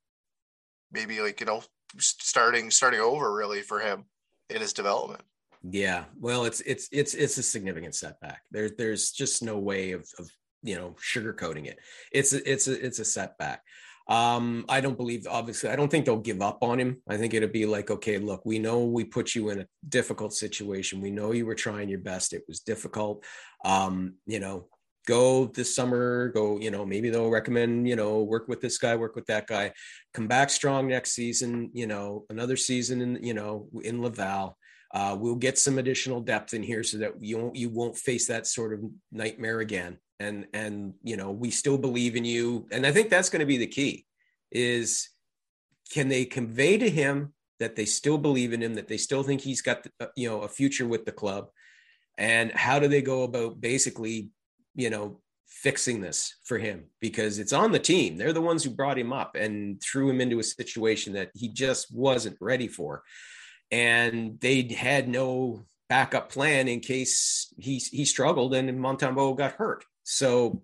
maybe 0.91 1.19
like, 1.21 1.39
you 1.39 1.45
know, 1.45 1.63
starting, 1.97 2.71
starting 2.71 3.01
over 3.01 3.33
really 3.33 3.61
for 3.61 3.79
him 3.79 4.05
in 4.49 4.61
his 4.61 4.73
development? 4.73 5.21
Yeah. 5.63 6.05
Well, 6.19 6.45
it's, 6.45 6.61
it's, 6.61 6.87
it's, 6.91 7.13
it's 7.13 7.37
a 7.37 7.43
significant 7.43 7.95
setback. 7.95 8.41
There's, 8.51 8.71
there's 8.77 9.11
just 9.11 9.43
no 9.43 9.57
way 9.57 9.91
of, 9.91 10.07
of, 10.17 10.29
you 10.63 10.75
know, 10.75 10.95
sugarcoating 11.13 11.65
it. 11.65 11.79
It's 12.11 12.33
a, 12.33 12.51
it's 12.51 12.67
a, 12.67 12.85
it's 12.85 12.99
a 12.99 13.05
setback. 13.05 13.63
Um, 14.11 14.65
I 14.67 14.81
don't 14.81 14.97
believe, 14.97 15.25
obviously, 15.25 15.69
I 15.69 15.77
don't 15.77 15.89
think 15.89 16.05
they'll 16.05 16.17
give 16.17 16.41
up 16.41 16.57
on 16.63 16.81
him. 16.81 17.01
I 17.07 17.15
think 17.15 17.33
it'll 17.33 17.47
be 17.47 17.65
like, 17.65 17.89
okay, 17.89 18.17
look, 18.17 18.41
we 18.43 18.59
know 18.59 18.83
we 18.83 19.05
put 19.05 19.33
you 19.35 19.51
in 19.51 19.61
a 19.61 19.67
difficult 19.87 20.33
situation. 20.33 20.99
We 20.99 21.11
know 21.11 21.31
you 21.31 21.45
were 21.45 21.55
trying 21.55 21.87
your 21.87 21.99
best. 21.99 22.33
It 22.33 22.43
was 22.45 22.59
difficult. 22.59 23.23
Um, 23.63 24.15
you 24.25 24.41
know, 24.41 24.67
go 25.07 25.45
this 25.45 25.73
summer, 25.73 26.27
go, 26.27 26.59
you 26.59 26.71
know, 26.71 26.85
maybe 26.85 27.09
they'll 27.09 27.29
recommend, 27.29 27.87
you 27.87 27.95
know, 27.95 28.21
work 28.21 28.49
with 28.49 28.59
this 28.59 28.77
guy, 28.77 28.97
work 28.97 29.15
with 29.15 29.27
that 29.27 29.47
guy, 29.47 29.71
come 30.13 30.27
back 30.27 30.49
strong 30.49 30.89
next 30.89 31.13
season, 31.13 31.71
you 31.73 31.87
know, 31.87 32.25
another 32.29 32.57
season 32.57 32.99
in, 32.99 33.23
you 33.23 33.33
know, 33.33 33.69
in 33.81 34.01
Laval. 34.01 34.57
Uh, 34.93 35.15
we'll 35.17 35.35
get 35.35 35.57
some 35.57 35.77
additional 35.77 36.19
depth 36.19 36.53
in 36.53 36.63
here 36.63 36.83
so 36.83 36.97
that 36.97 37.13
you 37.21 37.37
won't 37.37 37.55
you 37.55 37.69
won't 37.69 37.97
face 37.97 38.27
that 38.27 38.45
sort 38.45 38.73
of 38.73 38.81
nightmare 39.09 39.61
again. 39.61 39.97
And 40.21 40.47
and 40.53 40.93
you 41.03 41.17
know, 41.17 41.31
we 41.31 41.51
still 41.51 41.77
believe 41.77 42.15
in 42.15 42.25
you. 42.25 42.67
And 42.71 42.85
I 42.85 42.91
think 42.91 43.09
that's 43.09 43.29
going 43.29 43.41
to 43.41 43.45
be 43.45 43.57
the 43.57 43.67
key 43.67 44.05
is 44.51 45.09
can 45.93 46.07
they 46.09 46.25
convey 46.25 46.77
to 46.77 46.89
him 46.89 47.33
that 47.59 47.75
they 47.75 47.85
still 47.85 48.17
believe 48.17 48.53
in 48.53 48.61
him, 48.61 48.73
that 48.75 48.87
they 48.87 48.97
still 48.97 49.23
think 49.23 49.41
he's 49.41 49.61
got, 49.61 49.85
uh, 49.99 50.07
you 50.15 50.27
know, 50.29 50.41
a 50.41 50.47
future 50.47 50.87
with 50.87 51.05
the 51.05 51.11
club? 51.11 51.49
And 52.17 52.51
how 52.51 52.79
do 52.79 52.87
they 52.87 53.01
go 53.01 53.23
about 53.23 53.61
basically 53.61 54.31
you 54.75 54.89
know, 54.89 55.19
fixing 55.47 56.01
this 56.01 56.35
for 56.43 56.57
him 56.57 56.85
because 56.99 57.39
it's 57.39 57.53
on 57.53 57.71
the 57.71 57.79
team. 57.79 58.17
They're 58.17 58.33
the 58.33 58.41
ones 58.41 58.63
who 58.63 58.71
brought 58.71 58.97
him 58.97 59.13
up 59.13 59.35
and 59.35 59.81
threw 59.81 60.09
him 60.09 60.21
into 60.21 60.39
a 60.39 60.43
situation 60.43 61.13
that 61.13 61.31
he 61.35 61.49
just 61.49 61.93
wasn't 61.93 62.37
ready 62.39 62.67
for. 62.67 63.03
And 63.69 64.39
they 64.39 64.63
had 64.63 65.07
no 65.07 65.65
backup 65.89 66.31
plan 66.31 66.67
in 66.67 66.79
case 66.79 67.53
he 67.57 67.77
he 67.77 68.05
struggled 68.05 68.53
and 68.53 68.69
Montembeault 68.79 69.37
got 69.37 69.53
hurt. 69.53 69.85
So, 70.11 70.61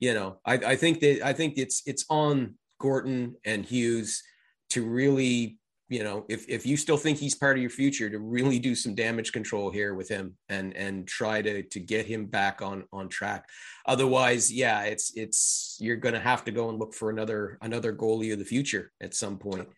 you 0.00 0.14
know, 0.14 0.38
I, 0.44 0.54
I 0.54 0.76
think 0.76 1.00
that 1.00 1.24
I 1.24 1.32
think 1.32 1.54
it's 1.56 1.82
it's 1.86 2.04
on 2.10 2.54
Gorton 2.78 3.36
and 3.44 3.64
Hughes 3.64 4.22
to 4.70 4.84
really 4.84 5.58
you 5.88 6.02
know, 6.02 6.24
if 6.28 6.48
if 6.48 6.66
you 6.66 6.76
still 6.76 6.96
think 6.96 7.18
he's 7.18 7.36
part 7.36 7.56
of 7.56 7.62
your 7.62 7.70
future, 7.70 8.10
to 8.10 8.18
really 8.18 8.58
do 8.58 8.74
some 8.74 8.94
damage 8.94 9.32
control 9.32 9.70
here 9.70 9.94
with 9.94 10.08
him 10.08 10.36
and 10.48 10.76
and 10.76 11.06
try 11.06 11.40
to 11.40 11.62
to 11.62 11.80
get 11.80 12.06
him 12.06 12.26
back 12.26 12.60
on 12.60 12.84
on 12.92 13.08
track. 13.08 13.48
Otherwise, 13.86 14.52
yeah, 14.52 14.82
it's 14.82 15.12
it's 15.14 15.76
you're 15.80 15.96
going 15.96 16.14
to 16.14 16.20
have 16.20 16.44
to 16.44 16.50
go 16.50 16.70
and 16.70 16.78
look 16.78 16.92
for 16.92 17.08
another 17.10 17.56
another 17.62 17.92
goalie 17.92 18.32
of 18.32 18.40
the 18.40 18.44
future 18.44 18.90
at 19.00 19.14
some 19.14 19.38
point. 19.38 19.68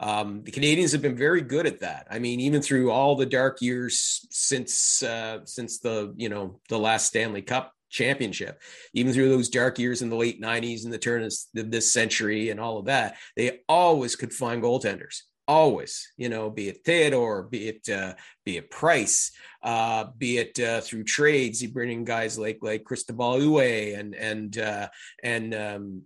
Um, 0.00 0.42
the 0.42 0.50
Canadiens 0.50 0.90
have 0.92 1.02
been 1.02 1.16
very 1.16 1.42
good 1.42 1.64
at 1.64 1.80
that. 1.80 2.08
I 2.10 2.18
mean, 2.18 2.40
even 2.40 2.60
through 2.60 2.90
all 2.90 3.14
the 3.14 3.26
dark 3.26 3.62
years 3.62 4.26
since 4.30 5.00
uh, 5.04 5.44
since 5.44 5.78
the 5.78 6.12
you 6.16 6.28
know 6.28 6.60
the 6.70 6.78
last 6.78 7.06
Stanley 7.06 7.42
Cup 7.42 7.72
championship, 7.92 8.60
even 8.94 9.12
through 9.12 9.28
those 9.28 9.48
dark 9.48 9.78
years 9.78 10.02
in 10.02 10.10
the 10.10 10.16
late 10.16 10.40
'90s 10.40 10.84
and 10.84 10.92
the 10.92 10.98
turn 10.98 11.22
of 11.22 11.70
this 11.70 11.92
century 11.92 12.50
and 12.50 12.58
all 12.58 12.78
of 12.78 12.86
that, 12.86 13.16
they 13.36 13.60
always 13.68 14.16
could 14.16 14.32
find 14.32 14.62
goaltenders. 14.62 15.20
Always 15.48 16.12
you 16.16 16.28
know 16.28 16.50
be 16.50 16.68
it 16.68 16.84
theodore 16.84 17.42
be 17.42 17.68
it 17.68 17.88
uh, 17.88 18.14
be 18.44 18.56
it 18.56 18.70
price 18.70 19.32
uh, 19.62 20.06
be 20.16 20.38
it 20.38 20.58
uh, 20.58 20.80
through 20.80 21.04
trades 21.04 21.60
you 21.60 21.68
bring 21.68 21.90
in 21.90 22.04
guys 22.04 22.38
like 22.38 22.58
like 22.62 22.84
cristobal 22.84 23.38
Huet 23.38 23.98
and 23.98 24.14
and 24.14 24.56
uh, 24.56 24.88
and 25.22 25.54
um, 25.54 26.02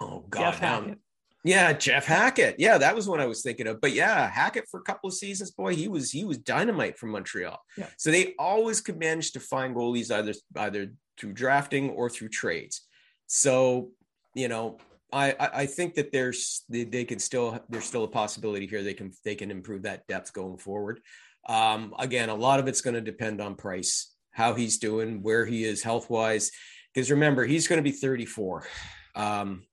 oh 0.00 0.24
god 0.28 0.96
yeah 1.44 1.72
jeff 1.72 2.06
hackett. 2.06 2.56
Yeah 2.58 2.78
that 2.78 2.94
was 2.94 3.08
what 3.08 3.20
i 3.20 3.26
was 3.26 3.42
thinking 3.42 3.66
of. 3.66 3.80
But 3.80 3.92
yeah 3.92 4.28
hackett 4.28 4.68
for 4.70 4.80
a 4.80 4.84
couple 4.84 5.08
of 5.08 5.14
seasons 5.14 5.50
boy 5.50 5.74
he 5.74 5.88
was 5.88 6.10
he 6.10 6.24
was 6.24 6.38
dynamite 6.38 6.98
from 6.98 7.10
montreal. 7.10 7.58
Yeah. 7.76 7.88
so 7.98 8.10
they 8.10 8.34
always 8.38 8.80
could 8.80 8.98
manage 8.98 9.32
to 9.32 9.40
find 9.40 9.74
goalies 9.74 10.10
either 10.10 10.34
either 10.56 10.92
through 11.18 11.32
drafting 11.32 11.90
or 11.90 12.08
through 12.08 12.28
trades 12.28 12.82
so 13.26 13.90
you 14.34 14.48
know 14.48 14.78
I, 15.12 15.36
I 15.38 15.66
think 15.66 15.94
that 15.94 16.10
there's 16.10 16.64
they, 16.70 17.04
can 17.04 17.18
still 17.18 17.60
there's 17.68 17.84
still 17.84 18.04
a 18.04 18.08
possibility 18.08 18.66
here 18.66 18.82
they 18.82 18.94
can 18.94 19.12
they 19.24 19.34
can 19.34 19.50
improve 19.50 19.82
that 19.82 20.06
depth 20.06 20.32
going 20.32 20.56
forward. 20.56 21.00
Um, 21.46 21.94
again, 21.98 22.30
a 22.30 22.34
lot 22.34 22.60
of 22.60 22.68
it's 22.68 22.80
going 22.80 22.94
to 22.94 23.00
depend 23.00 23.40
on 23.40 23.56
price, 23.56 24.14
how 24.30 24.54
he's 24.54 24.78
doing, 24.78 25.22
where 25.22 25.44
he 25.44 25.64
is 25.64 25.82
health 25.82 26.08
wise. 26.08 26.50
Because 26.94 27.10
remember, 27.10 27.44
he's 27.44 27.68
going 27.68 27.78
to 27.78 27.82
be 27.82 27.90
34, 27.94 28.66
um, 29.14 29.64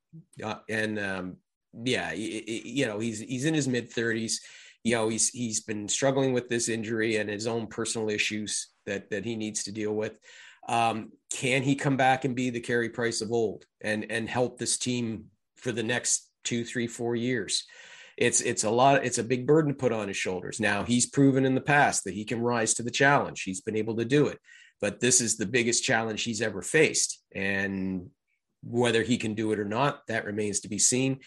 uh, 0.43 0.55
and 0.69 0.99
um, 0.99 1.37
yeah, 1.73 2.11
you 2.11 2.85
know 2.85 2.99
he's 2.99 3.19
he's 3.19 3.45
in 3.45 3.53
his 3.53 3.67
mid 3.67 3.91
30s. 3.91 4.35
You 4.83 4.95
know 4.95 5.07
he's 5.07 5.29
he's 5.29 5.61
been 5.61 5.87
struggling 5.87 6.33
with 6.33 6.49
this 6.49 6.67
injury 6.67 7.17
and 7.17 7.29
his 7.29 7.47
own 7.47 7.67
personal 7.67 8.09
issues 8.09 8.69
that 8.85 9.09
that 9.11 9.23
he 9.23 9.37
needs 9.37 9.63
to 9.63 9.71
deal 9.71 9.93
with. 9.93 10.17
Um, 10.69 11.11
can 11.33 11.63
he 11.63 11.75
come 11.75 11.97
back 11.97 12.25
and 12.25 12.35
be 12.35 12.51
the 12.51 12.59
Carey 12.59 12.89
Price 12.89 13.21
of 13.21 13.31
old 13.31 13.65
and 13.81 14.05
and 14.09 14.29
help 14.29 14.57
this 14.57 14.77
team 14.77 15.25
for 15.57 15.71
the 15.71 15.83
next 15.83 16.29
two, 16.43 16.63
three, 16.63 16.87
four 16.87 17.15
years? 17.15 17.65
It's 18.17 18.39
it's 18.41 18.63
a 18.63 18.69
lot. 18.69 19.03
It's 19.03 19.17
a 19.17 19.23
big 19.23 19.47
burden 19.47 19.71
to 19.71 19.77
put 19.77 19.91
on 19.91 20.07
his 20.07 20.17
shoulders. 20.17 20.59
Now 20.59 20.83
he's 20.83 21.07
proven 21.07 21.45
in 21.45 21.55
the 21.55 21.61
past 21.61 22.03
that 22.03 22.13
he 22.13 22.23
can 22.23 22.39
rise 22.39 22.75
to 22.75 22.83
the 22.83 22.91
challenge. 22.91 23.41
He's 23.41 23.61
been 23.61 23.75
able 23.75 23.97
to 23.97 24.05
do 24.05 24.27
it, 24.27 24.37
but 24.79 24.99
this 24.99 25.21
is 25.21 25.37
the 25.37 25.45
biggest 25.45 25.83
challenge 25.83 26.23
he's 26.23 26.41
ever 26.41 26.61
faced, 26.61 27.23
and 27.33 28.09
whether 28.61 29.03
he 29.03 29.17
can 29.17 29.33
do 29.33 29.51
it 29.51 29.59
or 29.59 29.65
not, 29.65 30.05
that 30.07 30.25
remains 30.25 30.59
to 30.61 30.69
be 30.69 30.79
seen. 30.79 31.19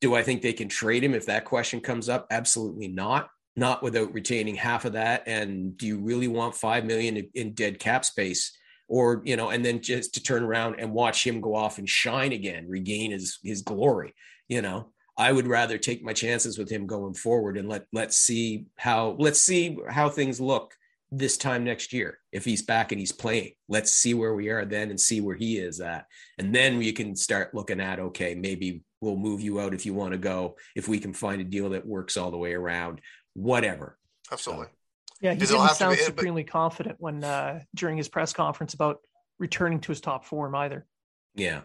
Do 0.00 0.14
I 0.14 0.22
think 0.22 0.42
they 0.42 0.52
can 0.52 0.68
trade 0.68 1.04
him 1.04 1.14
if 1.14 1.26
that 1.26 1.44
question 1.44 1.80
comes 1.80 2.08
up? 2.08 2.26
Absolutely 2.30 2.88
not. 2.88 3.28
Not 3.54 3.82
without 3.82 4.12
retaining 4.12 4.56
half 4.56 4.84
of 4.84 4.94
that. 4.94 5.24
And 5.26 5.76
do 5.76 5.86
you 5.86 6.00
really 6.00 6.28
want 6.28 6.54
five 6.54 6.84
million 6.84 7.28
in 7.34 7.52
dead 7.52 7.78
cap 7.78 8.04
space 8.04 8.56
or 8.90 9.22
you 9.24 9.36
know, 9.36 9.50
and 9.50 9.64
then 9.64 9.80
just 9.80 10.14
to 10.14 10.22
turn 10.22 10.42
around 10.42 10.74
and 10.80 10.92
watch 10.92 11.24
him 11.24 11.40
go 11.40 11.54
off 11.54 11.78
and 11.78 11.88
shine 11.88 12.32
again, 12.32 12.66
regain 12.68 13.12
his 13.12 13.38
his 13.42 13.62
glory. 13.62 14.12
You 14.48 14.60
know, 14.60 14.90
I 15.16 15.30
would 15.30 15.46
rather 15.46 15.78
take 15.78 16.02
my 16.02 16.12
chances 16.12 16.58
with 16.58 16.68
him 16.68 16.86
going 16.88 17.14
forward 17.14 17.56
and 17.56 17.68
let 17.68 17.86
let's 17.92 18.16
see 18.16 18.66
how 18.76 19.16
let's 19.18 19.40
see 19.40 19.78
how 19.88 20.08
things 20.08 20.40
look 20.40 20.74
this 21.12 21.36
time 21.36 21.64
next 21.64 21.92
year 21.92 22.18
if 22.32 22.44
he's 22.44 22.62
back 22.62 22.90
and 22.90 22.98
he's 22.98 23.12
playing. 23.12 23.52
Let's 23.68 23.92
see 23.92 24.12
where 24.12 24.34
we 24.34 24.48
are 24.48 24.64
then 24.64 24.90
and 24.90 25.00
see 25.00 25.20
where 25.20 25.36
he 25.36 25.58
is 25.58 25.80
at, 25.80 26.06
and 26.36 26.52
then 26.52 26.76
we 26.76 26.90
can 26.92 27.14
start 27.14 27.54
looking 27.54 27.80
at 27.80 28.00
okay, 28.00 28.34
maybe 28.34 28.82
we'll 29.00 29.16
move 29.16 29.40
you 29.40 29.60
out 29.60 29.72
if 29.72 29.86
you 29.86 29.94
want 29.94 30.12
to 30.12 30.18
go 30.18 30.56
if 30.74 30.88
we 30.88 30.98
can 30.98 31.12
find 31.12 31.40
a 31.40 31.44
deal 31.44 31.70
that 31.70 31.86
works 31.86 32.16
all 32.16 32.32
the 32.32 32.36
way 32.36 32.54
around. 32.54 33.00
Whatever. 33.34 33.96
Absolutely. 34.32 34.66
So, 34.66 34.72
yeah, 35.20 35.34
he 35.34 35.40
didn't 35.40 35.68
sound 35.70 35.96
be, 35.96 36.02
supremely 36.02 36.42
but... 36.42 36.52
confident 36.52 36.96
when 36.98 37.22
uh, 37.22 37.60
during 37.74 37.96
his 37.96 38.08
press 38.08 38.32
conference 38.32 38.74
about 38.74 38.98
returning 39.38 39.80
to 39.80 39.88
his 39.88 40.00
top 40.00 40.24
form 40.24 40.54
either. 40.54 40.86
Yeah. 41.34 41.62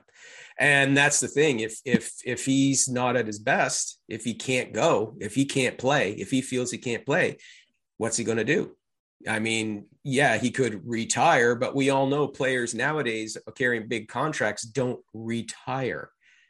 And 0.59 0.95
that's 0.95 1.19
the 1.19 1.27
thing. 1.27 1.59
If 1.59 1.79
if 1.83 2.13
if 2.25 2.45
he's 2.45 2.87
not 2.87 3.15
at 3.15 3.27
his 3.27 3.39
best, 3.39 3.99
if 4.07 4.23
he 4.23 4.33
can't 4.33 4.73
go, 4.73 5.15
if 5.19 5.35
he 5.35 5.45
can't 5.45 5.77
play, 5.77 6.13
if 6.13 6.31
he 6.31 6.41
feels 6.41 6.71
he 6.71 6.77
can't 6.77 7.05
play, 7.05 7.37
what's 7.97 8.17
he 8.17 8.23
going 8.23 8.37
to 8.37 8.43
do? 8.43 8.75
I 9.27 9.39
mean, 9.39 9.87
yeah, 10.03 10.37
he 10.37 10.51
could 10.51 10.87
retire, 10.87 11.55
but 11.55 11.75
we 11.75 11.89
all 11.89 12.07
know 12.07 12.27
players 12.27 12.75
nowadays 12.75 13.37
carrying 13.55 13.87
big 13.87 14.07
contracts 14.07 14.63
don't 14.63 14.99
retire. 15.13 16.09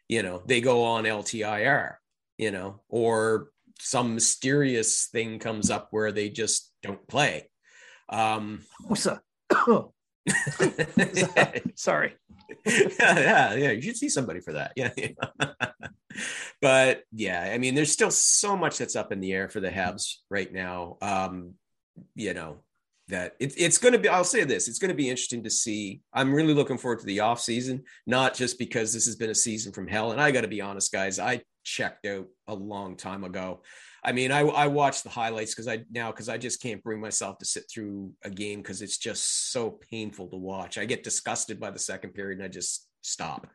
You 0.09 0.23
know, 0.23 0.43
they 0.45 0.61
go 0.61 0.83
on 0.83 1.05
LTIR, 1.05 1.95
you 2.37 2.51
know, 2.51 2.81
or 2.89 3.49
some 3.79 4.13
mysterious 4.13 5.07
thing 5.11 5.39
comes 5.39 5.69
up 5.69 5.87
where 5.91 6.11
they 6.11 6.29
just 6.29 6.71
don't 6.85 7.07
play. 7.07 7.49
Um, 8.09 8.61
Sorry. 11.75 12.15
yeah, 12.65 12.89
yeah, 12.99 13.53
yeah. 13.53 13.71
You 13.71 13.81
should 13.81 13.97
see 13.97 14.09
somebody 14.09 14.39
for 14.39 14.53
that. 14.53 14.73
Yeah. 14.77 14.91
but 16.61 17.03
yeah, 17.11 17.51
I 17.53 17.57
mean, 17.57 17.75
there's 17.75 17.91
still 17.91 18.09
so 18.11 18.55
much 18.55 18.77
that's 18.77 18.95
up 18.95 19.11
in 19.11 19.19
the 19.19 19.33
air 19.33 19.49
for 19.49 19.59
the 19.59 19.69
Habs 19.69 20.15
right 20.29 20.51
now. 20.51 20.97
Um, 21.01 21.55
you 22.15 22.33
know, 22.33 22.59
that 23.09 23.35
it, 23.39 23.53
it's 23.57 23.77
going 23.77 23.93
to 23.93 23.99
be, 23.99 24.07
I'll 24.09 24.23
say 24.23 24.43
this, 24.43 24.67
it's 24.67 24.79
going 24.79 24.89
to 24.89 24.95
be 24.95 25.09
interesting 25.09 25.43
to 25.43 25.49
see. 25.49 26.01
I'm 26.13 26.33
really 26.33 26.53
looking 26.53 26.77
forward 26.77 26.99
to 26.99 27.05
the 27.05 27.19
off 27.19 27.41
season, 27.41 27.83
not 28.07 28.33
just 28.33 28.57
because 28.57 28.93
this 28.93 29.05
has 29.05 29.15
been 29.15 29.29
a 29.29 29.35
season 29.35 29.73
from 29.73 29.87
hell. 29.87 30.11
And 30.11 30.21
I 30.21 30.31
got 30.31 30.41
to 30.41 30.47
be 30.47 30.61
honest, 30.61 30.91
guys, 30.91 31.19
I 31.19 31.41
checked 31.63 32.05
out 32.05 32.27
a 32.47 32.55
long 32.55 32.95
time 32.95 33.23
ago. 33.23 33.61
I 34.05 34.11
mean, 34.11 34.31
I, 34.31 34.41
I 34.41 34.67
watch 34.67 35.01
the 35.01 35.09
highlights 35.09 35.55
because 35.55 35.67
I 35.67 35.83
now 35.91 36.11
because 36.11 36.29
I 36.29 36.37
just 36.37 36.61
can't 36.61 36.83
bring 36.83 37.01
myself 37.01 37.39
to 37.39 37.45
sit 37.45 37.63
through 37.69 38.11
a 38.23 38.29
game 38.29 38.59
because 38.59 38.83
it's 38.83 38.99
just 38.99 39.51
so 39.51 39.71
painful 39.71 40.27
to 40.27 40.37
watch. 40.37 40.77
I 40.77 40.85
get 40.85 41.03
disgusted 41.03 41.59
by 41.59 41.71
the 41.71 41.79
second 41.79 42.13
period 42.13 42.37
and 42.37 42.45
I 42.45 42.49
just 42.49 42.87
stop 43.01 43.47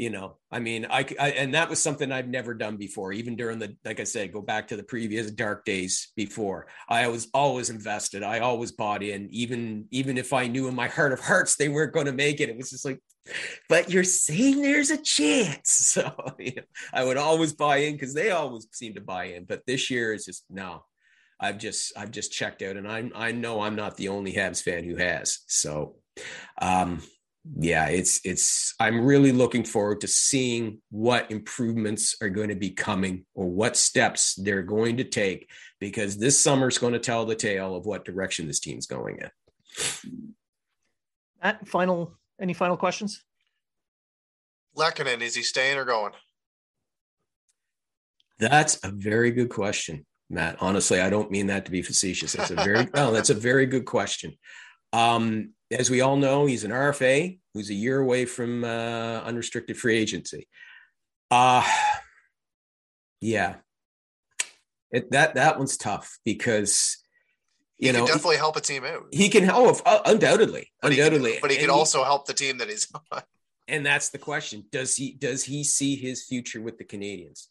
you 0.00 0.08
know 0.08 0.38
i 0.50 0.58
mean 0.58 0.86
I, 0.88 1.04
I, 1.20 1.30
and 1.32 1.52
that 1.52 1.68
was 1.68 1.82
something 1.82 2.10
i've 2.10 2.26
never 2.26 2.54
done 2.54 2.78
before 2.78 3.12
even 3.12 3.36
during 3.36 3.58
the 3.58 3.76
like 3.84 4.00
i 4.00 4.04
said 4.04 4.32
go 4.32 4.40
back 4.40 4.68
to 4.68 4.76
the 4.76 4.82
previous 4.82 5.30
dark 5.30 5.66
days 5.66 6.10
before. 6.16 6.68
I 6.88 7.08
was 7.08 7.28
always 7.34 7.68
invested. 7.68 8.22
I 8.22 8.38
always 8.38 8.72
bought 8.72 9.02
in 9.02 9.28
even 9.30 9.86
even 9.90 10.16
if 10.16 10.32
i 10.32 10.46
knew 10.46 10.68
in 10.68 10.74
my 10.74 10.88
heart 10.88 11.12
of 11.12 11.20
hearts 11.20 11.56
they 11.56 11.68
weren't 11.68 11.92
going 11.92 12.06
to 12.06 12.12
make 12.12 12.40
it 12.40 12.48
it 12.48 12.56
was 12.56 12.70
just 12.70 12.84
like 12.84 13.00
but 13.68 13.90
you're 13.90 14.04
saying 14.04 14.62
there's 14.62 14.90
a 14.90 15.02
chance. 15.02 15.68
So 15.90 16.14
you 16.38 16.54
know, 16.56 16.62
i 16.94 17.04
would 17.04 17.18
always 17.18 17.52
buy 17.52 17.78
in 17.78 17.92
because 17.94 18.14
they 18.14 18.30
always 18.30 18.66
seem 18.72 18.94
to 18.94 19.00
buy 19.02 19.24
in 19.24 19.44
but 19.44 19.66
this 19.66 19.90
year 19.90 20.14
is 20.14 20.24
just 20.24 20.44
no. 20.48 20.84
I've 21.38 21.58
just 21.58 21.92
i've 21.96 22.10
just 22.10 22.32
checked 22.32 22.62
out 22.62 22.76
and 22.76 22.86
i 22.86 23.10
i 23.14 23.32
know 23.32 23.62
i'm 23.62 23.76
not 23.76 23.96
the 23.96 24.08
only 24.08 24.32
habs 24.34 24.62
fan 24.62 24.84
who 24.84 24.96
has 24.96 25.38
so 25.46 25.96
um 26.60 27.02
yeah, 27.58 27.86
it's 27.88 28.20
it's 28.24 28.74
I'm 28.78 29.04
really 29.04 29.32
looking 29.32 29.64
forward 29.64 30.02
to 30.02 30.06
seeing 30.06 30.80
what 30.90 31.30
improvements 31.30 32.16
are 32.20 32.28
going 32.28 32.50
to 32.50 32.54
be 32.54 32.70
coming 32.70 33.24
or 33.34 33.46
what 33.48 33.76
steps 33.76 34.34
they're 34.34 34.62
going 34.62 34.98
to 34.98 35.04
take 35.04 35.48
because 35.78 36.18
this 36.18 36.38
summer 36.38 36.68
is 36.68 36.78
going 36.78 36.92
to 36.92 36.98
tell 36.98 37.24
the 37.24 37.34
tale 37.34 37.74
of 37.74 37.86
what 37.86 38.04
direction 38.04 38.46
this 38.46 38.60
team's 38.60 38.86
going 38.86 39.18
in. 39.18 40.22
Matt, 41.42 41.66
final 41.66 42.12
any 42.40 42.52
final 42.52 42.76
questions? 42.76 43.24
Lehkonen, 44.76 45.22
is 45.22 45.34
he 45.34 45.42
staying 45.42 45.78
or 45.78 45.84
going? 45.84 46.12
That's 48.38 48.78
a 48.84 48.90
very 48.90 49.30
good 49.30 49.48
question, 49.48 50.04
Matt. 50.28 50.56
Honestly, 50.60 51.00
I 51.00 51.10
don't 51.10 51.30
mean 51.30 51.48
that 51.48 51.64
to 51.64 51.70
be 51.70 51.82
facetious. 51.82 52.34
That's 52.34 52.50
a 52.50 52.54
very 52.54 52.86
no, 52.94 53.12
that's 53.12 53.30
a 53.30 53.34
very 53.34 53.64
good 53.64 53.86
question. 53.86 54.34
Um, 54.92 55.52
as 55.70 55.90
we 55.90 56.00
all 56.00 56.16
know, 56.16 56.46
he's 56.46 56.64
an 56.64 56.70
RFA 56.70 57.38
who's 57.54 57.70
a 57.70 57.74
year 57.74 58.00
away 58.00 58.24
from 58.24 58.64
uh, 58.64 59.20
unrestricted 59.24 59.76
free 59.76 59.96
agency. 59.96 60.48
Uh 61.30 61.64
yeah. 63.20 63.56
It, 64.90 65.10
that 65.12 65.34
that 65.34 65.58
one's 65.58 65.76
tough 65.76 66.18
because 66.24 66.98
you 67.78 67.92
he 67.92 67.98
know 67.98 68.06
definitely 68.06 68.36
help 68.36 68.56
a 68.56 68.60
team 68.60 68.84
out. 68.84 69.04
He 69.12 69.28
can 69.28 69.48
oh 69.50 69.78
uh, 69.86 70.00
undoubtedly, 70.04 70.72
but 70.82 70.92
undoubtedly, 70.92 71.30
he 71.30 71.36
can, 71.36 71.42
but 71.42 71.50
he 71.52 71.56
can 71.58 71.70
also 71.70 72.02
help 72.02 72.26
the 72.26 72.34
team 72.34 72.58
that 72.58 72.68
he's 72.68 72.88
on. 73.12 73.22
And 73.68 73.86
that's 73.86 74.08
the 74.08 74.18
question: 74.18 74.64
Does 74.72 74.96
he 74.96 75.12
does 75.12 75.44
he 75.44 75.62
see 75.62 75.94
his 75.94 76.24
future 76.24 76.60
with 76.60 76.76
the 76.76 76.84
Canadiens? 76.84 77.46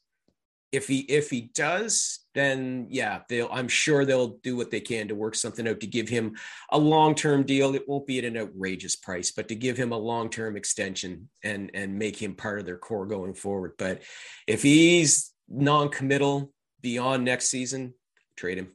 If 0.72 0.88
he 0.88 1.00
if 1.00 1.30
he 1.30 1.50
does 1.56 2.20
then 2.36 2.86
yeah 2.90 3.22
they'll 3.28 3.50
i'm 3.52 3.68
sure 3.68 4.06
they'll 4.06 4.38
do 4.44 4.56
what 4.56 4.70
they 4.70 4.80
can 4.80 5.08
to 5.08 5.16
work 5.16 5.34
something 5.34 5.68
out 5.68 5.80
to 5.80 5.88
give 5.88 6.08
him 6.08 6.36
a 6.72 6.78
long-term 6.78 7.44
deal. 7.44 7.76
It 7.76 7.88
won't 7.88 8.08
be 8.08 8.20
at 8.20 8.26
an 8.26 8.38
outrageous 8.38 8.96
price 8.96 9.32
but 9.32 9.48
to 9.48 9.56
give 9.56 9.78
him 9.78 9.92
a 9.92 9.98
long-term 9.98 10.56
extension 10.56 11.30
and 11.44 11.72
and 11.74 11.98
make 11.98 12.22
him 12.22 12.36
part 12.36 12.60
of 12.60 12.66
their 12.66 12.78
core 12.78 13.06
going 13.06 13.34
forward. 13.34 13.74
But 13.78 14.04
if 14.48 14.62
he's 14.62 15.32
non-committal 15.48 16.52
beyond 16.82 17.26
next 17.26 17.50
season 17.50 17.94
trade 18.38 18.58
him. 18.58 18.70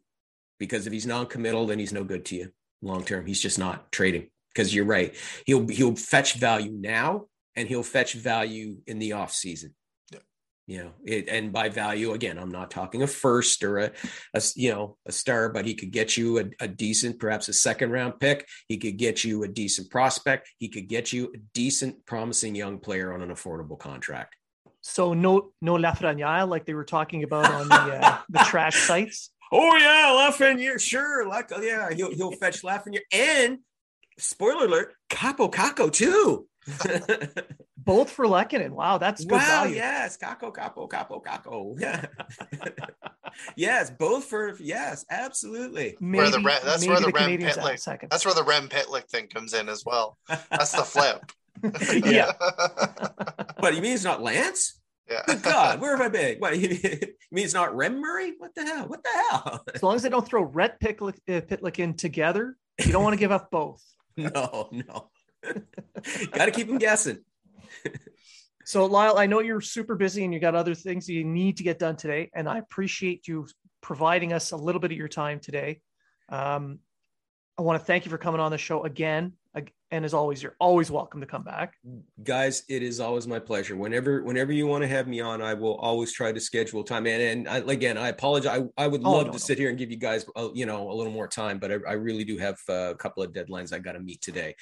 Because 0.58 0.86
if 0.86 0.92
he's 0.92 1.06
non-committal 1.06 1.66
then 1.66 1.78
he's 1.78 1.92
no 1.92 2.04
good 2.04 2.24
to 2.26 2.36
you 2.36 2.50
long 2.82 3.04
term 3.04 3.26
he's 3.26 3.40
just 3.40 3.58
not 3.58 3.90
trading. 3.92 4.28
Because 4.52 4.74
you're 4.74 4.84
right. 4.84 5.14
He'll 5.46 5.66
he'll 5.68 5.96
fetch 5.96 6.34
value 6.34 6.72
now 6.72 7.26
and 7.56 7.68
he'll 7.68 7.82
fetch 7.82 8.14
value 8.14 8.78
in 8.86 8.98
the 8.98 9.12
off 9.12 9.32
season 9.32 9.74
you 10.66 10.82
know 10.82 10.90
it, 11.04 11.28
and 11.28 11.52
by 11.52 11.68
value 11.68 12.12
again 12.12 12.38
i'm 12.38 12.50
not 12.50 12.70
talking 12.70 13.02
a 13.02 13.06
first 13.06 13.62
or 13.62 13.78
a, 13.78 13.90
a 14.34 14.42
you 14.56 14.72
know 14.72 14.96
a 15.06 15.12
star 15.12 15.50
but 15.50 15.66
he 15.66 15.74
could 15.74 15.90
get 15.90 16.16
you 16.16 16.38
a, 16.38 16.44
a, 16.60 16.68
decent 16.68 17.18
perhaps 17.18 17.48
a 17.48 17.52
second 17.52 17.90
round 17.90 18.18
pick. 18.20 18.46
He 18.68 18.76
could 18.76 18.96
get 18.96 19.24
you 19.24 19.44
a 19.44 19.48
decent 19.48 19.90
prospect. 19.90 20.50
He 20.58 20.68
could 20.68 20.88
get 20.88 21.12
you 21.12 21.32
a 21.34 21.38
decent 21.54 22.04
promising 22.06 22.54
young 22.54 22.78
player 22.78 23.12
on 23.12 23.22
an 23.22 23.30
affordable 23.30 23.78
contract. 23.78 24.36
So 24.80 25.14
no 25.14 25.52
no 25.62 25.74
lafreniere 25.74 26.48
like 26.48 26.66
they 26.66 26.74
were 26.74 26.84
talking 26.84 27.22
about 27.22 27.50
on 27.50 27.68
the 27.68 28.06
uh, 28.06 28.18
the 28.28 28.40
trash 28.40 28.76
sites? 28.76 29.30
Oh 29.52 29.76
yeah 29.76 30.28
lafreniere 30.30 30.80
sure. 30.80 31.26
Like 31.26 31.50
yeah 31.60 31.90
he'll, 31.92 32.12
he'll 32.14 32.32
fetch 32.32 32.62
lafreniere. 32.62 33.00
And 33.12 33.58
spoiler 34.18 34.66
alert 34.66 34.94
Kaapo 35.10 35.50
Kakko 35.50 35.92
too 35.92 36.46
Both 37.76 38.10
for 38.10 38.24
Lehkonen. 38.26 38.70
Wow, 38.70 38.98
that's 38.98 39.24
good 39.24 39.32
wow, 39.32 39.64
value. 39.64 39.76
Yes, 39.76 40.16
Kaapo, 40.16 40.54
Kaapo, 40.54 40.88
Kaapo, 40.88 41.22
Kaapo. 41.22 41.78
Yeah. 41.78 42.06
yes, 43.56 43.90
both 43.90 44.24
for 44.24 44.56
yes, 44.58 45.04
absolutely. 45.10 45.96
Maybe, 46.00 46.18
where 46.18 46.30
the 46.30 46.60
that's 46.64 46.86
where 46.86 47.00
the, 47.00 47.06
the 47.06 47.12
Rem 47.12 47.38
Pitlick, 47.38 48.08
That's 48.08 48.24
where 48.24 48.34
the 48.34 48.42
Rem 48.42 48.68
Pitlick 48.68 49.10
thing 49.10 49.26
comes 49.26 49.52
in 49.52 49.68
as 49.68 49.84
well. 49.84 50.16
That's 50.50 50.72
the 50.72 50.82
flip. 50.82 51.30
yeah. 52.06 52.32
but 53.60 53.74
you 53.74 53.82
mean 53.82 53.92
it's 53.92 54.04
not 54.04 54.22
Lance? 54.22 54.80
Yeah. 55.10 55.22
Good 55.26 55.42
God, 55.42 55.80
where 55.82 55.94
have 55.94 56.00
I 56.00 56.08
been? 56.08 56.38
What 56.38 56.58
you 56.58 56.70
mean 57.30 57.44
it's 57.44 57.52
not 57.52 57.76
Rem 57.76 58.00
Murray? 58.00 58.32
What 58.38 58.54
the 58.54 58.64
hell? 58.64 58.88
What 58.88 59.04
the 59.04 59.10
hell? 59.10 59.64
As 59.74 59.82
long 59.82 59.96
as 59.96 60.02
they 60.02 60.08
don't 60.08 60.26
throw 60.26 60.42
Rhett 60.42 60.80
Pitlick, 60.80 61.16
uh, 61.28 61.42
Pitlick 61.42 61.78
in 61.78 61.94
together, 61.94 62.56
you 62.82 62.92
don't 62.92 63.02
want 63.02 63.12
to 63.12 63.20
give 63.20 63.32
up 63.32 63.50
both. 63.50 63.82
No, 64.16 64.68
no. 64.70 65.10
Got 66.32 66.46
to 66.46 66.50
keep 66.50 66.68
them 66.68 66.78
guessing. 66.78 67.18
so, 68.64 68.86
Lyle, 68.86 69.18
I 69.18 69.26
know 69.26 69.40
you're 69.40 69.60
super 69.60 69.94
busy 69.94 70.24
and 70.24 70.32
you 70.32 70.40
got 70.40 70.54
other 70.54 70.74
things 70.74 71.08
you 71.08 71.24
need 71.24 71.56
to 71.58 71.62
get 71.62 71.78
done 71.78 71.96
today, 71.96 72.30
and 72.34 72.48
I 72.48 72.58
appreciate 72.58 73.28
you 73.28 73.46
providing 73.80 74.32
us 74.32 74.52
a 74.52 74.56
little 74.56 74.80
bit 74.80 74.92
of 74.92 74.98
your 74.98 75.08
time 75.08 75.40
today. 75.40 75.80
Um, 76.28 76.78
I 77.58 77.62
want 77.62 77.80
to 77.80 77.84
thank 77.84 78.04
you 78.04 78.10
for 78.10 78.18
coming 78.18 78.40
on 78.40 78.50
the 78.50 78.58
show 78.58 78.84
again. 78.84 79.34
And 79.94 80.04
as 80.04 80.12
always, 80.12 80.42
you're 80.42 80.56
always 80.58 80.90
welcome 80.90 81.20
to 81.20 81.26
come 81.26 81.44
back. 81.44 81.74
Guys, 82.24 82.64
it 82.68 82.82
is 82.82 82.98
always 82.98 83.28
my 83.28 83.38
pleasure. 83.38 83.76
Whenever, 83.76 84.24
whenever 84.24 84.52
you 84.52 84.66
want 84.66 84.82
to 84.82 84.88
have 84.88 85.06
me 85.06 85.20
on, 85.20 85.40
I 85.40 85.54
will 85.54 85.76
always 85.76 86.12
try 86.12 86.32
to 86.32 86.40
schedule 86.40 86.82
time. 86.82 87.06
And, 87.06 87.22
and 87.22 87.48
I, 87.48 87.58
again, 87.72 87.96
I 87.96 88.08
apologize. 88.08 88.60
I, 88.76 88.82
I 88.82 88.88
would 88.88 89.02
oh, 89.04 89.12
love 89.12 89.26
no, 89.26 89.32
to 89.32 89.34
no. 89.34 89.38
sit 89.38 89.56
here 89.56 89.68
and 89.68 89.78
give 89.78 89.92
you 89.92 89.96
guys, 89.96 90.26
uh, 90.34 90.48
you 90.52 90.66
know, 90.66 90.90
a 90.90 90.94
little 90.94 91.12
more 91.12 91.28
time, 91.28 91.60
but 91.60 91.70
I, 91.70 91.76
I 91.88 91.92
really 91.92 92.24
do 92.24 92.38
have 92.38 92.58
a 92.68 92.96
couple 92.98 93.22
of 93.22 93.30
deadlines 93.32 93.72
I 93.72 93.78
got 93.78 93.92
to 93.92 94.00
meet 94.00 94.20
today. 94.20 94.56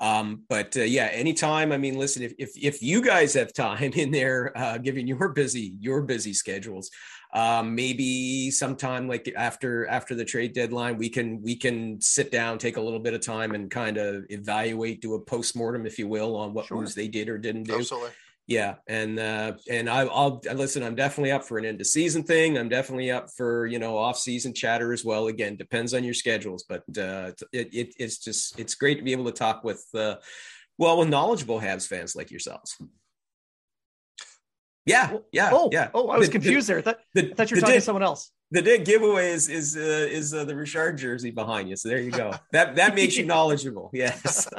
Um, 0.00 0.42
but 0.48 0.76
uh, 0.76 0.82
yeah, 0.82 1.06
anytime. 1.06 1.72
I 1.72 1.78
mean, 1.78 1.96
listen, 1.96 2.22
if, 2.22 2.32
if, 2.38 2.50
if 2.56 2.82
you 2.82 3.02
guys 3.02 3.34
have 3.34 3.52
time 3.52 3.92
in 3.94 4.10
there, 4.10 4.52
uh, 4.56 4.78
given 4.78 5.06
your 5.06 5.28
busy, 5.28 5.74
your 5.80 6.02
busy 6.02 6.32
schedules, 6.32 6.90
um, 7.34 7.74
maybe 7.74 8.50
sometime 8.50 9.08
like 9.08 9.32
after, 9.36 9.86
after 9.86 10.14
the 10.14 10.24
trade 10.24 10.52
deadline, 10.52 10.98
we 10.98 11.08
can, 11.08 11.40
we 11.40 11.56
can 11.56 12.00
sit 12.00 12.30
down, 12.30 12.58
take 12.58 12.76
a 12.76 12.80
little 12.80 13.00
bit 13.00 13.14
of 13.14 13.20
time 13.20 13.54
and 13.54 13.70
kind 13.70 13.96
of 13.96 14.24
evaluate, 14.28 15.00
do 15.00 15.14
a 15.14 15.20
post-mortem, 15.20 15.86
if 15.86 15.98
you 15.98 16.08
will, 16.08 16.36
on 16.36 16.52
what 16.52 16.66
sure. 16.66 16.78
moves 16.78 16.94
they 16.94 17.08
did 17.08 17.28
or 17.28 17.38
didn't 17.38 17.64
do. 17.64 17.76
Absolutely 17.76 18.10
yeah 18.46 18.74
and 18.88 19.18
uh 19.18 19.52
and 19.70 19.88
I, 19.88 20.00
i'll 20.02 20.40
listen 20.54 20.82
i'm 20.82 20.96
definitely 20.96 21.30
up 21.30 21.44
for 21.44 21.58
an 21.58 21.64
end 21.64 21.80
of 21.80 21.86
season 21.86 22.24
thing 22.24 22.58
i'm 22.58 22.68
definitely 22.68 23.10
up 23.10 23.30
for 23.30 23.66
you 23.66 23.78
know 23.78 23.96
off 23.96 24.18
season 24.18 24.52
chatter 24.52 24.92
as 24.92 25.04
well 25.04 25.28
again 25.28 25.56
depends 25.56 25.94
on 25.94 26.02
your 26.02 26.14
schedules 26.14 26.64
but 26.68 26.82
uh 26.98 27.32
it, 27.52 27.72
it 27.72 27.94
it's 27.98 28.18
just 28.18 28.58
it's 28.58 28.74
great 28.74 28.98
to 28.98 29.04
be 29.04 29.12
able 29.12 29.24
to 29.24 29.32
talk 29.32 29.62
with 29.62 29.86
uh 29.94 30.16
well 30.76 30.98
with 30.98 31.08
knowledgeable 31.08 31.60
habs 31.60 31.86
fans 31.86 32.16
like 32.16 32.30
yourselves 32.30 32.76
yeah 34.86 35.18
yeah 35.30 35.50
oh 35.52 35.68
yeah 35.72 35.88
oh 35.94 36.08
i 36.08 36.18
was 36.18 36.26
the, 36.26 36.32
confused 36.32 36.68
the, 36.68 36.72
there 36.72 36.78
I 36.78 36.82
thought, 36.82 36.98
the, 37.14 37.30
I 37.30 37.34
thought 37.34 37.50
you 37.50 37.56
were 37.56 37.60
talking 37.60 37.76
to 37.76 37.80
someone 37.80 38.02
else 38.02 38.32
the 38.52 38.62
big 38.62 38.84
giveaway 38.84 39.30
is 39.30 39.48
is 39.48 39.76
uh, 39.76 39.80
is 39.80 40.34
uh, 40.34 40.44
the 40.44 40.54
Richard 40.54 40.98
jersey 40.98 41.30
behind 41.30 41.70
you. 41.70 41.76
So 41.76 41.88
there 41.88 42.00
you 42.00 42.10
go. 42.10 42.32
That 42.52 42.76
that 42.76 42.94
makes 42.94 43.16
you 43.16 43.24
knowledgeable. 43.34 43.90
Yes. 43.94 44.46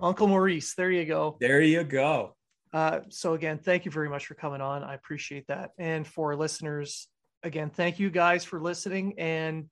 Uncle 0.00 0.28
Maurice. 0.28 0.74
There 0.74 0.90
you 0.90 1.04
go. 1.04 1.36
There 1.40 1.60
you 1.60 1.84
go. 1.84 2.36
Uh, 2.72 3.00
so 3.08 3.34
again, 3.34 3.58
thank 3.58 3.84
you 3.84 3.90
very 3.90 4.08
much 4.08 4.26
for 4.26 4.34
coming 4.34 4.60
on. 4.60 4.84
I 4.84 4.94
appreciate 4.94 5.46
that. 5.48 5.70
And 5.78 6.06
for 6.06 6.36
listeners, 6.36 7.08
again, 7.42 7.70
thank 7.70 7.98
you 7.98 8.10
guys 8.10 8.44
for 8.44 8.60
listening 8.60 9.18
and 9.18 9.68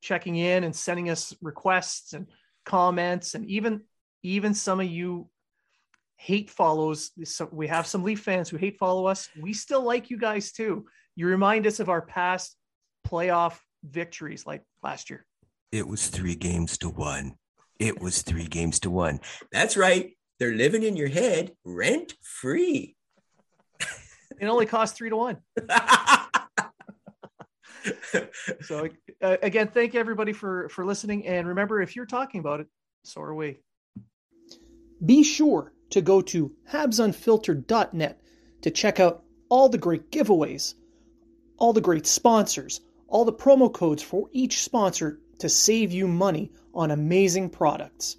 checking 0.00 0.36
in 0.36 0.64
and 0.64 0.74
sending 0.74 1.10
us 1.10 1.34
requests 1.40 2.12
and 2.12 2.26
comments 2.64 3.34
and 3.34 3.46
even 3.46 3.82
even 4.22 4.54
some 4.54 4.80
of 4.80 4.86
you 4.86 5.28
hate 6.16 6.50
follows. 6.50 7.10
So 7.24 7.48
we 7.52 7.66
have 7.68 7.86
some 7.86 8.02
Leaf 8.02 8.20
fans 8.20 8.48
who 8.48 8.56
hate 8.56 8.78
follow 8.78 9.06
us. 9.06 9.28
We 9.40 9.52
still 9.52 9.82
like 9.82 10.08
you 10.10 10.18
guys 10.18 10.52
too. 10.52 10.86
You 11.14 11.26
remind 11.26 11.66
us 11.66 11.80
of 11.80 11.90
our 11.90 12.00
past 12.00 12.56
playoff 13.06 13.58
victories 13.84 14.46
like 14.46 14.62
last 14.82 15.10
year. 15.10 15.26
It 15.72 15.86
was 15.86 16.08
three 16.08 16.34
games 16.34 16.78
to 16.78 16.88
one. 16.88 17.36
It 17.78 18.00
was 18.00 18.22
three 18.22 18.46
games 18.46 18.80
to 18.80 18.90
one. 18.90 19.20
That's 19.52 19.76
right. 19.76 20.16
They're 20.38 20.54
living 20.54 20.82
in 20.82 20.96
your 20.96 21.08
head 21.08 21.52
rent 21.64 22.14
free. 22.22 22.96
it 24.40 24.46
only 24.46 24.66
costs 24.66 24.96
three 24.96 25.10
to 25.10 25.16
one. 25.16 25.38
so 28.62 28.88
uh, 29.22 29.36
again, 29.42 29.68
thank 29.68 29.94
everybody 29.94 30.32
for 30.32 30.68
for 30.68 30.84
listening. 30.84 31.26
And 31.26 31.46
remember, 31.48 31.80
if 31.80 31.96
you're 31.96 32.06
talking 32.06 32.40
about 32.40 32.60
it, 32.60 32.66
so 33.04 33.20
are 33.22 33.34
we. 33.34 33.60
Be 35.04 35.22
sure 35.22 35.72
to 35.90 36.00
go 36.00 36.22
to 36.22 36.52
habsunfiltered.net 36.70 38.20
to 38.62 38.70
check 38.70 39.00
out 39.00 39.22
all 39.48 39.68
the 39.68 39.78
great 39.78 40.10
giveaways, 40.10 40.74
all 41.58 41.72
the 41.72 41.80
great 41.80 42.06
sponsors, 42.06 42.80
all 43.08 43.24
the 43.24 43.32
promo 43.32 43.72
codes 43.72 44.02
for 44.02 44.28
each 44.32 44.62
sponsor 44.62 45.20
to 45.38 45.48
save 45.48 45.92
you 45.92 46.08
money 46.08 46.50
on 46.74 46.90
amazing 46.90 47.50
products. 47.50 48.18